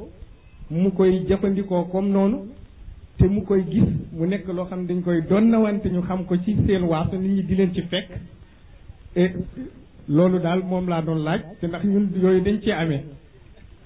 mu 0.70 0.90
koy 0.92 1.24
jëfandikoo 1.28 1.84
comme 1.92 2.08
noonu 2.10 2.38
te 3.18 3.26
mu 3.26 3.42
koy 3.46 3.62
gis 3.68 3.84
mu 4.12 4.26
nekk 4.26 4.48
loo 4.48 4.66
xam 4.66 4.80
ne 4.82 4.86
dañ 4.88 5.02
koy 5.02 5.20
doon 5.30 5.52
wante 5.62 5.86
ñu 5.90 6.02
xam 6.02 6.24
ko 6.26 6.36
ci 6.44 6.56
seen 6.66 6.84
waaso 6.84 7.16
nit 7.16 7.30
ñi 7.36 7.42
di 7.42 7.54
leen 7.54 7.72
ci 7.74 7.82
fekk 7.90 8.08
e, 9.14 9.24
loolu 10.08 10.38
daal 10.38 10.62
moom 10.62 10.88
laa 10.88 11.00
doon 11.02 11.18
laaj 11.24 11.40
te 11.60 11.66
ndax 11.66 11.84
ñun 11.84 12.10
yooyu 12.22 12.40
dañ 12.44 12.58
cee 12.62 12.72
amee 12.72 13.02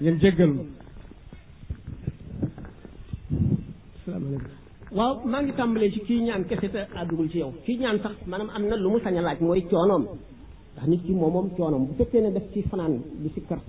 ngeen 0.01 0.19
jéggal 0.19 0.49
ma 0.53 0.63
salaamaaleykum 4.05 4.41
waaw 4.95 5.13
maa 5.25 5.41
ngi 5.41 5.51
tàmbalee 5.57 5.91
ci 5.91 5.99
kii 6.07 6.21
ñaan 6.23 6.43
kese 6.49 6.69
te 6.71 6.81
àddugul 6.95 7.29
ci 7.29 7.37
yow 7.39 7.53
kii 7.65 7.77
ñaan 7.79 7.99
sax 8.03 8.15
maanaam 8.27 8.49
am 8.55 8.65
na 8.67 8.75
lu 8.75 8.89
mu 8.89 8.99
sañ 9.03 9.13
laaj 9.21 9.39
mooy 9.39 9.63
coonoom 9.69 10.03
ndax 10.73 10.87
nit 10.87 11.01
kii 11.05 11.13
moom 11.15 11.33
moom 11.33 11.49
coonoom 11.55 11.85
bu 11.87 11.93
fekkee 11.99 12.21
ne 12.21 12.31
def 12.33 12.51
ci 12.53 12.61
fanaan 12.69 12.99
di 13.21 13.29
sikkar 13.29 13.59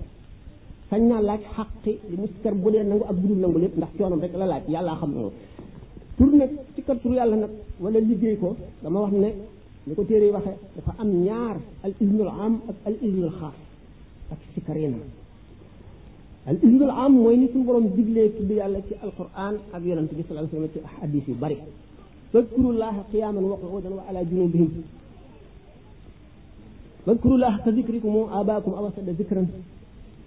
sañ 0.89 1.07
naa 1.07 1.21
laaj 1.21 1.41
xaqi 1.55 1.99
li 2.09 2.17
mu 2.17 2.27
sikkar 2.27 2.53
bu 2.55 2.69
dee 2.71 2.83
nangu 2.83 3.03
ak 3.09 3.15
budul 3.15 3.37
nangu 3.39 3.59
lépp 3.59 3.77
ndax 3.77 3.91
coonoom 3.97 4.21
rek 4.21 4.33
la 4.35 4.45
laaj 4.45 4.63
yàllaa 4.67 4.97
xam 4.99 5.11
pour 6.17 6.29
nekk 6.39 6.53
ci 6.75 6.81
kat 6.87 6.97
tur 7.01 7.13
yàlla 7.17 7.35
nag 7.43 7.51
wala 7.83 7.99
liggéey 7.99 8.35
ko 8.41 8.49
dama 8.83 8.99
wax 9.03 9.13
ne 9.23 9.29
ni 9.87 9.91
ko 9.97 10.03
téere 10.09 10.27
waxe 10.35 10.53
dafa 10.75 10.91
am 11.01 11.09
ñaar 11.25 11.57
al 11.85 11.93
iznul 12.03 12.29
am 12.45 12.53
ak 12.69 12.77
al 12.87 12.95
iznul 13.05 13.31
xaas 13.39 13.57
ak 14.31 14.39
sikar 14.53 14.77
yenn 14.83 14.95
al 16.49 16.55
iznul 16.67 16.91
am 17.03 17.13
mooy 17.23 17.37
ni 17.39 17.47
suñu 17.51 17.65
borom 17.67 17.85
diglee 17.95 18.29
tudd 18.37 18.51
yàlla 18.59 18.79
ci 18.87 18.93
alquran 19.05 19.55
ak 19.75 19.81
yonent 19.85 20.09
bi 20.17 20.23
sallallahu 20.25 20.55
alayhi 20.55 20.57
wasallam 20.57 20.91
ci 20.91 20.95
hadith 21.01 21.27
yu 21.31 21.35
bari 21.43 21.59
فاذكروا 22.33 22.71
الله 22.75 22.95
قياما 23.13 23.41
وقعودا 23.51 23.89
وعلى 23.97 24.19
جنوبهم 24.29 24.69
واذكروا 27.07 27.35
الله 27.37 27.53
كذكركم 27.65 28.13
آباكم 28.41 28.71
أو 28.77 28.83
أشد 28.89 29.09
ذكرا 29.21 29.43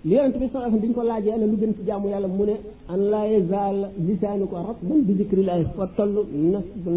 li 0.09 0.15
yonent 0.15 0.37
bi 0.43 0.47
sallallahu 0.53 0.81
biñ 0.85 0.93
ko 0.97 1.03
laajee 1.11 1.33
ana 1.37 1.47
lu 1.51 1.57
gën 1.61 1.73
ci 1.77 1.83
jaamu 1.87 2.09
yàlla 2.13 2.29
mu 2.29 2.45
ne 2.49 2.57
an 2.93 3.01
la 3.13 3.21
yazal 3.33 3.79
lisaanu 4.07 4.47
ko 4.51 4.57
rasban 4.69 5.01
bi 5.07 5.13
zikrillah 5.21 5.59
fa 5.77 5.85
toll 5.97 6.13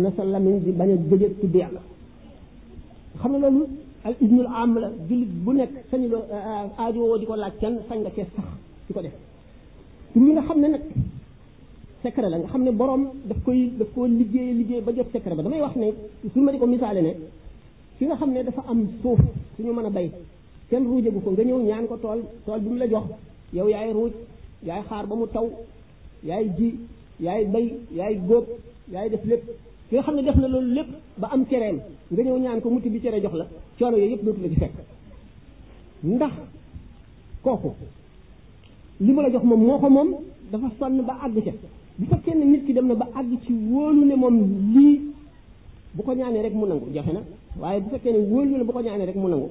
na 0.03 0.09
sa 0.15 0.23
lamin 0.33 0.57
di 0.65 0.71
bañ 0.79 0.89
a 0.95 0.97
gëjëg 1.09 1.33
ci 1.41 1.47
di 1.53 1.57
yàlla 1.63 1.81
xam 3.21 3.31
nga 3.31 3.39
loolu 3.49 3.65
al 4.07 4.15
ibnul 4.25 4.47
am 4.61 4.71
la 4.81 4.87
julit 5.07 5.29
bu 5.45 5.51
nekk 5.53 5.71
sañ 5.89 6.01
lo 6.13 6.19
aajo 6.81 6.99
woo 7.09 7.17
di 7.21 7.25
ko 7.29 7.35
laaj 7.43 7.53
kenn 7.61 7.75
sañ 7.89 7.97
nga 8.01 8.11
cee 8.15 8.27
sax 8.35 8.45
di 8.87 8.91
ko 8.95 9.01
def 9.05 9.13
tur 10.13 10.21
yi 10.25 10.31
nga 10.35 10.43
xam 10.47 10.59
ne 10.63 10.67
nag 10.73 10.83
secret 12.03 12.29
la 12.31 12.37
nga 12.39 12.47
xam 12.51 12.61
ne 12.67 12.71
borom 12.79 13.03
daf 13.29 13.39
koy 13.45 13.59
daf 13.79 13.89
koo 13.93 14.05
liggéey 14.19 14.49
liggéey 14.59 14.81
ba 14.85 14.91
jot 14.95 15.09
secret 15.13 15.35
ba 15.37 15.41
damay 15.45 15.61
wax 15.65 15.75
ne 15.81 15.87
su 16.33 16.39
ma 16.45 16.51
di 16.51 16.57
ko 16.61 16.67
misaale 16.67 17.01
ne 17.07 17.11
ki 17.97 18.03
nga 18.07 18.15
xam 18.19 18.29
ne 18.35 18.39
dafa 18.47 18.61
am 18.71 18.79
suuf 19.01 19.19
suñu 19.55 19.71
mën 19.77 19.85
a 19.91 19.91
bay 19.97 20.09
kenn 20.69 20.85
ruujagu 20.87 21.19
ko 21.25 21.31
nga 21.33 21.43
ñëw 21.45 21.59
ñaan 21.67 21.85
ko 21.89 21.95
tool 21.97 22.19
tool 22.45 22.59
bi 22.61 22.69
mu 22.69 22.77
la 22.77 22.87
jox 22.87 23.05
yow 23.53 23.67
yaay 23.73 23.89
ruuj 23.93 24.13
yaay 24.67 24.81
xaar 24.89 25.05
ba 25.09 25.15
mu 25.15 25.25
taw 25.27 25.45
yaay 26.23 26.45
ji 26.57 26.69
yaay 27.25 27.43
bay 27.53 27.65
yaay 27.97 28.15
góob 28.27 28.45
yaay 28.93 29.09
def 29.09 29.23
lépp 29.25 29.45
ki 29.89 29.93
nga 29.95 30.01
xam 30.05 30.15
ne 30.15 30.21
def 30.23 30.35
na 30.37 30.47
loolu 30.47 30.69
lépp 30.75 30.89
ba 31.17 31.27
am 31.33 31.45
cereen 31.49 31.77
nga 32.11 32.21
ñëw 32.23 32.37
ñaan 32.39 32.59
ko 32.61 32.69
mutti 32.69 32.89
bi 32.89 32.99
cere 33.01 33.21
jox 33.21 33.33
la 33.33 33.45
coono 33.79 33.97
yooyu 33.97 34.13
yëpp 34.13 34.23
dootu 34.25 34.41
la 34.41 34.49
ci 34.49 34.55
fekk 34.59 34.73
ndax 36.03 36.33
kooku 37.43 37.69
li 38.99 39.11
mu 39.13 39.21
la 39.21 39.29
jox 39.31 39.43
moom 39.45 39.61
moo 39.67 39.79
ko 39.79 39.89
moom 39.89 40.09
dafa 40.51 40.67
sonn 40.79 41.01
ba 41.05 41.13
àgg 41.25 41.37
ca 41.45 41.51
bu 41.97 42.05
fekkee 42.11 42.35
ne 42.35 42.45
nit 42.51 42.63
ki 42.65 42.73
dem 42.73 42.87
na 42.87 42.95
ba 42.95 43.07
àgg 43.17 43.31
ci 43.43 43.51
wóolu 43.71 44.05
ne 44.05 44.15
moom 44.15 44.37
lii 44.75 45.01
bu 45.95 46.03
ko 46.03 46.13
ñaanee 46.13 46.41
rek 46.43 46.53
mu 46.53 46.65
nangu 46.67 46.87
jafe 46.93 47.11
na 47.17 47.21
waaye 47.59 47.81
bu 47.81 47.89
fekkee 47.89 48.11
ne 48.13 48.19
wóolu 48.29 48.57
ne 48.57 48.63
bu 48.63 48.71
ko 48.71 48.79
ñaanee 48.81 49.05
rek 49.07 49.15
mu 49.15 49.27
nangu 49.29 49.49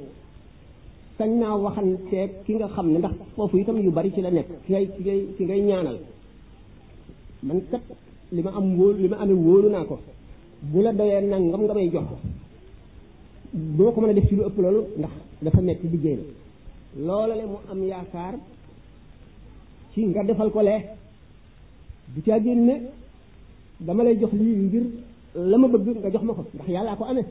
sañ 1.19 1.31
naa 1.41 1.55
waxanteeg 1.65 2.31
ki 2.45 2.53
nga 2.57 2.69
xam 2.75 2.87
ne 2.93 2.99
ndax 2.99 3.15
foofu 3.35 3.57
tam 3.67 3.77
yu 3.85 3.91
bari 3.97 4.11
ci 4.15 4.21
la 4.23 4.31
nekk 4.37 4.49
ki 4.65 4.71
ngay 4.73 4.85
ngay 5.47 5.61
ñaanal 5.69 5.99
man 7.47 7.59
kat 7.71 7.85
li 8.35 8.41
ma 8.47 8.51
am 8.59 8.67
wóolu 8.79 8.99
li 9.03 9.09
ma 9.13 9.17
amee 9.23 9.41
wóolu 9.47 9.69
naa 9.75 9.85
ko 9.91 9.97
bu 10.71 10.79
la 10.85 10.93
doyee 10.99 11.21
nangam 11.31 11.63
nga 11.65 11.75
may 11.75 11.89
jox 11.95 12.07
doo 13.77 13.91
ko 13.93 14.01
mën 14.01 14.11
a 14.13 14.15
def 14.17 14.27
ci 14.29 14.35
lu 14.37 14.43
ëpp 14.49 14.59
loolu 14.65 14.81
ndax 15.01 15.13
dafa 15.45 15.61
metti 15.67 15.87
liggéey 15.93 16.17
la 16.21 16.25
loola 17.07 17.35
am 17.73 17.81
yaakaar 17.91 18.35
ci 19.93 20.01
nga 20.09 20.23
defal 20.29 20.51
ko 20.55 20.61
lee 20.69 20.83
du 22.15 22.21
caa 22.27 22.39
génne 22.45 22.75
dama 23.87 24.03
lay 24.05 24.17
jox 24.21 24.33
lii 24.41 24.85
la 25.51 25.57
ma 25.63 25.67
bëgg 25.73 25.87
nga 26.01 26.11
jox 26.13 26.25
ma 26.29 26.33
ko 26.37 26.43
ndax 26.55 26.69
yàllaa 26.75 26.97
ko 26.99 27.05
amee 27.13 27.27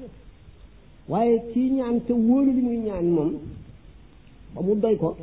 waaye 1.12 1.36
kii 1.54 1.70
ñaan 1.78 1.98
te 2.06 2.14
wóolu 2.26 2.50
li 2.58 2.62
muy 2.66 2.78
ñaan 2.88 3.06
moom 3.18 3.32
ba 4.58 4.64
mu 4.66 4.74
doy 4.76 4.98
ko 4.98 5.14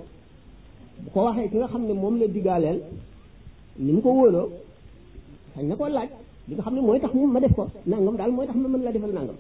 bu 1.02 1.08
ko 1.10 1.18
waxee 1.26 1.48
ki 1.50 1.56
nga 1.58 1.66
xam 1.68 1.82
ne 1.86 1.92
moom 1.94 2.14
la 2.20 2.26
digaaleel 2.28 2.78
ni 3.82 3.90
mu 3.92 4.00
ko 4.00 4.08
wóoloo 4.12 4.46
sañ 5.54 5.66
na 5.68 5.74
koo 5.76 5.88
laaj 5.90 6.08
bi 6.46 6.54
nga 6.54 6.62
xam 6.62 6.74
ne 6.74 6.80
mooy 6.80 7.00
tax 7.02 7.12
moom 7.14 7.30
ma 7.34 7.40
def 7.40 7.52
ko 7.54 7.66
nangam 7.86 8.16
daal 8.16 8.30
mooy 8.32 8.46
tax 8.46 8.56
ma 8.56 8.68
mën 8.68 8.82
la 8.84 8.92
defal 8.92 9.10
nangam 9.12 9.36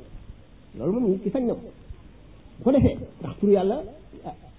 loolu 0.78 0.92
moom 0.98 1.10
nit 1.12 1.22
ki 1.22 1.30
sañ 1.30 1.42
na 1.46 1.54
ko 1.54 1.60
bu 2.58 2.64
ko 2.64 2.70
defee 2.72 2.96
ndax 3.20 3.32
tur 3.38 3.50
yàlla 3.50 3.76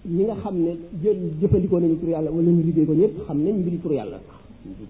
ñi 0.08 0.24
nga 0.24 0.36
xam 0.42 0.56
ne 0.64 0.72
jël 1.04 1.18
jëfandikoo 1.42 1.80
nañu 1.80 1.98
tur 2.00 2.10
yàlla 2.10 2.32
wala 2.32 2.50
ñu 2.52 2.64
liggéey 2.64 2.86
ko 2.86 2.94
ñëpp 2.94 3.22
xam 3.28 3.38
ne 3.44 3.52
mbiri 3.54 3.78
tur 3.82 3.92
yàlla 3.94 4.20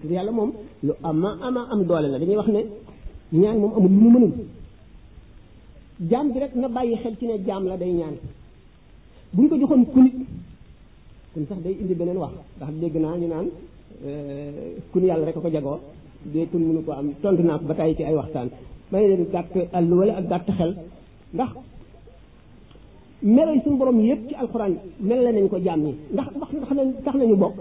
tur 0.00 0.10
yàlla 0.10 0.30
moom 0.30 0.52
lu 0.84 0.92
ama 1.02 1.30
ama 1.42 1.66
am 1.72 1.82
doole 1.84 2.08
la 2.12 2.18
dañuy 2.18 2.36
wax 2.36 2.48
ne 2.48 2.60
ñaan 3.32 3.58
moom 3.58 3.72
amul 3.76 3.90
lu 3.90 3.98
mu 4.04 4.10
mënul 4.14 4.32
jaam 6.08 6.30
bi 6.32 6.38
rek 6.38 6.54
na 6.54 6.68
bàyyi 6.68 6.96
xel 7.02 7.16
ci 7.18 7.26
ne 7.26 7.42
jaam 7.44 7.64
la 7.66 7.76
day 7.76 7.92
ñaan 7.92 8.16
bu 9.32 9.42
ñu 9.42 9.48
ko 9.48 9.56
joxoon 9.58 9.84
kon 11.36 11.44
sax 11.52 11.60
day 11.64 11.76
indi 11.82 11.94
beneen 12.00 12.16
wax 12.22 12.32
ndax 12.56 12.70
dégg 12.80 12.96
naa 13.04 13.14
ñu 13.20 13.28
naan 13.28 13.46
kun 14.92 15.04
yàlla 15.08 15.26
rek 15.26 15.36
ko 15.42 15.48
jagoo 15.52 15.78
dee 16.32 16.46
tun 16.50 16.62
mënu 16.68 16.80
ko 16.86 16.92
am 16.92 17.12
tontu 17.22 17.42
naa 17.42 17.58
ko 17.58 17.64
ba 17.66 17.74
tàyyi 17.74 17.96
ci 17.96 18.04
ay 18.04 18.14
waxtaan 18.14 18.48
may 18.92 19.06
leen 19.08 19.24
gàtt 19.32 19.52
àll 19.76 19.92
wala 19.98 20.12
ak 20.16 20.26
gàtt 20.30 20.48
xel 20.58 20.72
ndax 21.34 21.50
melo 23.22 23.52
yi 23.52 23.60
suñu 23.64 23.76
borom 23.76 24.00
yépp 24.00 24.20
ci 24.28 24.34
alquran 24.42 24.72
mel 25.08 25.20
la 25.24 25.32
nañ 25.32 25.48
ko 25.48 25.56
jaam 25.64 25.80
ñi 25.86 25.94
ndax 26.14 26.26
wax 26.40 26.50
ndax 26.58 26.70
nañ 26.78 26.88
tax 27.04 27.14
nañu 27.16 27.36
bokk 27.36 27.54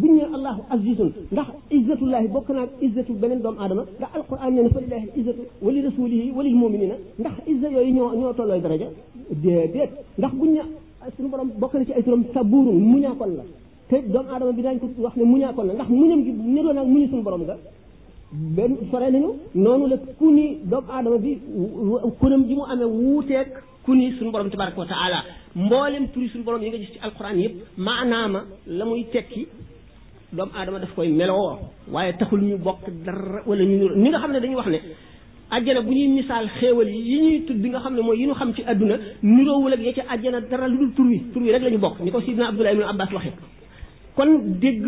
bu 0.00 0.06
ñu 0.06 0.12
nee 0.16 0.28
allahu 0.36 0.60
azizun 0.70 1.10
ndax 1.32 1.48
izzatullahi 1.70 2.28
bokk 2.28 2.48
naa 2.50 2.66
izzatu 2.82 3.12
beneen 3.20 3.40
doomu 3.42 3.58
aadama 3.60 3.84
ndax 3.98 4.10
alquran 4.18 4.50
nee 4.54 4.62
na 4.64 4.70
fa 4.74 4.80
lillahi 4.80 5.08
izzatu 5.20 5.42
wa 5.62 5.72
li 5.72 5.80
rasulihi 5.82 6.30
wa 6.36 6.42
lil 6.44 6.54
muminina 6.56 6.94
ndax 7.20 7.36
izza 7.52 7.68
yooyu 7.74 7.94
ñoo 7.96 8.14
ñoo 8.20 8.32
tollooy 8.34 8.60
daraja 8.60 8.88
déedéet 9.42 9.90
ndax 10.18 10.32
bu 10.38 10.46
ñu 10.46 10.62
suñu 11.16 11.28
borom 11.28 11.50
bokk 11.58 11.74
na 11.74 11.84
ci 11.84 11.92
ay 11.92 12.02
turam 12.02 12.24
sabuurun 12.32 12.78
muñaakoon 12.80 13.32
la 13.38 13.44
te 13.88 14.02
doomu 14.08 14.28
aadama 14.32 14.52
bi 14.52 14.62
dañ 14.62 14.78
ko 14.78 14.88
wax 14.98 15.16
ne 15.16 15.24
muñaakoon 15.24 15.66
la 15.68 15.74
ndax 15.74 15.88
muñam 15.90 16.22
gi 16.24 16.32
niroo 16.32 16.72
naag 16.72 16.86
muñu 16.86 17.08
suñu 17.08 17.22
borom 17.22 17.42
nga 17.42 17.56
benn 18.32 18.76
sore 18.90 19.10
nañu 19.12 19.30
noonu 19.54 19.86
la 19.86 19.96
ku 20.18 20.30
ni 20.32 20.58
doomu 20.64 20.88
aadama 20.90 21.18
bi 21.18 21.38
kunam 22.20 22.44
ji 22.48 22.54
mu 22.54 22.62
amee 22.72 22.84
wuuteeg 22.84 23.48
ku 23.84 23.94
ni 23.94 24.12
suñu 24.16 24.30
borom 24.30 24.50
tabaraka 24.50 24.78
wa 24.78 24.86
taala 24.86 25.18
mboolem 25.56 26.08
turi 26.08 26.28
suñu 26.28 26.44
borom 26.44 26.62
yi 26.62 26.68
nga 26.68 26.78
gis 26.78 26.90
ci 26.92 26.98
alquran 27.02 27.36
yëpp 27.40 27.54
maanaama 27.76 28.40
la 28.66 28.84
muy 28.84 29.04
tekki 29.12 29.46
doomu 30.32 30.52
aadama 30.56 30.78
daf 30.78 30.94
koy 30.94 31.08
meloo 31.08 31.58
waaye 31.92 32.16
taxul 32.18 32.40
ñu 32.42 32.56
bokk 32.58 32.82
dara 33.04 33.40
wala 33.46 33.62
ñu 33.64 33.88
ni 34.02 34.08
nga 34.08 34.18
xam 34.18 34.32
ne 34.32 34.40
dañuy 34.40 34.56
wax 34.56 34.68
ne 34.68 34.80
ajjana 35.56 35.80
bu 35.86 35.90
ñuy 35.98 36.08
misaal 36.20 36.46
xéewal 36.60 36.88
yi 36.94 37.02
yi 37.10 37.18
ñuy 37.24 37.38
tudd 37.46 37.58
bi 37.62 37.68
nga 37.70 37.80
xam 37.84 37.94
ne 37.96 38.02
mooy 38.02 38.18
yi 38.20 38.26
ñu 38.26 38.34
xam 38.40 38.52
ci 38.54 38.62
àdduna 38.66 38.96
niroowul 39.22 39.72
ak 39.76 39.80
ya 39.86 39.92
ci 39.92 40.00
ajjana 40.08 40.40
dara 40.50 40.68
lu 40.68 40.78
dul 40.78 40.90
tur 40.96 41.06
wi 41.06 41.18
tur 41.32 41.42
wi 41.42 41.52
rek 41.52 41.62
la 41.62 41.70
ñu 41.70 41.78
bokk 41.78 42.00
ni 42.00 42.10
ko 42.10 42.20
sidna 42.20 42.48
Abdullah 42.48 42.72
ibn 42.72 42.82
Abbas 42.82 43.10
waxee 43.12 43.32
kon 44.16 44.30
dégg 44.62 44.82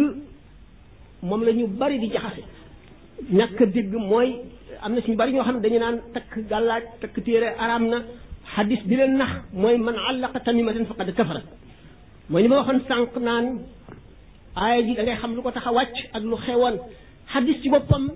moom 1.22 1.44
la 1.44 1.52
ñu 1.52 1.66
bari 1.78 1.98
di 1.98 2.08
jaxase 2.10 2.42
ñàkk 3.32 3.62
dégg 3.74 3.92
mooy 3.94 4.34
am 4.82 4.92
na 4.94 5.00
ñu 5.08 5.16
bari 5.16 5.32
ñoo 5.32 5.44
xam 5.44 5.56
ne 5.56 5.60
dañu 5.62 5.78
naan 5.78 5.98
takk 6.14 6.32
gàllaaj 6.50 6.84
takk 7.00 7.14
téere 7.24 7.48
araam 7.58 7.86
na 7.88 7.98
xadis 8.56 8.80
bi 8.86 8.96
leen 8.96 9.16
nax 9.16 9.30
mooy 9.52 9.78
man 9.78 9.94
àllaqa 10.10 10.40
tamimatan 10.40 10.86
faqad 10.86 11.14
kafara 11.14 11.42
mooy 12.30 12.42
ni 12.42 12.48
ma 12.48 12.56
waxoon 12.60 12.80
sànq 12.88 13.16
naan 13.22 13.46
aaya 14.56 14.82
ji 14.86 14.94
da 14.94 15.02
ngay 15.02 15.16
xam 15.20 15.34
lu 15.34 15.42
ko 15.42 15.50
taxa 15.50 15.68
a 15.68 15.72
wàcc 15.72 15.96
ak 16.14 16.22
lu 16.22 16.36
xewoon 16.46 16.76
xadis 17.32 17.56
ci 17.62 17.68
boppam 17.70 18.06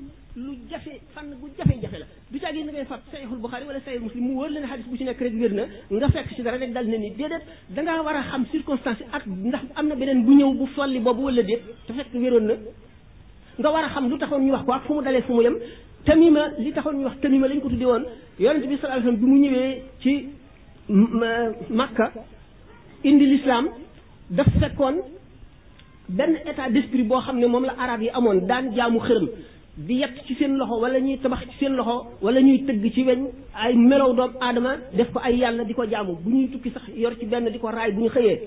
lu 0.47 0.53
jafe 0.71 0.93
fànn 1.15 1.33
gu 1.41 1.49
jafe-jafe 1.59 1.99
la 2.01 2.07
du 2.33 2.39
caagi 2.39 2.63
na 2.65 2.73
ngay 2.73 2.85
fat 2.91 3.03
sayxul 3.13 3.39
buxaari 3.45 3.65
wala 3.67 3.81
sayxul 3.85 4.05
muslim 4.05 4.25
mu 4.29 4.35
wër 4.41 4.51
la 4.53 4.61
ne 4.61 4.67
xadis 4.71 4.87
bu 4.91 4.97
ci 4.97 5.05
nekk 5.05 5.21
rek 5.25 5.35
wér 5.43 5.53
na 5.59 5.65
nga 6.01 6.09
fekk 6.15 6.29
si 6.37 6.43
dara 6.43 6.57
rek 6.59 6.73
dal 6.73 6.87
ne 6.87 6.97
ni 6.99 7.11
déedéet 7.19 7.45
da 7.75 7.81
ngaa 7.83 8.03
war 8.07 8.17
a 8.17 8.23
xam 8.31 8.43
circonstance 8.53 9.03
ak 9.13 9.27
ndax 9.27 9.67
am 9.75 9.87
na 9.89 9.95
beneen 10.01 10.25
bu 10.25 10.33
ñëw 10.39 10.51
bu 10.59 10.67
folli 10.75 10.99
boobu 11.01 11.23
wala 11.27 11.43
déet 11.43 11.63
te 11.87 11.93
fekk 11.93 12.13
wéroon 12.23 12.47
na 12.51 12.55
nga 13.59 13.71
war 13.75 13.85
a 13.85 13.89
xam 13.95 14.09
lu 14.11 14.19
taxoon 14.19 14.43
ñu 14.47 14.53
wax 14.53 14.65
ko 14.67 14.73
ak 14.73 14.83
fu 14.87 14.93
mu 14.95 15.03
dalee 15.03 15.23
fu 15.23 15.33
mu 15.35 15.43
yem 15.43 15.57
tamima 16.05 16.43
li 16.59 16.73
taxoon 16.73 16.97
ñu 16.99 17.05
wax 17.05 17.21
tamima 17.23 17.47
lañ 17.49 17.61
ko 17.61 17.69
tuddee 17.69 17.87
woon 17.93 18.05
yonente 18.39 18.67
bi 18.69 18.77
sallallahu 18.79 19.09
alayhi 19.09 19.09
wasallam 19.09 19.21
bi 19.21 19.27
mu 19.31 19.37
ñëwee 19.45 19.71
ci 20.03 20.15
makka 21.71 22.13
indi 23.05 23.27
l'islam 23.27 23.69
daf 24.31 24.47
fekkoon 24.61 24.97
benn 26.19 26.33
état 26.51 26.69
d'esprit 26.71 27.03
boo 27.03 27.21
xam 27.21 27.39
ne 27.39 27.47
moom 27.47 27.65
la 27.65 27.75
arab 27.85 28.01
yi 28.03 28.09
amoon 28.09 28.47
daan 28.47 28.65
jaamu 28.75 28.99
xërëm 29.01 29.29
di 29.87 29.95
yett 30.01 30.15
ci 30.27 30.35
seen 30.35 30.57
loxo 30.59 30.75
wala 30.83 31.01
ñuy 31.01 31.17
tabax 31.19 31.41
ci 31.51 31.57
seen 31.61 31.75
loxo 31.77 32.07
wala 32.21 32.41
ñuy 32.41 32.59
tëgg 32.67 32.85
ci 32.95 33.03
weñ 33.05 33.29
ay 33.55 33.75
melow 33.77 34.13
doomu 34.13 34.37
aadama 34.41 34.73
def 34.93 35.11
ko 35.13 35.21
ay 35.25 35.37
yàlla 35.39 35.65
di 35.65 35.73
ko 35.75 35.85
jaamu 35.91 36.17
bu 36.23 36.29
ñuy 36.31 36.49
tukki 36.53 36.71
sax 36.71 36.85
yor 36.95 37.17
ci 37.19 37.25
benn 37.27 37.49
di 37.49 37.59
ko 37.59 37.69
raay 37.71 37.93
bu 37.93 38.03
ñu 38.03 38.11
xëyee 38.11 38.39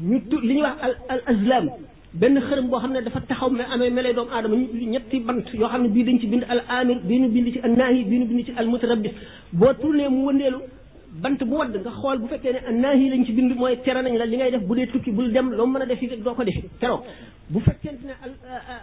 ñu 0.00 0.20
tu 0.28 0.36
li 0.40 0.54
ñu 0.56 0.62
wax 0.62 0.76
al 0.86 0.94
al 1.12 1.20
azlam 1.32 1.70
benn 2.12 2.36
xërëm 2.40 2.66
boo 2.68 2.78
xam 2.80 2.92
ne 2.92 3.02
dafa 3.02 3.20
taxaw 3.20 3.48
amee 3.72 3.90
melay 3.90 4.12
doomu 4.12 4.30
aadama 4.30 4.56
ñu 4.56 4.90
ñetti 4.92 5.20
bant 5.20 5.46
yoo 5.54 5.68
xam 5.68 5.82
ne 5.82 5.88
bii 5.88 6.04
dañ 6.04 6.18
ci 6.20 6.26
bind 6.26 6.44
al 6.48 6.60
amir 6.68 7.00
bii 7.00 7.20
nu 7.20 7.28
bind 7.28 7.48
ci 7.52 7.60
an 7.62 7.72
naahi 7.76 8.04
bii 8.04 8.18
ñu 8.18 8.26
bind 8.26 8.44
ci 8.44 8.52
al 8.56 8.66
mutarabbis 8.68 9.12
boo 9.52 9.72
tourné 9.80 10.08
mu 10.08 10.26
wëndeelu 10.26 10.58
bant 11.24 11.38
bu 11.50 11.56
wadd 11.60 11.74
nga 11.86 11.92
xool 12.02 12.18
bu 12.22 12.26
fekkee 12.30 12.52
ne 12.56 12.60
naahi 12.82 13.06
lañ 13.12 13.22
ci 13.26 13.32
bind 13.36 13.52
mooy 13.60 13.76
tere 13.84 14.00
nañ 14.06 14.16
la 14.18 14.24
li 14.26 14.36
ngay 14.36 14.50
def 14.54 14.62
bu 14.68 14.74
dee 14.76 14.86
tukki 14.92 15.10
bul 15.18 15.30
dem 15.32 15.50
loo 15.60 15.66
mën 15.66 15.82
a 15.82 15.86
def 15.86 16.02
yi 16.02 16.08
doo 16.24 16.34
ko 16.34 16.44
defi 16.48 16.62
keroog 16.80 17.02
bu 17.54 17.60
fekkente 17.68 18.02
ne 18.08 18.12
al 18.24 18.32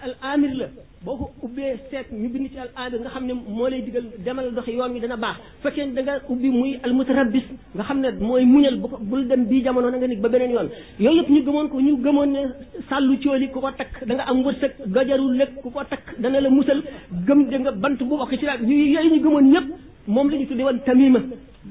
al 0.08 0.14
amir 0.32 0.52
la 0.62 0.66
boo 1.04 1.18
ko 1.18 1.30
ubbee 1.46 1.76
seet 1.92 2.08
ñu 2.12 2.28
bind 2.34 2.48
ci 2.52 2.58
al 2.58 2.72
amir 2.84 3.00
nga 3.02 3.10
xam 3.10 3.26
ne 3.28 3.34
moo 3.58 3.68
lay 3.70 3.82
digal 3.84 4.04
demal 4.26 4.50
doxi 4.56 4.72
yoon 4.74 4.94
wi 4.96 5.00
dana 5.06 5.18
baax 5.26 5.38
fekkee 5.64 5.86
ne 5.86 5.94
danga 5.98 6.14
nga 6.18 6.30
ubbi 6.30 6.50
muy 6.50 6.74
al 6.84 6.94
mutarabis 6.94 7.46
nga 7.76 7.84
xam 7.84 8.00
ne 8.00 8.10
mooy 8.28 8.46
muñal 8.46 8.76
bu 8.82 8.88
ko 8.90 8.98
bul 9.02 9.28
dem 9.28 9.46
bii 9.46 9.62
jamono 9.64 9.90
na 9.92 9.98
nga 9.98 10.08
nit 10.08 10.20
ba 10.22 10.30
beneen 10.30 10.52
yoon 10.52 10.70
yooyu 11.00 11.22
yëpp 11.22 11.30
ñu 11.30 11.42
gëmoon 11.46 11.68
ko 11.70 11.78
ñu 11.80 11.98
gëmoon 12.04 12.30
ne 12.36 12.42
sàllu 12.90 13.20
cooli 13.22 13.50
ku 13.54 13.60
ko 13.62 13.70
takk 13.80 14.02
da 14.08 14.24
am 14.30 14.42
wërsëg 14.46 14.72
gajarul 14.96 15.32
lekk 15.40 15.54
ku 15.62 15.70
ko 15.70 15.82
takk 15.92 16.06
dana 16.22 16.42
la 16.42 16.50
musal 16.50 16.82
gëm 17.28 17.50
da 17.50 17.58
nga 17.60 17.72
bant 17.72 18.00
bu 18.08 18.16
wax 18.18 18.32
ci 18.40 18.46
daal 18.46 18.62
yooyu 18.70 19.10
ñu 19.14 19.20
gëmoon 19.26 19.46
ñëpp 19.54 19.68
moom 20.08 20.30
la 20.30 20.38
ñu 20.38 20.46
tudde 20.48 20.64
woon 20.68 20.80
tamima 20.86 21.20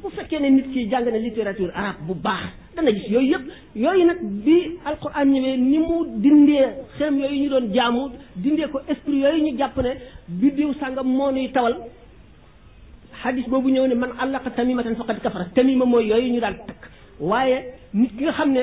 bu 0.02 0.08
fekkee 0.10 0.40
ne 0.42 0.48
nit 0.56 0.66
ki 0.72 0.88
jàng 0.90 1.04
na 1.06 1.18
littérature 1.18 1.72
arabe 1.74 1.98
bu 2.08 2.14
baax 2.24 2.44
dana 2.76 2.90
gis 2.92 3.06
yooyu 3.10 3.28
yëpp 3.32 3.44
yooyu 3.76 4.04
nag 4.06 4.18
bi 4.44 4.56
alquran 4.84 5.24
ñëwee 5.32 5.56
ni 5.56 5.78
mu 5.78 5.96
dindee 6.22 6.66
xërëm 6.96 7.18
yooyu 7.18 7.42
ñu 7.42 7.48
doon 7.50 7.74
jaamu 7.74 8.10
dindee 8.36 8.68
ko 8.72 8.78
esprit 8.88 9.20
yooyu 9.24 9.44
ñu 9.44 9.58
jàpp 9.58 9.76
ne 9.76 9.90
biddiw 10.28 10.72
sàngam 10.80 11.06
moo 11.06 11.30
nuy 11.30 11.50
tawal 11.52 11.74
hadis 13.22 13.46
boobu 13.48 13.68
ñëw 13.70 13.86
ne 13.86 13.94
man 13.94 14.10
allaqa 14.18 14.50
tamimatan 14.50 14.96
faqad 14.96 15.18
kafara 15.20 15.44
tamima 15.54 15.84
mooy 15.84 16.06
yooyu 16.08 16.32
ñu 16.32 16.40
daan 16.40 16.56
takk 16.66 16.82
waaye 17.20 17.58
nit 17.94 18.10
ki 18.16 18.24
nga 18.24 18.32
xam 18.32 18.50
ne 18.52 18.62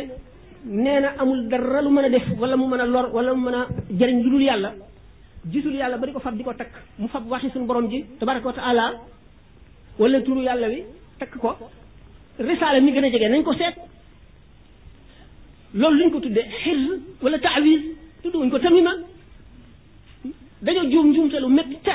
nee 0.65 0.99
na 1.01 1.09
amul 1.19 1.47
dara 1.47 1.81
lu 1.81 1.89
mën 1.89 2.05
a 2.05 2.09
def 2.09 2.23
wala 2.39 2.55
mu 2.57 2.65
mën 2.67 2.81
a 2.81 2.85
lor 2.85 3.05
wala 3.15 3.33
mu 3.35 3.41
mën 3.49 3.53
a 3.55 3.67
jëriñ 3.97 4.21
lu 4.23 4.29
dul 4.29 4.41
yàlla 4.43 4.73
gisul 5.51 5.75
yàlla 5.75 5.97
ba 5.97 6.05
di 6.07 6.13
ko 6.13 6.19
fab 6.19 6.35
di 6.37 6.43
ko 6.43 6.53
takk 6.53 6.71
mu 6.99 7.07
fab 7.07 7.23
waxi 7.31 7.49
suñu 7.51 7.65
borom 7.65 7.87
ji 7.89 8.05
tabaraka 8.19 8.47
wa 8.47 8.53
taala 8.53 8.93
wala 9.99 10.17
yàlla 10.41 10.67
wi 10.73 10.81
takk 11.21 11.37
ko 11.37 11.51
risaale 12.41 12.81
mi 12.81 12.91
gën 12.91 13.05
a 13.05 13.09
jege 13.13 13.27
nañ 13.29 13.43
ko 13.45 13.53
seet 13.53 13.75
loolu 15.77 15.97
luñ 15.99 16.09
ko 16.11 16.19
tuddee 16.19 16.49
xirr 16.63 16.81
wala 17.21 17.37
taawis 17.39 17.83
tudd 18.25 18.33
wuñ 18.39 18.49
ko 18.49 18.57
tamima 18.59 18.89
dañoo 20.63 20.89
juum 20.91 21.13
juumte 21.13 21.37
lu 21.39 21.47
métti 21.47 21.77
te 21.85 21.93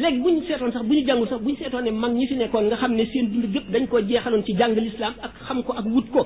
léegi 0.00 0.18
bu 0.22 0.30
ñu 0.32 0.42
seetoon 0.46 0.72
sax 0.72 0.82
bu 0.84 0.94
ñu 0.96 1.06
jàngul 1.06 1.28
sax 1.28 1.40
bu 1.40 1.50
ñu 1.50 1.56
seetoon 1.56 1.84
ne 1.84 1.90
mag 1.90 2.12
ñi 2.12 2.26
fi 2.26 2.34
nekkoon 2.36 2.64
nga 2.66 2.76
xam 2.80 2.92
ne 2.94 3.04
seen 3.12 3.26
dund 3.30 3.46
gépp 3.54 3.70
dañ 3.70 3.86
ko 3.86 3.96
jeexaloon 4.08 4.44
ci 4.44 4.56
jàng 4.58 4.74
lislaam 4.74 5.14
ak 5.22 5.32
xam 5.46 5.62
ko 5.62 5.72
ak 5.72 5.86
wut 5.94 6.08
ko 6.14 6.22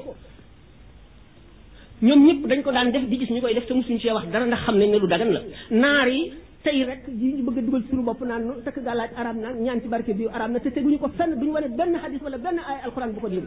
ñoom 2.03 2.21
ñëpp 2.27 2.47
dañ 2.49 2.63
ko 2.63 2.73
daan 2.73 2.93
def 2.93 3.05
di 3.09 3.19
gis 3.19 3.31
ñu 3.31 3.41
koy 3.41 3.55
def 3.55 3.67
te 3.67 3.75
mosuñ 3.75 3.99
cee 4.01 4.13
wax 4.13 4.27
dara 4.33 4.47
ndax 4.47 4.61
xam 4.65 4.79
nañ 4.79 4.91
ñu 4.91 4.99
lu 5.01 5.07
dagan 5.09 5.31
la 5.37 5.41
naar 5.71 6.09
yi 6.09 6.33
tey 6.65 6.85
rek 6.85 7.07
yi 7.09 7.33
ñu 7.35 7.43
bëgg 7.45 7.65
dugal 7.67 7.83
suñu 7.89 8.03
bopp 8.03 8.21
naan 8.21 8.43
nu 8.47 8.53
takk 8.65 8.79
gàllaaj 8.85 9.11
araam 9.17 9.39
na 9.41 9.53
ñaan 9.53 9.81
ci 9.81 9.89
barke 9.89 10.13
bii 10.15 10.29
araam 10.33 10.53
na 10.53 10.59
te 10.61 10.71
teguñu 10.71 10.99
ko 10.99 11.09
fenn 11.17 11.39
duñu 11.39 11.53
wane 11.53 11.69
benn 11.77 11.95
hadis 12.03 12.21
wala 12.23 12.39
benn 12.39 12.59
ay 12.59 12.79
alxuraan 12.85 13.13
bu 13.13 13.21
ko 13.21 13.29
diir 13.29 13.47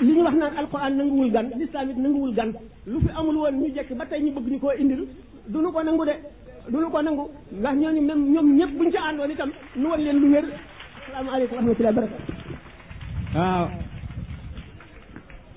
li 0.00 0.12
ñu 0.12 0.22
wax 0.22 0.34
naan 0.36 0.56
alxuraan 0.56 0.96
nanguwul 0.96 1.30
gan 1.32 1.50
lislaam 1.58 1.88
it 1.90 1.96
lu 2.86 3.00
fi 3.00 3.08
amul 3.16 3.36
woon 3.36 3.54
ñu 3.60 3.74
jekk 3.74 3.92
ba 3.96 4.06
tey 4.06 4.20
ñu 4.20 4.30
bëgg 4.34 4.46
ñu 4.52 4.58
koo 4.60 4.72
indil 4.78 5.06
duñu 5.48 5.72
ko 5.72 5.82
nangu 5.82 6.04
de 6.04 6.14
duñu 6.68 6.90
ko 6.90 7.02
nangu 7.02 7.24
ndax 7.52 7.74
ñooñu 7.76 8.00
même 8.02 8.32
ñoom 8.32 8.56
ñëpp 8.56 8.70
buñu 8.78 8.98
àndoon 9.08 9.32
itam 9.32 9.50
nu 9.76 9.86
wan 9.88 10.00
leen 10.00 10.18
lu 10.20 10.30
wér 10.32 10.44
asalaamaaleykum 11.02 11.56
wa 11.56 11.60
rahmatulah 11.62 11.92
barakatu 11.92 12.32
waaw 13.34 13.68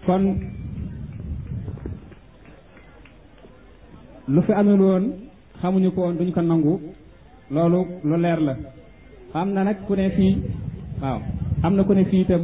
kon 0.08 0.36
lu 4.28 4.42
fi 4.42 4.54
amul 4.54 4.80
woon 4.82 5.04
xamuñu 5.62 5.92
ko 5.96 6.02
woon 6.02 6.18
duñ 6.18 6.32
ko 6.34 6.42
nangu 6.42 6.82
loolu 7.54 7.80
lu 8.10 8.16
leer 8.24 8.40
la 8.42 8.54
xam 9.32 9.54
na 9.54 9.64
nag 9.64 9.78
ku 9.86 9.94
ne 9.96 10.10
fii 10.16 10.36
waaw 11.02 11.20
am 11.66 11.74
na 11.76 11.84
ku 11.84 11.94
ne 11.94 12.04
fii 12.06 12.22
itam 12.22 12.44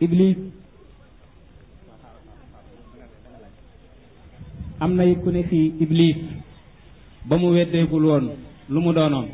Iblis 0.00 0.36
am 4.80 4.94
na 4.96 5.02
it 5.04 5.18
ku 5.22 5.30
ne 5.30 5.42
fii 5.42 5.74
Iblis 5.80 6.16
ba 7.28 7.36
mu 7.40 7.48
weddeekul 7.54 8.04
woon 8.04 8.24
lu 8.68 8.80
mu 8.80 8.92
doonoon 8.92 9.28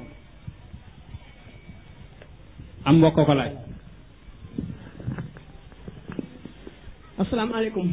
am 2.89 2.95
mbokk 2.99 3.19
ko 3.27 3.35
laaj 3.35 3.53
asalaamaaleykum 7.23 7.89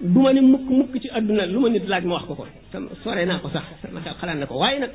du 0.00 0.18
ma 0.22 0.32
ne 0.32 0.40
mukk 0.40 0.68
mukk 0.70 1.00
ci 1.02 1.08
àdduna 1.10 1.46
lu 1.46 1.58
ma 1.60 1.68
nit 1.70 1.84
laaj 1.88 2.04
ma 2.04 2.14
wax 2.14 2.26
ko 2.26 2.34
ko 2.36 2.46
sama 2.72 2.88
sore 3.02 3.24
naa 3.26 3.38
ko 3.40 3.48
sax 3.50 3.64
sama 3.82 4.00
xel 4.00 4.14
xalaat 4.20 4.38
na 4.38 4.46
ko 4.46 4.54
waaye 4.54 4.78
nag 4.78 4.90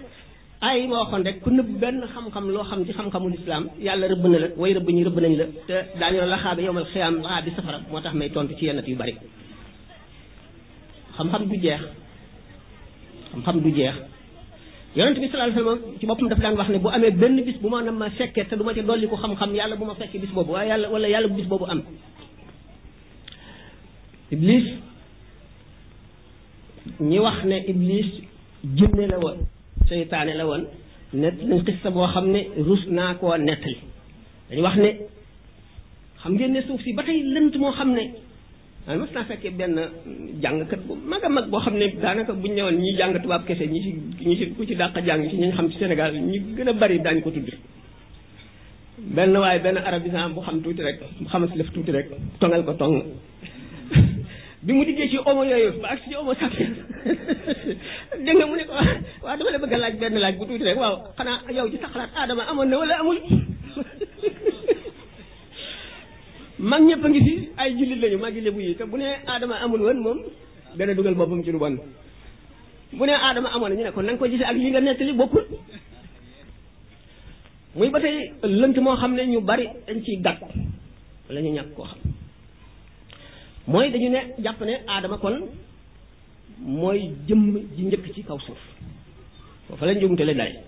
ay 0.62 0.88
ma 0.88 1.04
waxoon 1.04 1.24
rek 1.26 1.42
ku 1.44 1.50
nëbb 1.52 1.78
benn 1.80 2.00
xam-xam 2.14 2.48
loo 2.50 2.64
xam 2.64 2.86
ci 2.86 2.94
xam-xamul 2.94 3.34
islam 3.36 3.68
yàlla 3.84 4.08
rëbb 4.08 4.26
na 4.32 4.38
la 4.40 4.48
way 4.56 4.74
rëbb 4.74 4.88
ñi 4.90 5.04
rëbb 5.04 5.20
nañ 5.20 5.36
la 5.38 5.46
te 5.68 5.88
daañu 6.00 6.20
la 6.26 6.38
xaabe 6.38 6.62
yowmal 6.64 6.86
xiyaam 6.86 7.20
laa 7.22 7.36
ah, 7.40 7.42
bi 7.42 7.52
safara 7.52 7.80
moo 7.92 8.00
tax 8.00 8.14
may 8.16 8.30
tontu 8.30 8.56
ci 8.58 8.66
yennat 8.66 8.88
yu 8.88 8.96
bari 8.96 9.16
xam 11.18 11.30
du 11.50 11.56
jeex 11.60 11.82
xam-xam 13.32 13.60
du 13.62 13.70
jeex 13.76 13.96
yonent 14.96 15.20
bi 15.20 15.28
sallallahu 15.28 15.52
alayhi 15.52 15.64
wasallam 15.64 15.98
ci 16.00 16.06
boppam 16.06 16.30
dafa 16.30 16.42
daan 16.42 16.56
wax 16.56 16.70
ne 16.70 16.78
bu 16.80 16.88
amee 16.90 17.12
benn 17.12 17.44
bis 17.44 17.58
bu 17.62 17.68
ma 17.68 17.84
nam 17.84 17.98
ma 17.98 18.10
fekkee 18.10 18.46
te 18.46 18.56
du 18.56 18.64
ma 18.64 18.72
dolli 18.74 19.08
ko 19.08 19.18
xam-xam 19.18 19.52
yàlla 19.54 19.76
bu 19.76 19.84
ma 19.84 19.96
fekkee 19.96 20.20
bis 20.20 20.32
boobu 20.32 20.54
waaye 20.54 20.70
yàlla 20.70 20.90
wala 20.90 21.08
yàlla 21.10 21.28
bu 21.28 21.36
bis 21.36 21.46
boobu 21.52 21.66
am 21.68 21.82
iblis 24.32 24.66
ñi 27.02 27.20
wax 27.20 27.44
ne 27.46 27.62
iblis 27.68 28.06
jinne 28.76 29.08
la 29.08 29.18
woon 29.20 29.38
seytaane 29.88 30.34
la 30.36 30.46
woon 30.46 30.64
nett 31.14 31.36
nañ 31.50 31.60
xista 31.66 31.90
boo 31.92 32.08
xam 32.08 32.26
ne 32.32 32.48
ruus 32.58 32.86
naa 32.88 33.14
koo 33.16 33.36
nettali 33.38 33.78
dañu 34.50 34.62
wax 34.62 34.76
ne 34.78 34.90
xam 36.22 36.34
ngeen 36.36 36.54
ne 36.54 36.62
suuf 36.68 36.82
si 36.84 36.94
ba 36.94 37.04
tey 37.06 37.24
lënt 37.24 37.56
moo 37.58 37.72
xam 37.72 37.94
ne 37.94 38.04
man 38.88 39.00
mas 39.00 39.12
naa 39.14 39.24
fekkee 39.24 39.52
benn 39.52 39.76
jàngkat 40.44 40.82
bu 40.88 40.94
a 41.22 41.30
mag 41.30 41.48
boo 41.50 41.62
xam 41.62 41.76
ne 41.78 41.86
daanaka 42.02 42.34
buñ 42.34 42.52
ñëwoon 42.56 42.78
ñi 42.84 42.96
jàng 42.98 43.22
tubaab 43.22 43.46
kese 43.46 43.66
ñi 43.74 43.80
ci 43.86 43.92
ñi 44.28 44.36
ci 44.38 44.46
ku 44.54 44.66
ci 44.66 44.76
dàq 44.76 44.96
jàng 45.08 45.22
ci 45.30 45.38
ñi 45.38 45.52
xam 45.52 45.70
ci 45.70 45.78
Sénégal 45.80 46.14
ñi 46.20 46.38
gën 46.56 46.68
a 46.68 46.74
bari 46.74 47.00
daañu 47.02 47.22
ko 47.22 47.32
tudd 47.32 47.50
benn 49.16 49.38
waaye 49.38 49.60
benn 49.66 49.78
arabisan 49.78 50.34
bu 50.36 50.42
xam 50.42 50.62
tuuti 50.62 50.82
rek 50.84 51.00
bu 51.22 51.28
xamal 51.32 51.50
si 51.50 51.58
lëf 51.60 51.70
tuuti 51.74 51.92
rek 51.92 52.08
tongal 52.40 52.64
ko 52.66 52.74
tong 52.74 52.98
bi 54.64 54.72
mu 54.72 54.84
diggee 54.88 55.08
ci 55.12 55.18
omo 55.26 55.44
yooyu 55.44 55.76
ba 55.84 55.92
ak 55.92 56.00
ci 56.08 56.16
omo 56.16 56.32
sapiens 56.40 56.80
dégg 58.24 58.36
nga 58.40 58.46
mu 58.48 58.56
ne 58.56 58.64
ko 58.64 58.72
waaw 59.20 59.36
dama 59.36 59.52
la 59.52 59.60
bëgg 59.60 59.76
laaj 59.76 59.96
benn 60.00 60.16
laaj 60.16 60.36
bu 60.40 60.48
tuuti 60.48 60.64
rek 60.64 60.80
waaw 60.80 61.04
xanaa 61.20 61.52
yow 61.52 61.68
ci 61.68 61.78
tax 61.84 61.92
xalaat 61.92 62.16
aadama 62.16 62.48
amoon 62.48 62.70
na 62.72 62.76
wala 62.80 62.96
amul 63.04 63.20
mag 66.72 66.82
ñëpp 66.88 67.04
a 67.06 67.08
ngi 67.12 67.22
fi 67.28 67.34
ay 67.60 67.70
jullit 67.76 68.00
lañu 68.00 68.18
mag 68.24 68.36
lebu 68.40 68.60
yi 68.64 68.76
te 68.80 68.88
bu 68.88 68.96
ne 68.98 69.08
aadama 69.28 69.60
amul 69.68 69.82
woon 69.84 70.00
moom 70.00 70.20
benn 70.80 70.96
dugal 70.96 71.16
boppam 71.16 71.44
ci 71.44 71.52
lu 71.52 71.60
bon 71.60 71.76
bu 72.96 73.04
ne 73.06 73.12
aadama 73.20 73.52
amoon 73.52 73.68
na 73.76 73.76
ñu 73.76 73.84
ne 73.84 73.92
ko 73.92 74.00
na 74.02 74.14
nga 74.16 74.20
ko 74.20 74.32
gisee 74.32 74.48
ak 74.48 74.56
yi 74.56 74.72
nga 74.72 74.80
nettali 74.80 75.12
bokkul 75.12 75.44
muy 77.76 77.90
ba 77.92 78.00
tey 78.00 78.32
lënt 78.48 78.80
moo 78.80 78.96
xam 78.96 79.12
ne 79.16 79.28
ñu 79.28 79.42
bari 79.44 79.68
dañ 79.88 80.00
ciy 80.06 80.24
gàtt 80.24 80.40
wala 81.28 81.40
ñàkk 81.42 81.76
koo 81.76 81.84
xam 81.86 82.00
mooy 83.68 83.90
dañu 83.92 84.10
ne 84.10 84.20
jàpp 84.44 84.62
ne 84.62 84.74
aadama 84.88 85.18
kon 85.18 85.36
mooy 86.60 87.00
jëmm 87.28 87.44
ji 87.76 87.84
njëkk 87.86 88.06
ci 88.14 88.24
kaw 88.24 88.38
suuf 88.40 88.58
foofa 89.68 89.86
la 89.86 89.94
njuumte 89.94 90.24
la 90.26 90.34
dale 90.34 90.60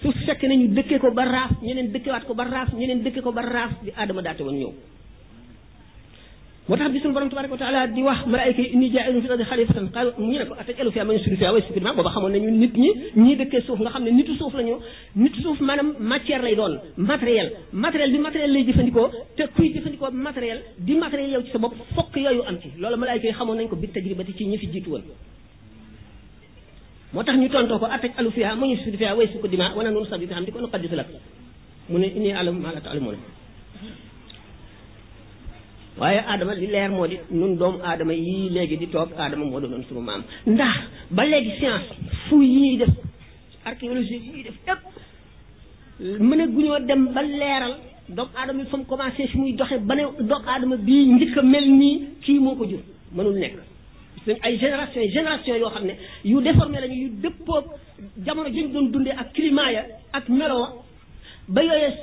suuf 0.00 0.14
fekk 0.26 0.42
nañu 0.48 0.66
dëkkee 0.76 0.98
ko 0.98 1.10
ba 1.10 1.24
raaf 1.24 1.50
ñeneen 1.62 1.90
dëkkewaat 1.92 2.24
ko 2.26 2.34
ba 2.34 2.44
raaf 2.44 2.68
ñeneen 2.78 3.02
dëkkee 3.04 3.22
ko 3.24 3.32
ba 3.32 3.42
raaf 3.42 3.72
bi 3.82 3.90
aadama 3.98 4.22
daate 4.22 4.42
woon 4.44 4.58
ñëw 4.60 4.72
moo 6.68 6.76
tax 6.76 6.90
bi 6.92 6.98
suñu 7.00 7.14
borom 7.14 7.28
tabaraka 7.30 7.52
wa 7.54 7.58
taala 7.62 7.86
di 7.86 8.02
wax 8.02 8.26
malaayka 8.26 8.62
yi 8.62 8.68
inni 8.74 8.90
jaa'ilun 8.92 9.22
fil 9.22 9.32
ardi 9.32 9.44
xalifatan 9.44 9.86
qaal 9.88 10.08
ñu 10.18 10.32
ne 10.38 10.44
ko 10.46 10.54
ataj'alu 10.58 10.90
fiihaa 10.90 11.04
man 11.06 11.16
yufsidu 11.16 11.36
fiihaa 11.38 11.52
wa 11.54 11.58
yasfiku 11.62 11.80
booba 11.96 12.10
xamoon 12.14 12.32
ne 12.32 12.40
matériel 17.06 17.50
bi 17.68 17.76
matériel 18.18 18.50
lay 18.52 18.64
jëfandikoo 18.66 19.08
te 19.36 19.42
kuy 19.54 19.68
jëfandikoo 19.74 20.10
matériel 20.10 20.58
di 20.78 20.94
matériel 20.94 21.30
yow 21.34 21.42
ci 21.42 21.50
sa 21.52 21.58
bopp 21.58 21.74
xamoon 23.32 23.56
nañ 23.58 23.68
ko 23.68 23.76
bi 23.76 23.86
tajribati 23.88 24.32
ci 24.36 24.44
ñi 24.46 24.58
fi 24.58 24.66
jiitu 24.72 24.90
woon 24.90 25.02
moo 27.12 27.22
tax 27.22 27.36
ñu 27.38 27.48
tontoo 27.48 27.78
ko 27.78 27.86
ataj'alu 27.86 28.30
fiihaa 28.32 28.54
man 28.56 28.70
yufsidu 28.70 28.96
fiihaa 28.98 29.14
sax 29.14 29.20
yasfiku 29.24 29.48
dimaa 29.48 29.72
wa 29.76 29.84
nahnu 29.84 30.00
nusabbihu 30.00 30.28
bihamdika 30.30 30.56
wa 30.58 30.62
nuqaddisu 30.66 30.96
mu 31.90 31.96
ne 32.00 32.06
inni 32.16 32.30
a'lamu 32.34 32.58
maa 32.60 32.72
laa 32.74 32.80
ta'lamuun 32.82 33.14
waaye 36.00 36.20
aadama 36.28 36.54
li 36.54 36.66
leer 36.74 36.90
moo 36.90 37.06
de 37.08 37.16
ñun 37.38 37.56
doomu 37.60 37.78
aadama 37.88 38.12
yi 38.14 38.50
léegi 38.54 38.76
di 38.80 38.86
toog 38.94 39.10
aadama 39.22 39.44
moo 39.50 39.60
doonoon 39.60 39.84
sunu 39.88 40.00
maam 40.08 40.22
ndax 40.46 40.78
ba 41.10 41.22
léegi 41.26 41.52
science 41.58 41.86
fu 42.24 42.42
yii 42.42 42.76
def 42.80 42.90
archéologie 43.64 44.20
yii 44.26 44.44
def 44.46 44.56
yëpp 44.66 44.82
mën 46.28 46.40
a 46.42 46.46
guñoo 46.54 46.78
dem 46.88 47.02
ba 47.14 47.22
leeral 47.22 47.74
doomu 48.16 48.30
aadama 48.38 48.64
bi 48.64 48.70
fa 48.70 48.76
mu 48.76 48.84
commencé 48.84 49.26
fi 49.30 49.36
muy 49.38 49.52
doxe 49.54 49.76
ba 49.88 49.94
ne 49.94 50.02
doomu 50.28 50.46
aadama 50.50 50.76
bii 50.86 51.04
njëkk 51.14 51.38
a 51.38 51.42
mel 51.42 51.66
nii 51.80 51.96
kii 52.22 52.38
moo 52.44 52.54
ko 52.58 52.64
jur 52.70 52.82
mënul 53.14 53.38
nekk 53.42 53.56
suñ 54.26 54.36
ay 54.42 54.56
génération 54.58 55.00
génération 55.14 55.54
yoo 55.56 55.70
xam 55.70 55.84
ne 55.86 55.94
yu 56.24 56.40
déformé 56.42 56.78
lañu 56.80 56.96
yu 57.04 57.08
dëppoo 57.22 57.62
jamono 58.24 58.48
jën 58.54 58.68
doon 58.72 58.86
dundee 58.92 59.14
ak 59.20 59.32
climat 59.32 59.72
ya 59.72 59.82
ak 60.12 60.28
melo 60.28 60.58
ba 61.48 61.62
yooyee 61.64 61.94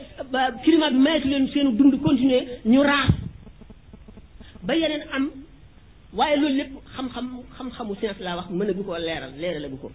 climat 0.63 0.91
bi 0.95 0.99
mayetu 1.05 1.27
leen 1.27 1.47
seenu 1.53 1.71
dund 1.77 1.93
continuer 2.01 2.43
ba 4.68 4.74
yeneen 4.82 5.03
am 5.16 5.24
waaye 6.20 6.36
loolu 6.41 6.55
lépp 6.59 6.72
xam-xam 6.95 7.26
xam-xamu 7.57 7.93
science 7.99 8.22
laa 8.26 8.36
wax 8.39 8.47
mën 8.57 8.70
a 8.70 8.74
gu 8.78 8.84
ko 8.84 8.93
leeral 9.07 9.32
leeral 9.43 9.70
gu 9.74 9.78
ko 9.84 9.88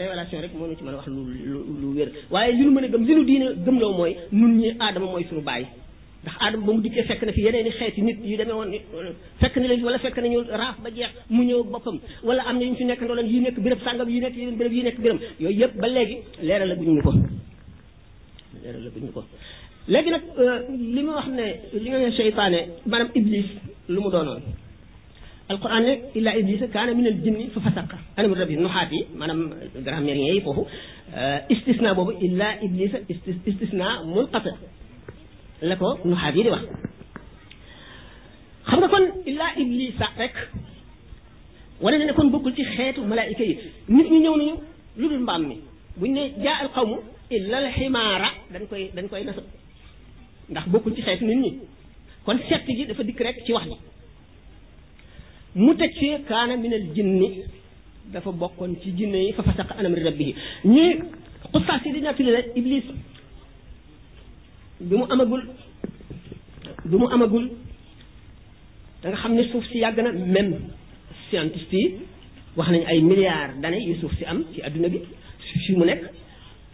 révélation 0.00 0.40
rek 0.44 0.52
moo 0.54 0.66
ñu 0.68 0.76
ci 0.76 0.84
mën 0.84 0.90
a 0.90 0.96
wax 0.96 1.06
lu 1.06 1.24
lu 1.82 1.88
wér 1.96 2.08
waaye 2.30 2.52
li 2.52 2.64
nu 2.66 2.70
mën 2.76 2.84
a 2.84 2.88
gëm 2.88 3.02
li 3.06 3.14
nu 3.14 3.24
diine 3.24 3.46
gëmloo 3.64 3.92
mooy 3.96 4.16
nun 4.30 4.58
ñi 4.60 4.76
aadama 4.78 5.06
mooy 5.06 5.24
suñu 5.24 5.40
bàyyi 5.42 5.66
ndax 6.22 6.34
aadama 6.40 6.66
ba 6.66 6.72
mu 6.74 6.80
dikkee 6.82 7.04
fekk 7.04 7.22
na 7.22 7.32
fi 7.32 7.40
yeneen 7.40 7.66
i 7.66 7.70
xeeti 7.70 8.00
nit 8.02 8.18
yu 8.22 8.36
demee 8.36 8.52
woon 8.52 8.66
nit 8.70 8.82
fekk 9.40 9.56
na 9.56 9.68
leen 9.68 9.84
wala 9.84 9.98
fekk 9.98 10.18
na 10.18 10.28
ñu 10.28 10.40
raaf 10.50 10.76
ba 10.82 10.90
jeex 10.90 11.10
mu 11.30 11.42
ñëw 11.42 11.64
boppam 11.64 11.98
wala 12.24 12.42
am 12.48 12.58
na 12.58 12.64
ñu 12.66 12.76
ci 12.76 12.84
nekk 12.84 13.00
ndoo 13.00 13.14
leen 13.14 13.26
yi 13.28 13.40
nekk 13.40 13.58
béréb 13.60 13.80
sàngam 13.84 14.08
yi 14.10 14.20
nekk 14.20 14.36
yeneen 14.36 14.56
béréb 14.58 14.72
yi 14.72 14.82
nekk 14.82 14.98
béréb 15.00 15.20
yooyu 15.40 15.58
yëpp 15.60 15.80
ba 15.80 15.86
léegi 15.88 16.16
leeral 16.42 16.68
la 16.68 16.74
guñu 16.74 16.92
ñu 16.96 17.02
ko 17.02 17.12
leeral 18.62 18.90
ko 19.14 19.24
léegi 19.88 20.10
nag 20.10 20.22
li 20.94 21.02
ma 21.06 21.12
wax 21.18 21.26
ne 21.36 21.46
li 21.82 21.88
nga 21.90 21.98
ne 22.04 22.10
seytaane 22.18 22.58
maanaam 22.90 23.10
iblis 23.18 23.48
lu 23.92 23.98
mu 24.04 24.10
doonoon 24.14 24.42
alquran 25.50 25.82
ne 25.86 25.92
illa 26.18 26.30
iblisa 26.40 26.66
kaana 26.74 26.90
min 26.98 27.06
al 27.10 27.18
jinni 27.24 27.44
fa 27.54 27.60
fasaqa 27.66 27.96
anam 28.18 28.32
rabbi 28.40 28.54
nuxaat 28.56 28.90
yi 28.96 29.00
maanaam 29.18 29.40
grammairien 29.86 30.30
yi 30.34 30.40
foofu 30.46 30.62
istisna 31.54 31.88
boobu 31.96 32.12
illa 32.26 32.48
iblisa 32.66 32.96
istisna 33.48 33.86
munqati 34.14 34.52
la 35.68 35.74
ko 35.80 35.88
nuxaat 36.10 36.34
yi 36.36 36.42
di 36.46 36.50
wax 36.54 36.64
xam 38.68 38.78
nga 38.80 38.88
kon 38.94 39.04
illa 39.30 39.46
iblisa 39.62 40.06
rek 40.20 40.34
wane 41.82 41.96
na 41.98 42.04
ne 42.04 42.12
kon 42.18 42.28
bokkul 42.32 42.54
ci 42.56 42.62
xeetu 42.74 43.00
malaayika 43.10 43.44
yi 43.50 43.54
nit 43.94 44.08
ñi 44.12 44.18
ñëw 44.24 44.34
nañu 44.38 44.54
lu 45.00 45.08
dul 45.08 45.22
mbaam 45.26 45.42
mi 45.48 45.56
buñ 46.00 46.10
ne 46.14 46.22
jaa 46.44 46.56
al 46.62 46.70
qawmu 46.76 46.96
illa 47.36 47.56
al 47.56 47.68
ximaara 47.76 48.28
dañ 48.52 48.62
koy 48.70 48.90
dañ 48.96 49.08
koy 49.10 49.24
nasab 49.24 49.44
ndax 50.52 50.68
bokkuñ 50.72 50.94
ci 50.96 51.02
xeetu 51.06 51.24
nit 51.26 51.36
ñi 51.42 51.50
kon 52.24 52.38
sett 52.48 52.64
gi 52.68 52.84
dafa 52.86 53.02
dikk 53.02 53.20
rek 53.24 53.36
ci 53.44 53.52
wax 53.52 53.66
ni 53.70 53.76
mu 55.64 55.74
teg 55.74 55.90
fee 56.00 56.16
kaana 56.28 56.56
minal 56.56 56.82
jinni 56.94 57.28
dafa 58.12 58.30
bokkoon 58.32 58.72
ci 58.82 58.90
jinne 58.96 59.18
yi 59.26 59.32
fa 59.32 59.42
fasaq 59.42 59.68
anam 59.78 59.94
rabbihi 59.94 60.34
ñii 60.74 60.92
xustaas 61.52 61.82
yi 61.84 61.92
di 61.94 62.00
nettali 62.00 62.30
la 62.32 62.40
iblis 62.58 62.84
bi 64.88 64.94
mu 65.00 65.04
amagul 65.12 65.42
bi 66.88 66.96
mu 67.00 67.06
amagul 67.14 67.46
danga 69.02 69.16
xam 69.16 69.32
ne 69.34 69.42
suuf 69.50 69.64
si 69.70 69.78
yàgg 69.78 69.98
na 70.02 70.12
même 70.34 70.54
scientiste 71.26 71.76
yi 71.84 71.98
wax 72.56 72.68
nañ 72.72 72.84
ay 72.90 73.00
milliards 73.10 73.54
d'années 73.60 73.84
yu 73.88 73.94
suuf 74.00 74.14
si 74.18 74.24
am 74.24 74.44
ci 74.52 74.60
adduna 74.62 74.88
bi 74.88 74.98
fi 75.66 75.72
mu 75.78 75.84
nekk 75.84 76.02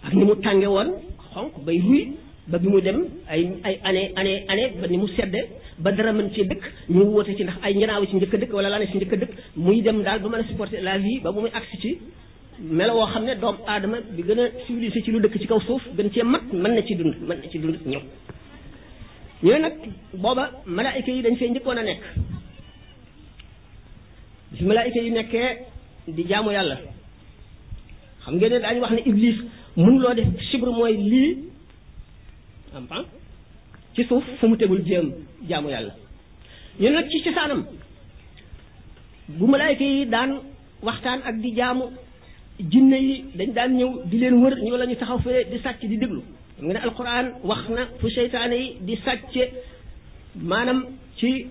ak 0.04 0.12
ni 0.14 0.24
mu 0.24 0.34
tànge 0.44 0.66
woon 0.74 0.90
xonk 1.32 1.52
bay 1.64 1.78
ruy 1.86 2.04
ba 2.48 2.58
bi 2.58 2.68
mu 2.68 2.80
dem 2.80 3.04
ay 3.28 3.44
ay 3.62 3.80
année 3.84 4.12
année 4.16 4.44
année 4.48 4.72
ba 4.80 4.88
ni 4.88 4.96
mu 4.96 5.06
sedde 5.16 5.36
ba 5.78 5.92
dara 5.92 6.12
mën 6.12 6.30
ci 6.34 6.44
dëkk 6.48 6.62
ñu 6.88 7.04
woote 7.04 7.34
ci 7.36 7.42
ndax 7.44 7.56
ay 7.62 7.74
njanaaw 7.74 8.06
ci 8.06 8.16
njëkk 8.16 8.34
a 8.34 8.38
dëkk 8.38 8.52
wala 8.54 8.68
laa 8.70 8.78
ne 8.78 8.86
ci 8.86 8.96
njëkk 8.96 9.12
a 9.12 9.16
dëkk 9.16 9.32
muy 9.56 9.82
dem 9.82 10.02
daal 10.02 10.20
ba 10.22 10.28
mën 10.28 10.40
a 10.40 10.44
supporter 10.48 10.80
la 10.80 10.96
vie 10.98 11.20
ba 11.20 11.30
bu 11.32 11.40
muy 11.40 11.50
agsi 11.52 11.76
ci 11.78 11.98
melo 12.60 12.94
woo 12.94 13.06
xam 13.12 13.24
ne 13.24 13.34
doomu 13.36 13.58
aadama 13.68 13.98
bi 14.00 14.22
gën 14.22 14.40
a 14.40 14.48
civilisé 14.66 15.02
ci 15.04 15.10
lu 15.10 15.20
dëkk 15.20 15.38
ci 15.38 15.46
kaw 15.46 15.60
suuf 15.60 15.82
gën 15.94 16.10
cee 16.10 16.22
mat 16.24 16.40
mën 16.52 16.72
na 16.72 16.82
ci 16.86 16.94
dund 16.96 17.14
mën 17.20 17.36
na 17.36 17.48
ci 17.52 17.58
dund 17.58 17.76
ñëw 17.86 18.00
ñooy 19.42 19.60
nag 19.60 19.72
booba 20.14 20.50
malaayika 20.66 21.12
yi 21.12 21.22
dañ 21.22 21.36
fee 21.36 21.50
njëkkoon 21.50 21.76
a 21.78 21.82
nekk 21.82 22.02
bi 24.52 24.64
malaayika 24.64 25.00
yi 25.02 25.10
nekkee 25.10 25.48
di 26.08 26.24
jaamu 26.26 26.50
yàlla 26.50 26.80
xam 28.24 28.34
ngeen 28.36 28.52
ne 28.52 28.60
daañu 28.60 28.80
wax 28.80 28.92
ne 28.92 29.02
iblis 29.04 29.36
mënuloo 29.76 30.14
def 30.14 30.26
chibre 30.50 30.70
mooy 30.70 30.96
am 32.76 32.86
pan 32.86 33.04
ci 33.92 34.04
suuf 34.06 34.24
fu 34.38 34.46
mu 34.46 34.56
tegul 34.56 34.82
jéem 34.86 35.12
jaamu 35.48 35.68
yàlla 35.68 35.94
ñu 36.78 36.88
nag 36.90 37.08
ci 37.10 37.22
cosaanam 37.22 37.64
bu 39.28 39.46
malaayka 39.46 39.84
yi 39.84 40.06
daan 40.06 40.30
waxtaan 40.82 41.20
ak 41.24 41.36
di 41.42 41.54
jaamu 41.56 41.84
jinne 42.70 42.94
yi 42.96 43.24
dañ 43.34 43.52
daan 43.54 43.76
ñëw 43.76 43.90
di 44.10 44.18
leen 44.18 44.34
wër 44.42 44.54
ñu 44.62 44.70
wala 44.72 44.86
ñu 44.86 44.96
taxaw 44.96 45.18
fee 45.18 45.44
di 45.50 45.58
sàcc 45.62 45.80
di 45.80 45.96
déglu 45.98 46.22
xam 46.56 46.64
nga 46.66 46.72
ne 46.74 46.80
alquran 46.80 47.26
wax 47.42 47.68
na 47.68 47.82
fu 48.00 48.08
seytaane 48.10 48.52
yi 48.54 48.76
di 48.80 48.96
sàcce 49.04 49.44
maanaam 50.34 50.84
ci 51.16 51.46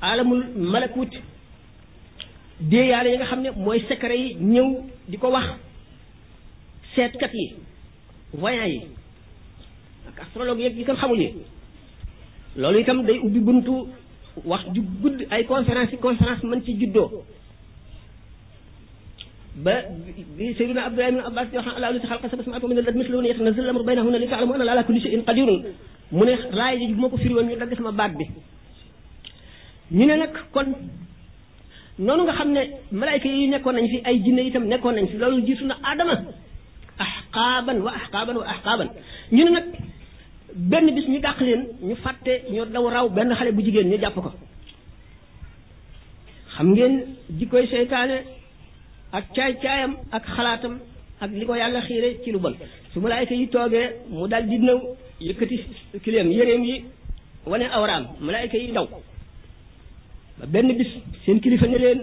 alamul 0.00 0.42
malakut 0.72 1.10
dee 2.70 2.84
yàlla 2.90 3.10
yi 3.10 3.16
nga 3.18 3.26
xam 3.26 3.40
ne 3.42 3.50
mooy 3.64 3.80
secret 3.88 4.18
yi 4.22 4.34
ñëw 4.52 4.68
di 5.08 5.16
ko 5.18 5.28
wax 5.30 5.48
seetkat 6.94 7.32
yi 7.34 7.46
voyant 8.32 8.68
yi 8.74 8.80
ak 10.10 10.26
astrologue 10.26 10.58
yeeg 10.62 10.76
yi 10.76 10.84
kan 10.84 10.96
xamuñu 10.96 11.38
itam 12.80 13.06
day 13.06 13.18
ubbi 13.22 13.38
buntu 13.40 13.88
wax 14.44 14.64
ju 14.74 14.82
ay 15.30 15.44
conférence 15.46 15.92
yi 15.92 15.98
conférence 15.98 16.42
mën 16.44 16.62
ci 16.64 16.74
juddoo 16.80 17.22
ba 19.64 19.74
bi 20.36 20.54
Seydina 20.54 20.84
Abdoulaye 20.86 21.10
ibn 21.14 21.20
Abbas 21.26 21.46
di 21.50 21.56
wax 21.56 21.66
àla 21.66 21.90
lu 21.92 21.98
si 22.00 22.06
xalqa 22.06 22.28
sab'a 22.28 22.42
samaawaat 22.42 22.62
wa 22.62 22.68
minal 22.68 22.86
ardi 22.86 22.98
mithluhunna 22.98 23.28
yatanazzalu 23.28 23.64
al-amru 23.66 23.84
baynahunna 23.84 24.18
li 24.18 24.26
ta'lamu 24.28 24.52
anna 24.54 24.62
Allaha 24.62 24.76
ala 24.82 24.84
kulli 24.84 25.00
shay'in 25.00 25.22
qadirun 25.24 25.62
mu 26.12 26.24
ne 26.26 26.34
raay 26.56 26.78
ji 26.78 26.94
bu 26.94 27.00
ma 27.00 27.08
ko 27.08 27.16
firi 27.16 27.34
woon 27.34 27.46
ñu 27.48 27.56
dagg 27.56 27.74
sama 27.76 27.92
baat 27.92 28.12
bi 28.18 28.24
ñu 29.90 30.06
ne 30.06 30.14
nag 30.18 30.30
kon 30.52 30.74
noonu 31.98 32.22
nga 32.24 32.32
xam 32.34 32.50
ne 32.50 32.62
malaayka 32.92 33.28
yi 33.28 33.48
nekkoon 33.48 33.74
nañ 33.78 33.86
fi 33.90 33.98
ay 34.04 34.22
jinne 34.22 34.42
itam 34.46 34.64
nekkoon 34.66 34.94
nañ 34.94 35.06
fi 35.10 35.16
loolu 35.18 35.40
jiitu 35.46 35.64
na 35.66 35.76
aadama 35.82 36.14
ahqaaban 36.98 37.78
wa 37.82 37.90
ahqaaban 37.94 38.36
wa 38.36 38.44
ahqaaban 38.46 38.88
ñu 39.30 39.44
ne 39.44 39.50
nag 39.50 39.66
benn 40.54 40.90
bis 40.94 41.06
ñu 41.08 41.20
dàq 41.20 41.40
leen 41.40 41.66
ñu 41.82 41.94
fàtte 41.96 42.42
ñu 42.50 42.64
daw 42.64 42.88
raw 42.90 43.08
benn 43.08 43.34
xale 43.38 43.52
bu 43.52 43.62
jigéen 43.62 43.88
ñu 43.90 43.96
jàpp 43.98 44.14
ko 44.14 44.32
xam 46.56 46.72
ngeen 46.74 47.06
jikkoy 47.38 47.66
seytaane 47.70 48.18
ak 49.12 49.24
caay-caayam 49.34 49.94
ak 50.10 50.22
xalaatam 50.36 50.78
ak 51.20 51.30
li 51.30 51.44
ko 51.46 51.54
yàlla 51.54 51.80
xiire 51.86 52.18
ci 52.24 52.32
lu 52.32 52.38
bon 52.38 52.54
su 52.92 53.00
malaayka 53.00 53.34
yi 53.34 53.46
toogee 53.48 53.88
mu 54.10 54.26
dal 54.28 54.48
di 54.48 54.58
nëw 54.58 54.78
yëkkati 55.20 55.60
kileem 56.02 56.30
yëreem 56.30 56.64
yi 56.64 56.84
wane 57.46 57.66
awraam 57.72 58.04
malaayka 58.20 58.56
yi 58.58 58.72
daw 58.72 58.86
ba 60.38 60.46
benn 60.46 60.74
bis 60.78 60.88
seen 61.24 61.40
kilifa 61.40 61.66
ne 61.66 61.78
leen 61.78 62.00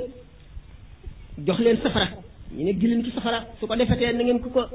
jox 1.45 1.59
leen 1.59 1.77
safara 1.83 2.07
ñu 2.55 2.63
ne 2.63 2.73
gilim 2.79 3.03
ci 3.03 3.11
safara 3.11 3.39
su 3.59 3.67
ko 3.67 3.75
defetee 3.75 4.13
na 4.13 4.23
ngeen 4.23 4.39
ku 4.39 4.49
ko 4.49 4.65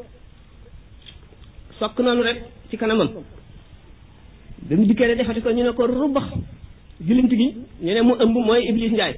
sokk 1.79 1.99
noonu 2.01 2.23
rek 2.23 2.39
ci 2.71 2.77
kanamam 2.77 3.11
ba 4.67 4.73
mu 4.79 4.85
dikkee 4.87 5.17
defati 5.19 5.43
ko 5.43 5.51
ñu 5.51 5.65
ne 5.67 5.73
ko 5.75 5.87
rubax 5.91 6.39
gilint 7.03 7.31
gi 7.35 7.49
ñu 7.83 7.93
ne 7.95 8.01
mu 8.03 8.15
ëmb 8.23 8.35
mooy 8.47 8.63
iblis 8.71 8.93
njaay 8.95 9.13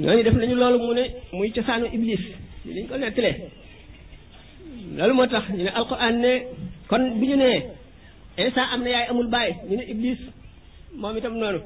ñooñu 0.00 0.22
def 0.24 0.34
nañu 0.36 0.54
loolu 0.56 0.78
mu 0.78 0.92
ne 0.96 1.04
muy 1.32 1.52
cosaanu 1.52 1.86
iblis 1.92 2.22
ci 2.64 2.70
liñ 2.74 2.86
ko 2.88 2.94
nettalee 2.96 3.34
loolu 4.96 5.14
moo 5.14 5.26
tax 5.26 5.44
ñu 5.52 5.62
ne 5.64 5.68
alquran 5.70 6.14
ne 6.24 6.32
kon 6.88 7.20
bi 7.20 7.26
ñu 7.28 7.36
nee 7.36 7.62
Insa 8.40 8.62
am 8.72 8.80
na 8.82 8.88
yaay 8.90 9.06
amul 9.10 9.28
bàyyi 9.28 9.54
ñu 9.68 9.76
ne 9.76 9.84
iblis 9.92 10.20
moom 10.96 11.16
itam 11.18 11.36
noonu 11.36 11.60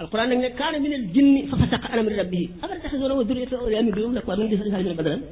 alquran 0.00 0.28
nag 0.28 0.38
ne 0.40 0.48
kaana 0.58 0.80
min 0.80 0.94
al 0.94 1.06
jinni 1.14 1.46
fa 1.46 1.56
fasaqa 1.56 1.88
an 1.92 1.98
amri 2.00 2.16
rabbihi 2.16 2.50
afala 2.58 2.74
tattaxizuunahu 2.74 3.18
wa 3.18 3.24
zurriyyatahu 3.24 3.62
awliyaa 3.62 3.82
min 3.82 3.92
duunihi 3.92 4.22
wa 4.26 4.36
min 4.36 5.22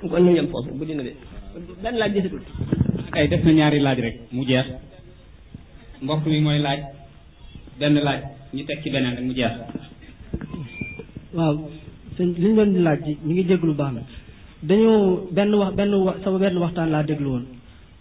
ko 0.00 0.08
kon 0.08 0.20
ñu 0.24 0.34
yem 0.34 0.48
foofu 0.50 0.74
bu 0.74 0.84
dina 0.84 1.02
de 1.02 1.14
benn 1.82 1.96
laaj 1.98 2.12
desitul 2.12 2.42
ay 3.12 3.26
def 3.30 3.42
na 3.44 3.52
ñaari 3.58 3.78
laaj 3.86 3.98
rek 4.06 4.16
mu 4.34 4.42
jeex 4.48 4.66
mbokk 6.02 6.24
mi 6.32 6.38
mooy 6.44 6.58
laaj 6.64 6.80
benn 7.80 7.96
laaj 8.06 8.20
ñu 8.54 8.62
teg 8.68 8.78
ci 8.82 8.88
beneen 8.94 9.16
rek 9.16 9.26
mu 9.28 9.34
jeex 9.38 9.54
waaw 11.36 11.54
sëñ 12.16 12.28
li 12.40 12.44
ñu 12.48 12.54
doon 12.58 12.70
laaj 12.86 13.00
ñu 13.26 13.32
ngi 13.32 13.42
déglu 13.50 13.72
baax 13.80 13.92
na 13.96 14.02
dañoo 14.68 14.98
benn 15.36 15.52
wax 15.60 15.72
benn 15.78 15.92
wax 16.06 16.16
sama 16.24 16.38
benn 16.44 16.60
waxtaan 16.62 16.90
laa 16.94 17.02
déglu 17.10 17.28
woon 17.34 17.44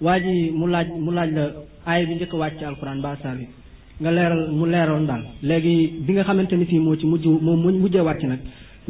waa 0.05 0.19
ji 0.23 0.33
mu 0.59 0.65
laaj 0.73 0.87
mu 1.05 1.11
laaj 1.17 1.29
la 1.37 1.43
aay 1.89 2.01
bi 2.07 2.13
njëkk 2.15 2.33
a 2.35 2.39
wàcc 2.41 2.59
alxuraan 2.69 3.01
ba 3.03 3.11
saar 3.21 3.37
nga 4.01 4.11
leeral 4.15 4.43
mu 4.57 4.65
leeroon 4.73 5.05
daal 5.09 5.23
léegi 5.49 5.75
bi 6.05 6.11
nga 6.13 6.23
xamante 6.27 6.53
ni 6.57 6.65
fii 6.69 6.79
moo 6.85 6.95
ci 6.99 7.05
mujj 7.11 7.23
moo 7.45 7.55
mujjee 7.83 8.05
wàcc 8.09 8.23
nag 8.31 8.41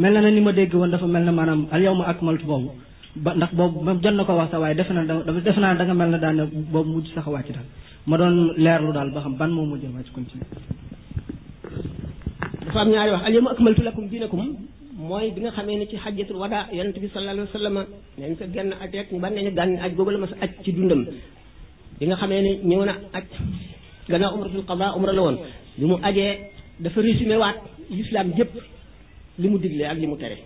mel 0.01 0.13
na 0.13 0.21
ne 0.21 0.29
ni 0.31 0.41
ma 0.41 0.51
dégg 0.51 0.73
woon 0.75 0.91
dafa 0.91 1.07
mel 1.07 1.23
na 1.23 1.31
maanaam 1.31 1.61
al 1.71 1.81
ak 1.87 2.09
akmaltu 2.11 2.45
boobu 2.49 2.71
ba 3.19 3.35
ndax 3.35 3.51
boobu 3.53 3.83
moom 3.83 3.99
jot 4.01 4.15
na 4.15 4.23
ko 4.23 4.33
wax 4.39 4.49
sax 4.51 4.59
waaye 4.63 4.75
defe 4.79 4.91
naa 4.95 5.03
da 5.03 5.31
defe 5.43 5.59
naa 5.59 5.75
da 5.75 5.83
nga 5.83 5.93
mel 5.95 6.11
ne 6.15 6.19
daan 6.23 6.39
boobu 6.71 6.89
mujj 6.95 7.07
sax 7.15 7.27
wàcc 7.27 7.49
daal 7.51 7.67
ma 8.07 8.15
doon 8.19 8.35
leerlu 8.55 8.93
daal 8.95 9.11
ba 9.11 9.19
xam 9.25 9.35
ban 9.39 9.49
moo 9.51 9.65
mujjee 9.67 9.91
wàcc 9.95 10.09
continué. 10.15 10.47
dafa 12.65 12.79
am 12.81 12.89
ñaari 12.89 13.11
wax 13.13 13.23
al 13.27 13.33
yawma 13.35 13.51
akmaltu 13.51 13.83
lakum 13.83 14.05
diinakum 14.09 14.41
mooy 15.07 15.31
bi 15.33 15.41
nga 15.41 15.51
xamee 15.51 15.77
ni 15.79 15.87
ci 15.89 15.97
xajjatul 16.03 16.37
wada 16.43 16.59
yonent 16.71 16.95
bi 17.01 17.07
sallallahu 17.13 17.35
alayhi 17.35 17.51
wa 17.51 17.55
sallam 17.59 17.75
nañ 18.19 18.31
ko 18.39 18.43
genn 18.55 18.69
aj 18.83 18.91
rek 18.95 19.09
ban 19.21 19.33
nañu 19.35 19.51
gànn 19.57 19.73
aj 19.83 19.91
googu 19.97 20.11
la 20.11 20.17
ma 20.23 20.27
sa 20.27 20.35
aj 20.43 20.51
ci 20.63 20.71
dundam 20.75 21.01
bi 21.99 22.05
nga 22.07 22.15
xamee 22.21 22.41
ni 22.45 22.51
ñëw 22.71 22.83
na 22.89 22.93
aj 23.17 23.25
gannaaw 24.11 24.31
umratul 24.35 24.63
qada 24.69 24.95
umra 24.97 25.11
la 25.17 25.21
woon 25.25 25.37
bi 25.77 25.85
mu 25.89 25.95
ajee 26.07 26.33
dafa 26.83 27.01
résumé 27.01 27.35
waat 27.43 27.57
l'islam 27.95 28.27
yëpp 28.37 28.53
li 29.41 29.47
mu 29.51 29.57
digle 29.63 29.83
ak 29.91 29.99
li 30.03 30.07
mu 30.11 30.15
tere 30.23 30.39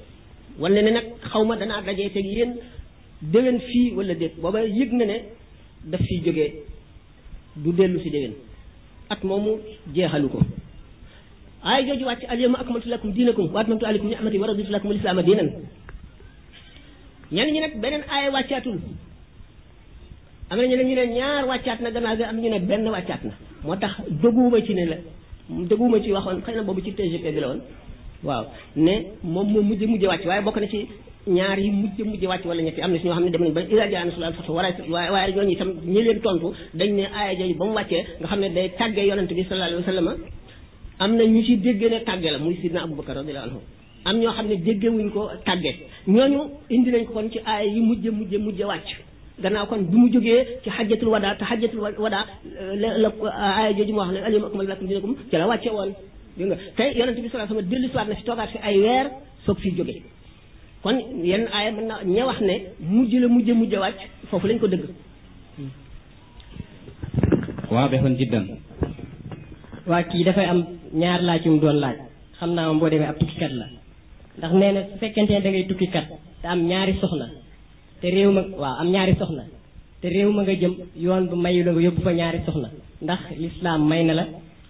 wane 0.60 0.82
ne 0.82 0.92
nag 0.92 1.08
xaw 1.32 1.44
ma 1.46 1.56
danaa 1.56 1.82
dajee 1.86 2.10
teg 2.14 2.26
yéen 2.26 2.52
déwén 3.22 3.60
fii 3.60 3.94
wala 3.96 4.14
déet 4.16 4.34
booba 4.42 4.62
yëg 4.66 4.92
na 4.94 5.06
ne 5.06 5.18
daf 5.86 6.02
fiy 6.08 6.22
jógee 6.26 6.54
du 7.56 7.72
dellu 7.74 8.00
si 8.02 8.10
déwén 8.12 8.34
at 9.10 9.24
moomu 9.24 9.58
jeexalu 9.94 10.30
ko 10.30 10.40
aaya 11.64 11.82
jooju 11.88 12.06
wàcc 12.06 12.24
alyawma 12.30 12.60
akmaltu 12.60 12.90
lakum 12.90 13.12
diinakum 13.14 13.52
wa 13.54 13.62
atmamtu 13.62 13.86
alaykum 13.86 14.10
ni'mati 14.10 14.38
wa 14.40 14.48
raditu 14.48 14.72
lakum 14.72 14.92
al-islaama 14.92 15.24
diinan 15.24 15.50
ñenn 17.32 17.50
ñi 17.54 17.60
nag 17.60 17.74
beneen 17.82 18.04
aaya 18.14 18.32
wàccaatul 18.36 18.78
am 20.50 20.58
na 20.58 20.68
ñu 20.68 20.76
ne 20.78 21.06
ñaar 21.16 21.44
wàccaat 21.50 21.80
na 21.82 21.90
gannaaw 21.92 22.18
ga 22.18 22.30
am 22.30 22.38
ñu 22.42 22.50
ne 22.50 22.60
benn 22.60 22.88
wàccaat 22.96 23.22
na 23.24 23.34
moo 23.64 23.76
tax 23.76 23.94
dëgguma 24.22 24.62
ci 24.66 24.74
ne 24.76 24.84
la 24.86 24.98
dëgguma 25.70 25.98
ci 26.04 26.12
waxoon 26.12 26.42
xëy 26.46 26.56
na 26.56 26.64
boobu 26.64 26.82
ci 26.86 26.92
TGP 26.92 27.26
bi 27.36 27.40
la 27.40 27.48
woon 27.48 27.62
waaw 28.28 28.44
ne 28.86 28.94
moom 29.36 29.48
moo 29.54 29.64
mujj 29.70 29.82
mujj 29.92 30.04
wàcc 30.12 30.26
waaye 30.28 30.42
bokk 30.46 30.58
na 30.62 30.68
ci 30.68 30.80
ñaar 31.28 31.60
yi 31.60 31.72
mujj 31.72 31.98
mujj 32.10 32.22
wàcc 32.32 32.46
wala 32.46 32.62
ñetti 32.64 32.82
am 32.82 32.92
na 32.94 33.00
si 33.00 33.06
ñoo 33.06 33.16
xam 33.16 33.26
ne 33.26 33.32
dem 33.32 33.44
nañ 33.44 33.54
ba 33.54 33.62
ila 33.74 33.88
jaa 33.92 34.06
nasul 34.06 34.24
al 34.24 34.34
fatu 34.34 34.52
waaye 34.52 35.34
leen 35.34 36.22
tontu 36.24 36.48
dañ 36.74 36.90
ne 36.98 37.04
aaya 37.18 37.34
jooju 37.40 37.56
xam 38.30 38.40
ne 38.40 38.48
day 38.56 38.68
tàggee 38.80 39.06
yonent 39.10 39.30
bi 39.38 39.44
sallallahu 39.50 39.84
alayhi 39.88 40.06
wa 40.08 40.16
am 41.00 41.16
na 41.18 41.24
ñu 41.24 41.44
ci 41.46 41.58
déggee 41.58 41.90
ne 41.90 42.04
tàgge 42.08 42.30
la 42.32 42.38
muy 42.40 42.56
sidna 42.62 42.84
abubakar 42.84 43.16
radiyallahu 43.16 43.46
anhu 43.60 43.62
am 44.06 44.16
ñoo 44.20 44.32
xam 44.38 44.48
ne 44.48 44.56
déggewuñ 44.66 45.10
ko 45.12 45.22
ñoo 45.48 46.16
ñooñu 46.18 46.40
indi 46.70 46.92
nañ 46.92 47.06
ko 47.06 47.14
kon 47.14 47.30
ci 47.32 47.40
aaya 47.46 47.66
yi 47.76 47.82
mujj 47.90 48.08
mujj 48.10 48.34
mujj 48.38 48.62
wàcc 48.72 48.90
gannaaw 49.42 49.66
kon 49.68 49.82
bi 49.90 49.96
mu 49.98 50.08
jógee 50.14 50.44
ci 50.64 50.70
xajjatul 50.78 51.10
wadaa 51.14 51.36
te 51.36 51.44
xajjatul 51.50 51.80
wadaa 52.06 52.26
la 52.82 52.88
la 53.04 53.10
aaya 53.32 53.74
jooju 53.78 53.92
mu 53.94 54.00
wax 54.00 54.12
ne 54.14 54.20
al 54.22 54.34
yawma 54.34 54.48
akmaltu 54.48 54.70
lakum 54.70 54.88
dinakum 54.88 55.14
ci 55.30 55.36
la 55.38 55.48
wàcce 55.48 55.70
woon 55.78 55.92
dégg 56.38 56.48
nga 56.50 56.58
tey 56.78 56.90
yonent 56.98 57.16
bi 57.22 57.30
sallallahu 57.30 57.36
alayhi 57.36 57.54
wasallam 57.54 57.72
dellu 57.72 57.88
na 57.94 58.16
fi 58.18 58.24
toogaat 58.28 58.50
fi 58.54 58.60
ay 58.68 58.76
weer 58.84 59.06
soog 59.46 59.60
fi 59.64 59.70
jóge 59.78 59.96
kon 60.84 60.96
yenn 61.32 61.46
ay 61.56 61.66
mën 61.76 61.88
na 61.90 61.96
ña 62.16 62.24
wax 62.30 62.40
ne 62.50 62.56
mujj 62.94 63.12
la 63.22 63.28
mujj 63.36 63.50
mujj 63.60 63.74
wàcc 63.84 64.00
foofu 64.30 64.48
lañ 64.48 64.60
ko 64.60 64.68
dëgg 64.68 64.86
waaw 67.72 67.90
bexoon 67.90 68.16
jiddan 68.20 68.46
waa 69.90 70.04
kii 70.10 70.24
dafay 70.28 70.46
am 70.54 70.62
ñaari 71.02 71.24
laaj 71.30 71.42
yum 71.46 71.58
doon 71.62 71.76
laaj 71.84 71.98
xam 72.40 72.52
naa 72.56 72.66
moom 72.68 72.80
boo 72.80 72.90
demee 72.90 73.08
ab 73.12 73.18
tukkikat 73.22 73.52
la 73.60 73.66
ndax 74.38 74.54
nee 74.60 74.72
na 74.76 74.82
su 74.90 74.96
fekkente 75.02 75.32
ne 75.34 75.42
da 75.44 75.50
ngay 75.50 75.66
tukkikat 75.70 76.06
te 76.42 76.46
am 76.54 76.60
ñaari 76.70 76.94
soxna 77.02 77.28
te 78.02 78.08
réew 78.16 78.30
ma 78.36 78.42
waaw 78.62 78.76
am 78.82 78.90
ñaari 78.94 79.14
soxna 79.20 79.44
te 80.02 80.08
réew 80.16 80.30
ma 80.36 80.42
nga 80.42 80.54
jëm 80.62 80.74
yoon 81.06 81.24
bu 81.30 81.36
mayu 81.44 81.62
la 81.68 81.72
nga 81.74 81.82
yóbbu 81.86 82.02
fa 82.06 82.12
ñaari 82.20 82.40
soxna 82.46 82.70
ndax 83.04 83.22
lislaam 83.42 83.82
may 83.90 84.04
na 84.08 84.14
la 84.20 84.26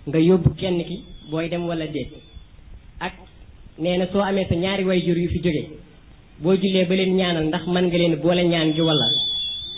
nga 0.07 0.20
yóbbu 0.28 0.49
kenn 0.61 0.80
ki 0.89 0.97
booy 1.30 1.47
dem 1.51 1.67
wala 1.67 1.88
déet 1.88 2.11
ak 2.99 3.13
nee 3.78 3.97
na 3.97 4.05
soo 4.11 4.19
amee 4.21 4.45
sa 4.49 4.55
ñaari 4.55 4.84
way 4.84 4.99
jur 5.05 5.17
yu 5.17 5.30
fi 5.34 5.39
jóge 5.43 5.63
boo 6.41 6.55
jullee 6.61 6.86
ba 6.86 6.95
leen 6.95 7.15
ñaanal 7.15 7.45
ndax 7.49 7.65
man 7.74 7.86
nga 7.88 7.97
leen 7.97 8.15
boole 8.24 8.43
ñaan 8.43 8.69
gi 8.76 8.82
walla 8.82 9.07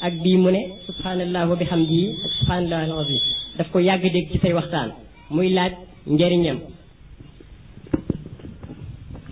ak 0.06 0.14
bii 0.24 0.38
mu 0.38 0.50
ne 0.52 0.62
subhanallah 0.88 1.44
wa 1.50 1.56
bihamdihi 1.56 2.08
ak 2.26 2.32
subhanallah 2.40 2.80
al 2.88 2.94
azim 3.00 3.20
daf 3.58 3.68
ko 3.72 3.80
yàgg 3.80 4.04
dégg 4.14 4.32
ci 4.32 4.38
say 4.42 4.54
waxtaan 4.54 4.90
muy 5.30 5.50
laaj 5.58 5.74
njariñam 6.14 6.58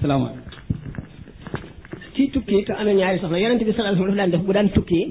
salaamaaleykum 0.01 0.51
ci 2.15 2.23
tukki 2.33 2.63
te 2.65 2.71
amee 2.81 2.93
ñaari 2.99 3.17
soxna 3.21 3.39
yonente 3.43 3.65
bi 3.65 3.73
sallallahu 3.77 4.05
alayhi 4.05 4.07
dafa 4.15 4.17
daan 4.21 4.31
def 4.33 4.41
bu 4.47 4.51
daan 4.53 4.69
tukki 4.75 5.01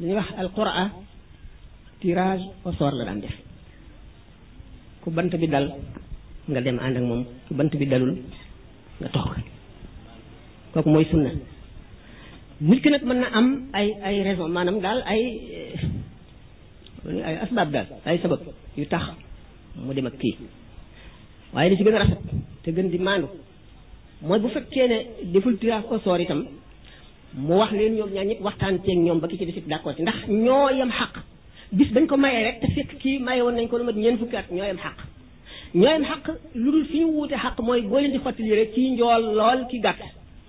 dañuy 0.00 0.16
wax 0.20 0.28
alquran 0.42 0.88
tirage 2.00 2.44
au 2.66 2.72
sort 2.78 2.94
la 2.98 3.04
daan 3.08 3.20
def 3.24 3.34
ku 5.00 5.08
bant 5.16 5.32
bi 5.40 5.46
dal 5.54 5.66
nga 6.50 6.60
dem 6.64 6.78
ànd 6.80 6.96
ak 6.96 7.04
moom 7.04 7.22
bant 7.56 7.72
bi 7.78 7.86
dalul 7.86 8.12
nga 9.00 9.08
toog 9.12 9.32
kooku 10.72 10.88
mooy 10.90 11.04
sunna 11.10 11.30
nit 12.60 12.80
ki 12.82 12.90
nag 12.90 13.04
mën 13.04 13.18
na 13.20 13.28
am 13.38 13.48
ay 13.78 13.88
ay 14.08 14.16
raison 14.26 14.48
maanam 14.48 14.80
daal 14.84 15.00
ay 15.12 15.20
ay 17.28 17.34
asbaab 17.44 17.68
daal 17.74 17.88
ay 18.04 18.18
sabab 18.22 18.40
yu 18.78 18.84
tax 18.88 19.04
mu 19.84 19.92
dem 19.94 20.06
ak 20.08 20.16
kii 20.22 20.36
waaye 21.52 21.70
li 21.70 21.76
ci 21.76 21.84
gën 21.84 21.96
a 21.96 21.98
rafet 21.98 22.22
te 22.64 22.70
gën 22.76 22.88
di 22.92 22.98
maandu 22.98 23.28
mooy 24.26 24.38
bu 24.42 24.48
fekkee 24.54 24.88
ne 24.92 24.98
deful 25.32 25.56
tirage 25.58 25.86
au 25.92 25.98
sort 26.04 26.20
itam 26.20 26.40
mu 27.46 27.54
wax 27.60 27.70
leen 27.78 27.94
ñoom 27.96 28.10
ñaar 28.14 28.26
ñëpp 28.26 28.40
waxtaan 28.44 28.76
ceeg 28.84 28.98
ñoom 29.06 29.18
ba 29.20 29.28
ki 29.28 29.36
ci 29.38 29.44
des 29.46 29.58
it 29.58 29.68
d'accord 29.68 29.96
ci 29.96 30.02
ndax 30.02 30.18
ñoo 30.44 30.68
yem 30.78 30.90
xaq 30.98 31.14
bis 31.76 31.90
dañ 31.94 32.06
ko 32.06 32.16
mayee 32.16 32.44
rek 32.46 32.60
te 32.60 32.66
fekk 32.74 32.90
kii 33.02 33.18
maye 33.26 33.42
woon 33.42 33.54
nañ 33.58 33.68
ko 33.68 33.78
lu 33.78 33.84
mat 33.84 33.94
ñeent 33.96 34.18
fukki 34.20 34.36
at 34.36 34.50
ñoo 34.56 34.64
yem 34.70 34.78
xaq 34.86 34.96
ñoo 35.74 35.88
leen 35.88 36.02
xaq 36.04 36.36
lu 36.54 36.70
dul 36.72 36.86
fi 36.92 36.98
ñu 36.98 37.08
wuute 37.12 37.36
xaq 37.42 37.60
mooy 37.60 37.80
boo 37.82 37.98
leen 38.00 38.12
di 38.12 38.18
fàttali 38.24 38.54
rek 38.56 38.74
kii 38.74 38.90
njool 38.90 39.22
lool 39.36 39.62
ki 39.70 39.80
gàtt 39.82 39.96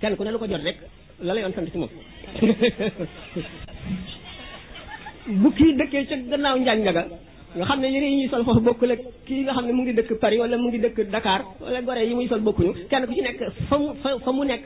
kenn 0.00 0.16
ku 0.16 0.24
ne 0.24 0.30
lu 0.30 0.38
ko 0.38 0.46
jot 0.46 0.60
rek 0.64 0.76
la 1.22 1.34
la 1.34 1.40
yoon 1.42 1.52
sant 1.54 1.66
ci 1.72 1.78
moom 1.78 1.88
bu 5.42 5.50
kii 5.56 5.72
dëkkee 5.78 6.04
ca 6.08 6.16
gannaaw 6.30 6.58
njaañ 6.58 6.78
njaga 6.80 7.06
nga 7.56 7.64
xam 7.66 7.80
ne 7.80 7.88
yére 7.88 8.06
yi 8.08 8.16
ñuy 8.18 8.28
sol 8.30 8.44
foofu 8.44 8.60
bokkul 8.60 8.90
ak 8.92 9.00
kii 9.26 9.40
nga 9.42 9.52
xam 9.52 9.66
ne 9.66 9.72
mu 9.72 9.82
ngi 9.82 9.92
dëkk 9.92 10.10
Paris 10.20 10.40
wala 10.40 10.56
mu 10.56 10.68
ngi 10.68 10.78
dëkk 10.84 10.98
Dakar 11.12 11.40
wala 11.60 11.82
gore 11.82 12.02
yi 12.08 12.14
muy 12.14 12.28
sol 12.28 12.40
bokkuñu 12.46 12.72
kenn 12.90 13.06
ku 13.06 13.12
ci 13.14 13.22
nekk 13.22 13.40
fa 13.68 13.76
mu 13.78 13.88
fa 14.24 14.30
mu 14.32 14.44
nekk 14.44 14.62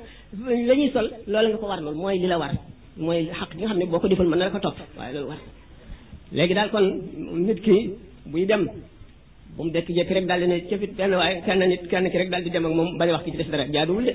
la 0.68 0.74
ñuy 0.74 0.90
sol 0.94 1.10
loolu 1.26 1.48
nga 1.48 1.58
ko 1.58 1.66
war 1.66 1.80
loolu 1.82 1.98
mooy 2.02 2.18
li 2.22 2.26
la 2.26 2.38
war 2.38 2.52
mooy 2.96 3.26
xaq 3.38 3.50
bi 3.54 3.60
nga 3.60 3.68
xam 3.70 3.78
ne 3.78 3.86
boo 3.86 3.98
ko 3.98 4.08
defal 4.08 4.26
mën 4.28 4.38
na 4.38 4.44
la 4.44 4.50
ko 4.50 4.58
topp 4.58 4.78
waaye 4.98 5.12
loolu 5.14 5.28
war 5.30 5.40
léegi 6.32 6.54
daal 6.54 6.70
kon 6.70 6.86
nit 7.46 7.60
ki 7.66 7.76
buy 8.30 8.44
dem 8.46 8.68
bu 9.56 9.64
mu 9.64 9.70
dekk 9.74 9.86
jekki 9.98 10.14
rek 10.16 10.26
daal 10.28 10.40
di 10.42 10.46
ne 10.50 10.56
cëfit 10.70 10.92
benn 10.98 11.14
waaye 11.18 11.34
kenn 11.46 11.60
nit 11.68 11.82
kenn 11.90 12.10
ki 12.10 12.18
rek 12.18 12.30
daal 12.30 12.42
di 12.42 12.50
dem 12.50 12.64
ak 12.66 12.72
moom 12.78 12.88
bañ 12.98 13.08
wax 13.12 13.24
ki 13.24 13.30
ci 13.30 13.36
des 13.36 13.44
dara 13.52 13.64
jaaduwul 13.74 14.04
de 14.04 14.12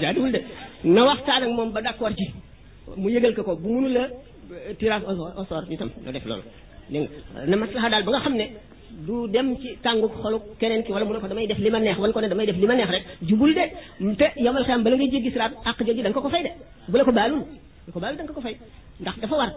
jaaduwul 0.00 0.32
de 0.32 0.40
na 0.84 1.04
waxtaan 1.04 1.42
ak 1.42 1.50
moom 1.56 1.72
ba 1.72 1.80
d'accord 1.82 2.14
ci 2.16 2.26
mu 2.96 3.08
yëgal 3.10 3.34
ko 3.34 3.42
ko 3.42 3.56
bu 3.56 3.68
mënu 3.68 3.88
la 3.88 4.00
euh, 4.00 4.74
tirage 4.78 5.02
au 5.06 5.44
sort 5.44 5.64
itam 5.70 5.90
doo 6.04 6.12
def 6.12 6.24
loolu 6.24 6.42
dégg 6.90 7.08
nga 7.34 7.46
na 7.46 7.56
maslaha 7.56 7.88
daal 7.90 8.04
ba 8.04 8.10
nga 8.12 8.20
xam 8.20 8.36
ne 8.36 8.46
du 9.06 9.14
dem 9.34 9.56
ci 9.60 9.68
tànguk 9.82 10.12
xoluk 10.22 10.44
keneen 10.58 10.82
ki 10.84 10.92
wala 10.92 11.04
mu 11.04 11.12
ne 11.12 11.20
ko 11.20 11.26
damay 11.28 11.46
def 11.46 11.58
li 11.58 11.70
ma 11.70 11.78
neex 11.78 11.98
wan 11.98 12.12
ko 12.12 12.20
ne 12.20 12.28
damay 12.28 12.46
def 12.46 12.56
li 12.56 12.66
ma 12.66 12.74
neex 12.74 12.90
rek 12.96 13.04
jubul 13.28 13.52
de 13.58 13.64
te 14.20 14.26
yomal 14.44 14.64
xam 14.64 14.82
bala 14.84 14.96
ngay 14.96 15.10
jéggi 15.12 15.30
siraat 15.32 15.52
àq 15.70 15.78
jooju 15.86 16.02
da 16.02 16.08
nga 16.08 16.14
ko 16.16 16.22
ko 16.26 16.30
fay 16.34 16.42
de 16.46 16.50
bu 16.90 16.96
la 16.98 17.04
ko 17.04 17.12
baalul 17.12 17.40
bu 17.42 17.86
la 17.88 17.92
ko 17.94 18.00
baalul 18.00 18.16
da 18.18 18.22
nga 18.24 18.30
ko 18.32 18.36
ko 18.38 18.46
fay 18.46 18.56
ndax 19.02 19.14
dafa 19.22 19.36
war 19.40 19.50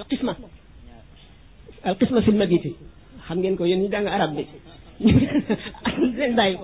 al 0.00 0.04
qisma 0.10 0.32
al 1.88 1.94
qisma 2.00 2.20
fil 2.26 2.34
mabiti 2.42 2.72
xam 3.28 3.40
ngeen 3.42 3.56
ko 3.56 3.64
yéen 3.64 3.80
ñi 3.82 3.88
jàng 3.92 4.06
arab 4.06 4.30
bi 4.36 4.44
seen 6.16 6.36
day 6.36 6.56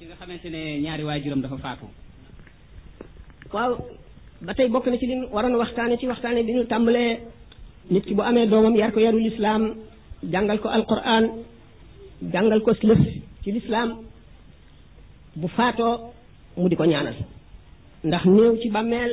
ki 0.00 0.06
nga 0.06 0.14
xamante 0.20 0.48
ne 0.50 0.80
ñaari 0.82 1.04
waajuram 1.04 1.42
dafa 1.42 1.56
faatu 1.58 1.86
waaw 3.52 3.72
ba 4.46 4.54
tey 4.54 4.68
bokk 4.68 4.86
na 4.88 4.96
ci 5.00 5.06
li 5.06 5.14
waroon 5.34 5.54
waxtaane 5.60 5.96
ci 6.00 6.06
waxtaane 6.06 6.42
bi 6.46 6.52
ñu 6.52 6.64
tàmbalee 6.72 7.12
nit 7.90 8.04
ki 8.08 8.14
bu 8.14 8.22
amee 8.22 8.46
doomam 8.46 8.76
yar 8.80 8.92
ko 8.94 9.00
yaru 9.00 9.18
lislaam 9.28 9.62
jàngal 10.32 10.58
ko 10.62 10.68
alquran 10.76 11.24
jàngal 12.32 12.60
ko 12.64 12.70
lëf 12.88 13.00
ci 13.42 13.50
lislaam 13.52 13.90
bu 15.40 15.48
faatoo 15.56 15.96
mu 16.56 16.68
di 16.68 16.76
ko 16.76 16.84
ñaanal 16.84 17.16
ndax 18.06 18.24
néew 18.36 18.52
ci 18.62 18.68
bàmmeel 18.74 19.12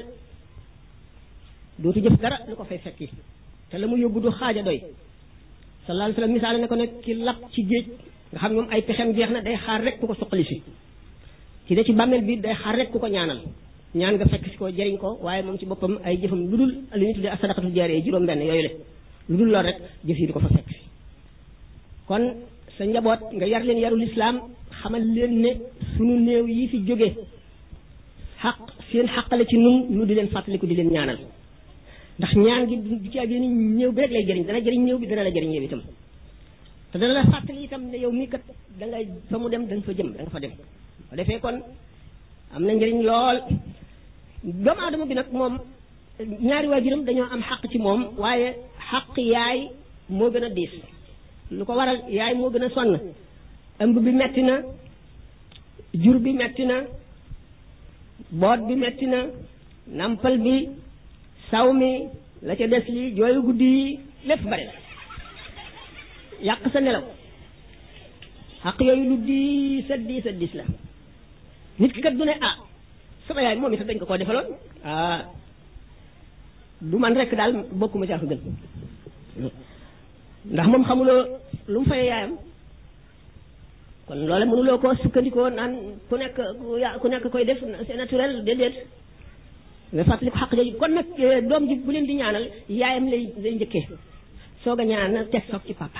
dootu 1.82 1.99
jëf 2.03 2.17
dara 2.22 2.38
lu 2.49 2.55
ko 2.55 2.63
fay 2.70 2.78
fekki 2.86 3.07
te 3.70 3.76
la 3.78 3.88
mu 3.88 3.97
yóbbu 4.01 4.20
du 4.24 4.32
xaaja 4.39 4.61
doy 4.61 4.82
sallallahu 5.89 6.11
alaihi 6.13 6.21
wasallam 6.21 6.37
misaal 6.37 6.55
ne 6.61 6.67
ko 6.71 6.75
nag 6.81 6.91
ci 7.03 7.11
lap 7.25 7.39
ci 7.53 7.61
géej 7.69 7.85
nga 8.31 8.39
xam 8.41 8.51
ñoom 8.53 8.67
ay 8.73 8.81
pexem 8.87 9.09
jeex 9.17 9.29
na 9.33 9.41
day 9.41 9.55
xaar 9.65 9.79
rek 9.85 9.95
ku 9.99 10.05
ko 10.09 10.13
suqali 10.21 10.45
ci 11.67 11.73
da 11.75 11.83
ci 11.87 11.93
bàmmeel 11.99 12.21
bi 12.27 12.33
day 12.43 12.53
xaar 12.61 12.75
rek 12.79 12.89
ku 12.93 12.97
ko 13.03 13.07
ñaanal 13.09 13.39
ñaan 13.97 14.13
nga 14.17 14.25
fekk 14.31 14.45
si 14.53 14.57
ko 14.59 14.65
jëriñ 14.77 14.97
ko 15.03 15.09
waaye 15.25 15.41
moom 15.45 15.57
ci 15.57 15.65
boppam 15.65 15.93
ay 16.05 16.15
jëfam 16.21 16.41
lu 16.49 16.55
dul 16.61 16.71
li 16.99 17.05
ñu 17.07 17.13
tuddee 17.15 17.33
asadaqatu 17.35 17.73
jaariya 17.75 18.03
juróom 18.05 18.25
benn 18.29 18.41
yooyu 18.49 18.61
le 18.67 18.71
lu 19.29 19.37
dul 19.39 19.55
rek 19.67 19.77
jëf 20.05 20.17
yi 20.19 20.25
di 20.27 20.33
fa 20.33 20.39
fekk 20.57 20.69
kon 22.07 22.23
sa 22.77 22.81
njaboot 22.85 23.21
nga 23.35 23.45
yar 23.51 23.63
leen 23.67 23.77
yarul 23.83 24.03
islam 24.09 24.35
xamal 24.81 25.01
leen 25.15 25.33
ne 25.43 25.51
sunu 25.95 26.15
néew 26.25 26.45
yi 26.57 26.67
fi 26.71 26.77
jóge 26.87 27.09
xaq 28.41 28.55
seen 28.91 29.07
xaqale 29.15 29.43
ci 29.49 29.57
nun 29.63 29.77
nu 29.95 30.05
di 30.05 30.13
leen 30.17 30.29
fàttaliku 30.33 30.65
di 30.69 30.75
leen 30.79 30.91
ñaanal 30.95 31.17
ndax 32.20 32.36
ñaan 32.36 32.65
gi 32.67 32.76
du 32.78 33.09
ci 33.11 33.17
àggee 33.20 33.39
ni 33.39 33.47
néew 33.47 33.91
bi 33.93 34.01
rek 34.01 34.11
lay 34.11 34.26
jëriñ 34.28 34.43
dana 34.45 34.59
jëriñ 34.59 34.84
néew 34.84 34.97
bi 34.99 35.07
dana 35.07 35.24
la 35.24 35.30
jëriñ 35.32 35.53
yow 35.53 35.63
itam 35.63 35.82
te 36.91 36.97
dana 36.99 37.13
la 37.13 37.24
fàttali 37.32 37.63
itam 37.63 37.82
ne 37.89 37.97
yow 37.97 38.11
mii 38.11 38.28
kat 38.28 38.41
da 38.80 38.86
ngay 38.88 39.07
fa 39.30 39.38
mu 39.38 39.47
dem 39.47 39.65
da 39.67 39.76
nga 39.76 39.84
fa 39.86 39.93
jëm 39.93 40.09
da 40.11 40.22
nga 40.24 40.30
fa 40.32 40.39
dem 40.41 40.51
bu 41.09 41.15
defee 41.15 41.39
kon 41.39 41.57
am 42.53 42.63
na 42.65 42.74
njëriñ 42.74 43.01
lool 43.09 43.38
doomu 44.43 44.82
aadama 44.82 45.05
bi 45.05 45.13
nag 45.15 45.30
moom 45.32 45.55
ñaari 46.49 46.67
waajuram 46.72 47.03
dañoo 47.05 47.28
am 47.34 47.41
xaq 47.49 47.61
ci 47.72 47.78
moom 47.86 48.01
waaye 48.17 48.49
xaq 48.89 49.15
yaay 49.34 49.59
moo 50.17 50.30
gën 50.34 50.43
a 50.43 50.49
diis 50.49 50.72
lu 51.57 51.63
ko 51.65 51.74
waral 51.78 51.99
yaay 52.17 52.34
moo 52.36 52.49
gën 52.53 52.63
a 52.67 52.70
sonn 52.76 52.93
ëmb 53.84 53.95
bi 54.05 54.11
metti 54.11 54.41
na 54.43 54.55
jur 56.03 56.17
bi 56.20 56.34
metti 56.34 56.65
na 56.65 56.78
boot 58.41 58.59
bi 58.67 58.76
metti 58.76 59.05
na 59.13 59.20
nampal 59.99 60.38
bi 60.45 60.55
saw 61.51 61.67
mi 61.73 62.03
la 62.41 62.55
ca 62.55 62.67
des 62.67 62.85
li 62.87 63.13
jooyu 63.17 63.41
guddi 63.43 63.67
yi 63.77 63.85
lépp 64.27 64.41
bari 64.51 64.65
na 64.69 64.75
yàq 66.47 66.59
sa 66.73 66.79
nelaw 66.81 67.03
xaq 68.63 68.77
yooyu 68.85 69.03
lu 69.09 69.15
di 69.27 69.41
sa 69.87 69.97
di 69.97 70.21
sa 70.21 70.31
dis 70.31 70.53
la 70.53 70.63
nit 71.79 71.93
ki 71.93 72.01
kat 72.01 72.13
du 72.17 72.25
ne 72.25 72.33
ah 72.41 72.55
sama 73.27 73.41
yaay 73.41 73.55
moom 73.57 73.73
itam 73.73 73.87
dañ 73.87 73.97
ko 73.99 74.05
koo 74.05 74.17
defaloon 74.17 74.47
ah 74.83 75.21
du 76.81 76.97
man 76.97 77.15
rek 77.17 77.35
daal 77.35 77.51
bokkuma 77.79 78.05
caa 78.07 78.17
ko 78.19 78.25
gën 78.27 78.39
ndax 80.53 80.67
moom 80.67 80.85
xamuloo 80.87 81.23
lu 81.71 81.79
mu 81.79 81.85
fay 81.89 82.05
yaayam 82.07 82.33
kon 84.07 84.19
loola 84.29 84.45
mënuloo 84.45 84.77
koo 84.81 84.93
sukkandikoo 85.01 85.49
naan 85.57 85.73
ku 86.09 86.15
nekk 86.17 86.37
ku 87.01 87.07
nekk 87.07 87.25
koy 87.31 87.45
def 87.45 87.57
c'est 87.87 87.97
naturel 88.01 88.43
déedéet 88.45 88.77
nga 89.91 90.03
fàttali 90.05 90.29
ko 90.31 90.37
xaq 90.39 90.49
jooju 90.57 90.73
kon 90.81 90.93
nag 90.95 91.07
eh, 91.17 91.41
doom 91.49 91.67
ji 91.67 91.75
bu 91.85 91.91
leen 91.91 92.05
di 92.05 92.13
ñaanal 92.13 92.45
yaayam 92.79 93.05
lay 93.09 93.23
lay 93.43 93.53
njëkkee 93.55 93.85
soog 94.63 94.79
a 94.81 94.83
ñaanal 94.85 95.27
teg 95.31 95.41
soog 95.49 95.61
ci 95.67 95.73
papa 95.73 95.99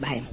baayam 0.00 0.24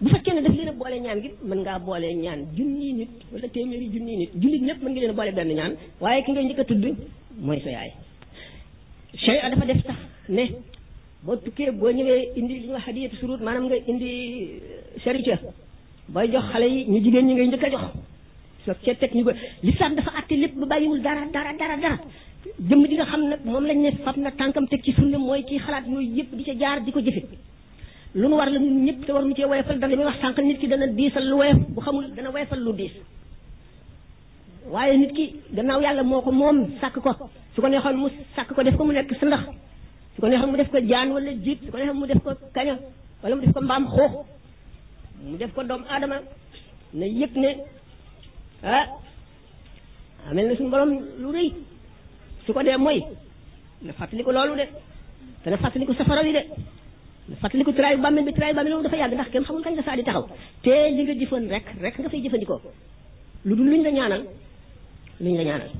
bu 0.00 0.08
fekkee 0.12 0.34
ne 0.34 0.42
daf 0.42 0.54
leen 0.56 0.70
boole 0.78 0.96
ñaan 1.04 1.18
gi 1.22 1.30
mën 1.48 1.58
ngaa 1.60 1.78
boole 1.86 2.08
ñaan 2.24 2.40
junni 2.56 2.92
nit 2.92 3.10
wala 3.32 3.48
téeméeri 3.48 3.86
junni 3.94 4.16
nit 4.16 4.30
jullit 4.40 4.62
ñëpp 4.68 4.80
mën 4.82 4.90
nga 4.92 5.00
leen 5.00 5.10
a 5.10 5.16
boole 5.18 5.32
benn 5.38 5.54
ñaan 5.58 5.72
waaye 6.02 6.22
ki 6.24 6.30
ngay 6.32 6.44
njëkk 6.44 6.66
tudd 6.68 6.84
mooy 7.46 7.60
sa 7.64 7.70
yaay 7.76 7.90
sharia 9.16 9.50
dafa 9.50 9.64
def 9.66 9.80
sax 9.86 9.98
ne 10.28 10.44
boo 11.26 11.36
tukkee 11.44 11.70
boo 11.80 11.90
ñëwee 11.90 12.22
indi 12.38 12.52
li 12.54 12.60
ñuy 12.66 12.72
wax 12.74 12.84
hadiyatu 12.86 13.16
surut 13.16 13.40
maanaam 13.42 13.64
nga 13.66 13.76
indi 13.90 14.08
eh, 14.12 15.00
charité 15.02 15.32
booy 16.08 16.30
jox 16.32 16.44
xale 16.52 16.66
yi 16.74 16.84
ñu 16.90 16.98
jigéen 17.04 17.26
ñu 17.26 17.34
ngay 17.34 17.48
njëkk 17.48 17.64
a 17.64 17.70
jox 17.74 17.84
soog 18.64 18.78
cee 18.84 18.94
teg 18.94 19.10
ñu 19.16 19.24
ko 19.24 19.32
lislaam 19.64 19.94
dafa 19.96 20.10
àtte 20.20 20.34
lépp 20.42 20.54
ba 20.60 20.66
bàyyiwul 20.66 21.00
dara 21.02 21.22
dara 21.32 21.52
dara 21.60 21.76
dara 21.82 21.98
jëmm 22.60 22.86
dina 22.86 23.04
xam 23.04 23.22
nag 23.28 23.40
moom 23.44 23.64
lañ 23.66 23.78
ne 23.82 23.90
fab 24.04 24.16
na 24.16 24.30
tànkam 24.30 24.66
teg 24.68 24.82
ci 24.84 24.92
sunna 24.92 25.18
mooy 25.18 25.42
kii 25.48 25.58
xalaat 25.64 25.86
mooy 25.86 26.04
yëpp 26.16 26.30
di 26.36 26.44
ca 26.44 26.52
jaar 26.60 26.80
di 26.84 26.92
ko 26.92 27.00
jëfe 27.00 27.22
lu 28.14 28.26
nu 28.28 28.34
war 28.36 28.46
la 28.50 28.58
ñun 28.58 28.84
ñëpp 28.86 29.06
te 29.06 29.12
war 29.12 29.22
nu 29.24 29.34
cee 29.34 29.44
woyofal 29.46 29.78
dana 29.78 29.96
mi 29.96 30.04
wax 30.04 30.20
sànq 30.20 30.38
nit 30.42 30.58
ki 30.60 30.66
dana 30.68 30.86
diisal 30.86 31.26
lu 31.30 31.36
woyof 31.36 31.58
bu 31.74 31.80
xamul 31.80 32.06
dana 32.16 32.30
woyofal 32.30 32.58
lu 32.64 32.72
diis 32.72 32.92
waaye 34.72 34.96
nit 34.98 35.12
ki 35.12 35.24
gannaaw 35.54 35.80
yàlla 35.82 36.02
moo 36.02 36.20
ko 36.22 36.32
moom 36.32 36.58
sàkk 36.80 36.96
ko 37.04 37.12
su 37.54 37.60
ko 37.62 37.68
neexoon 37.68 37.96
mu 38.02 38.08
sàkk 38.36 38.52
ko 38.54 38.62
def 38.62 38.76
ko 38.76 38.84
mu 38.84 38.92
nekk 38.92 39.12
sa 39.20 39.26
ndax 39.26 39.44
su 40.14 40.20
ko 40.20 40.26
neexoon 40.28 40.50
mu 40.50 40.56
def 40.56 40.70
ko 40.70 40.78
jaan 40.90 41.08
wala 41.12 41.30
jiit 41.44 41.60
su 41.64 41.70
ko 41.70 41.76
neexoon 41.76 41.98
mu 42.00 42.06
def 42.06 42.22
ko 42.22 42.30
kaña 42.54 42.74
wala 43.22 43.36
mu 43.36 43.42
def 43.44 43.52
ko 43.54 43.60
mbaam 43.62 43.84
xoox 43.94 44.12
mu 45.28 45.36
def 45.40 45.52
ko 45.54 45.62
doomu 45.64 45.84
aadama 45.90 46.16
na 46.94 47.04
yëpp 47.06 47.34
ne 47.36 47.50
ah 48.62 48.84
lu 51.22 51.28
rëy 51.36 51.52
su 52.46 52.52
ko 52.52 52.62
dee 52.62 52.76
mooy 52.76 53.00
na 53.82 53.92
fàttaliku 53.92 54.32
loolu 54.32 54.54
de 54.56 54.64
te 55.44 55.50
na 55.50 55.56
fàttaliku 55.56 55.94
safara 55.94 56.22
wi 56.22 56.32
de 56.32 56.42
na 57.28 57.36
fàttaliku 57.40 57.72
tiraayu 57.72 57.98
bàmmeel 58.04 58.24
bi 58.26 58.32
tiraayu 58.32 58.54
bàmmeel 58.54 58.74
moom 58.74 58.82
dafa 58.84 58.96
yàgg 58.96 59.14
ndax 59.14 59.30
kenn 59.32 59.44
xamul 59.44 59.62
kañ 59.62 59.72
nga 59.74 59.82
saa 59.86 59.96
di 59.96 60.02
taxaw 60.04 60.24
te 60.62 60.72
li 60.96 61.02
nga 61.04 61.14
jëfoon 61.20 61.44
rek 61.54 61.64
rek 61.84 61.94
nga 61.98 62.08
fay 62.10 62.20
jëfandikoo 62.24 62.60
lu 63.46 63.54
dul 63.56 63.66
luñ 63.72 63.82
la 63.86 63.90
ñaanal 63.98 64.22
luñ 65.22 65.34
la 65.38 65.44
ñaanal 65.48 65.70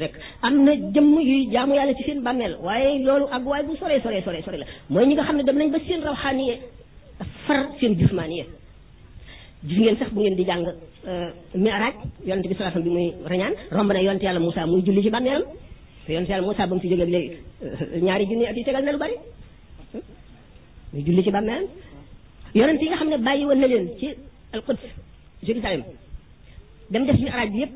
rek 0.00 0.12
am 0.42 0.64
na 0.64 0.72
jëmm 0.94 1.10
yuy 1.28 1.42
jaamu 1.52 1.74
yàlla 1.74 1.94
ci 1.96 2.04
seen 2.04 2.20
bàmmeel 2.26 2.54
waaye 2.66 2.98
loolu 3.06 3.26
ak 3.36 3.42
waay 3.46 3.62
bu 3.66 3.76
sore 3.76 4.00
sore 4.04 4.22
sore 4.24 4.42
sore 4.44 4.58
la 4.62 4.66
mooy 4.90 5.06
ñi 5.06 5.14
nga 5.14 5.24
xam 5.26 5.36
ne 5.36 5.42
dem 5.44 5.56
nañ 5.58 5.70
ba 5.70 5.78
seen 5.86 6.00
rawxaaniye 6.02 6.54
ya, 7.18 7.24
far 7.46 7.60
seen 7.80 7.92
jismaaniye 7.98 8.42
ya. 8.44 8.46
gis 9.66 9.78
ngeen 9.78 9.96
sax 9.98 10.10
bu 10.14 10.20
ngeen 10.20 10.36
di 10.36 10.44
jàng 10.44 10.64
euh, 11.06 11.28
mi'raj 11.64 11.94
yonente 12.26 12.48
bi 12.48 12.54
sallallahu 12.56 12.82
bi 12.84 12.90
muy 12.96 13.08
rañaan 13.30 13.54
romb 13.70 13.92
na 13.92 14.00
yonente 14.00 14.24
yàlla 14.26 14.40
Moussa 14.40 14.66
muy 14.66 14.82
julli 14.86 15.02
ci 15.02 15.10
bàmmeelam 15.10 15.42
yonent 16.08 16.28
yàlla 16.28 16.46
Moussa 16.46 16.66
ba 16.66 16.74
mu 16.74 16.80
fi 16.80 16.88
jógee 16.88 17.06
léegi 17.06 17.36
ñaari 18.02 18.26
junni 18.26 18.44
at 18.46 18.56
yi 18.56 18.64
tegal 18.64 18.82
na 18.84 18.92
lu 18.92 18.98
bari 18.98 19.14
ñu 20.92 21.00
julli 21.06 21.22
ci 21.22 21.30
bàmmeel 21.30 21.64
yonent 22.54 22.80
yi 22.80 22.88
nga 22.88 22.96
xam 22.96 23.08
ne 23.08 23.16
bàyyi 23.18 23.44
woon 23.44 23.60
na 23.60 23.66
leen 23.66 23.88
ci 23.98 24.08
alquds 24.52 24.82
Jérusalem 25.42 25.82
dem 26.90 27.06
def 27.06 27.16
ñu 27.20 27.28
araaj 27.28 27.48
bi 27.52 27.60
yëpp 27.60 27.72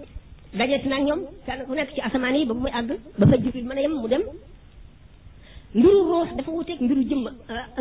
dajeet 0.58 0.84
naag 0.86 1.02
ñoom 1.02 1.20
kenn 1.46 1.64
ku 1.66 1.74
nekk 1.74 1.94
ci 1.94 2.00
asamaan 2.00 2.34
yi 2.36 2.44
ba 2.46 2.54
muy 2.54 2.70
àgg 2.70 2.88
ba 3.18 3.26
fa 3.26 3.36
jibril 3.42 3.64
mën 3.64 3.76
a 3.76 3.80
yem 3.80 3.92
mu 3.92 4.08
dem 4.08 4.22
mbiru 5.74 6.02
ruux 6.10 6.28
dafa 6.36 6.50
wuuteeg 6.50 6.80
mbiru 6.80 7.02
jëmm 7.02 7.24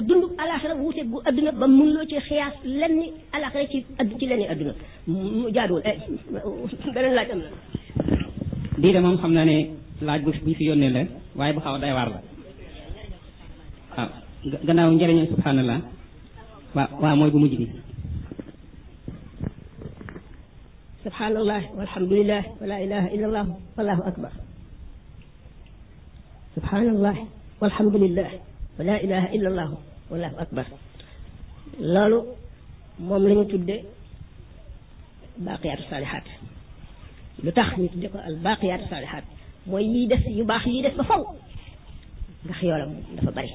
dund 0.08 0.24
alaxira 0.40 0.76
wuuteeg 0.76 1.08
bu 1.08 1.18
adduna 1.26 1.52
ba 1.52 1.68
mun 1.68 1.90
loo 1.94 2.06
ci 2.06 2.16
xiyaas 2.28 2.54
lenni 2.64 3.12
alaxira 3.34 3.66
ci 3.68 3.86
add 4.00 4.10
ci 4.20 4.26
lenni 4.28 4.48
adduna 4.48 4.74
mu 5.08 5.50
jaaduwul 5.54 5.82
beneen 6.94 7.14
laaj 7.16 7.30
am 7.32 7.40
na 7.40 7.50
bii 8.78 8.94
de 8.94 9.00
moom 9.00 9.18
xam 9.18 9.34
naa 9.34 9.46
ne 9.46 9.70
laaj 10.06 10.20
bu 10.26 10.32
buñ 10.46 10.54
fi 10.58 10.64
yónnee 10.66 10.90
la 10.94 11.02
waaye 11.40 11.54
bu 11.56 11.60
xaw 11.60 11.74
a 11.76 11.80
day 11.82 11.94
waar 11.94 12.10
la 12.14 12.20
waaw 13.98 14.08
gannaaw 14.68 14.90
njëriñu 14.92 15.26
subhanallah 15.34 15.80
waaw 16.76 16.90
waaw 17.04 17.16
mooy 17.20 17.32
bu 17.34 17.40
mujj 17.40 17.54
bi 17.62 17.66
subhanallah 21.04 21.62
walhamdulillah 21.78 22.44
wala 22.62 22.76
ilaha 22.86 23.08
illa 23.16 23.26
allah 23.30 23.46
wallahu 23.78 24.04
akbar 24.12 24.32
subhanallah 26.56 27.16
walhamdulillah 27.62 28.30
wala 28.78 28.94
ilaha 29.06 29.28
illa 29.36 29.48
allah 29.52 29.68
wallahu 30.12 30.36
akbar 30.44 30.66
loolu 31.94 32.20
moom 33.08 33.22
la 33.30 33.34
ñu 33.40 33.44
tudde 33.52 33.76
baaqiyaatu 35.46 35.84
salihaat 35.90 36.28
lu 37.46 37.52
tax 37.58 37.70
ñu 37.82 37.88
tudde 37.94 38.08
ko 38.14 38.18
al 38.30 38.36
baaqiyaatu 38.46 38.86
salihaat 38.94 39.28
mooy 39.70 39.84
yii 39.86 40.08
des 40.12 40.22
yu 40.38 40.44
baax 40.46 40.66
yii 40.72 40.82
des 40.86 40.92
ba 41.00 41.04
faw 41.10 41.22
ndax 42.46 42.60
yoolam 42.68 42.90
dafa 43.16 43.32
bari 43.38 43.52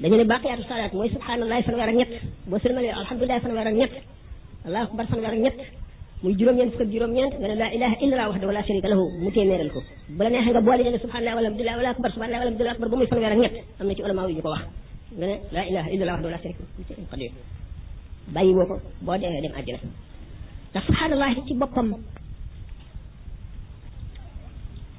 dañu 0.00 0.16
ne 0.20 0.24
baaqiyaatu 0.32 0.62
saalaat 0.70 0.92
mooy 0.98 1.08
subhaanallahi 1.14 1.62
fanweer 1.66 1.88
ak 1.90 1.96
ñett 1.98 2.08
boo 2.50 2.58
sëlmalee 2.64 2.92
alhamdulilahi 3.00 3.40
fanweer 3.44 3.66
ak 3.70 3.74
ñett 3.80 3.92
allahu 4.66 4.84
akbar 4.88 5.06
fanweer 5.12 5.32
ak 5.36 5.40
ñett 5.44 5.56
muy 6.22 6.32
juróom-ñeent 6.38 6.70
fukk 6.72 6.82
ak 6.86 6.92
juróom-ñeent 6.94 7.32
nga 7.40 7.48
ne 7.50 7.54
laa 7.60 7.72
ilaha 7.76 7.94
illallah 8.04 8.28
wahdahu 8.30 8.52
la 8.56 8.62
sharika 8.66 8.88
lahu 8.92 9.02
mu 9.22 9.30
téeméeral 9.36 9.70
ko 9.74 9.80
bu 10.16 10.22
la 10.24 10.30
neexee 10.30 10.50
nga 10.54 10.60
boole 10.66 10.80
nga 10.84 10.90
ne 10.94 10.98
subhaanallahi 11.04 11.36
walhamdulillahi 11.40 11.76
wala 11.80 11.90
akbar 11.94 12.10
subhaanallahi 12.16 12.42
walhamdulillahi 12.42 12.76
akbar 12.76 12.88
ba 12.92 12.96
muy 13.00 13.06
fanweer 13.10 13.32
ak 13.32 13.38
ñett 13.42 13.54
am 13.80 13.86
na 13.88 13.94
ci 13.96 14.02
ulama 14.04 14.22
yu 14.28 14.36
ñu 14.36 14.42
ko 14.46 14.50
wax 14.54 14.62
nga 15.18 15.26
ne 15.30 15.36
laa 15.54 15.64
ilaha 15.70 15.88
illallah 15.94 16.14
wahdahu 16.16 16.32
la 16.34 16.38
sharika 16.44 16.62
lahu 16.76 17.06
qadir 17.12 17.30
bàyyi 18.34 18.52
woo 18.58 18.66
ko 18.70 18.76
boo 19.06 19.16
deewee 19.22 19.42
dem 19.44 19.52
àjjana 19.58 19.80
ndax 20.70 20.82
subhaanallahi 20.88 21.36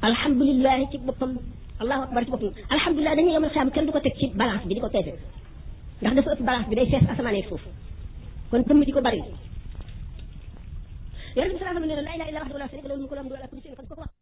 alhamdulilah 0.07 0.75
ci 0.91 0.97
boppam 1.05 1.31
allahu 1.83 2.01
akbar 2.07 2.21
ci 2.27 2.31
boppam 2.33 2.53
alhamdulilah 2.75 3.13
dañuy 3.17 3.33
yomal 3.35 3.51
xiyaam 3.55 3.69
kenn 3.77 3.87
du 3.87 3.91
ko 3.97 4.01
teg 4.07 4.15
ci 4.21 4.29
balance 4.41 4.63
bi 4.69 4.75
di 4.77 4.83
ko 4.85 4.89
peese 4.95 5.11
ndax 6.01 6.11
dafa 6.19 6.33
ëpp 6.35 6.45
balance 6.49 6.67
bi 6.71 6.75
day 6.79 6.87
fees 6.91 7.05
asamaanee 7.13 7.45
suuf 7.49 7.63
kon 8.51 8.63
tëmm 8.69 8.83
di 8.87 8.95
ko 8.97 9.01
bari 9.09 9.19
yonent 11.35 11.53
bi 11.55 11.59
sallallahu 11.59 11.59
alayhi 11.59 11.59
wa 11.59 11.71
sallam 11.71 11.85
nee 11.87 11.97
na 11.97 12.05
la 12.07 12.13
ilaha 12.15 12.27
illa 12.31 12.39
allah 12.39 12.43
wahdahu 12.47 12.63
la 12.63 12.69
sharika 12.71 12.87
lahu 12.91 12.99
mulku 13.01 13.13
wa 13.13 13.17
lahu 13.19 13.25
alhamdu 13.27 13.41
ala 13.41 13.47
kulli 13.51 13.61
shay'in 13.63 13.77
qadir 13.79 13.91
ko 13.93 14.01
wax 14.03 14.16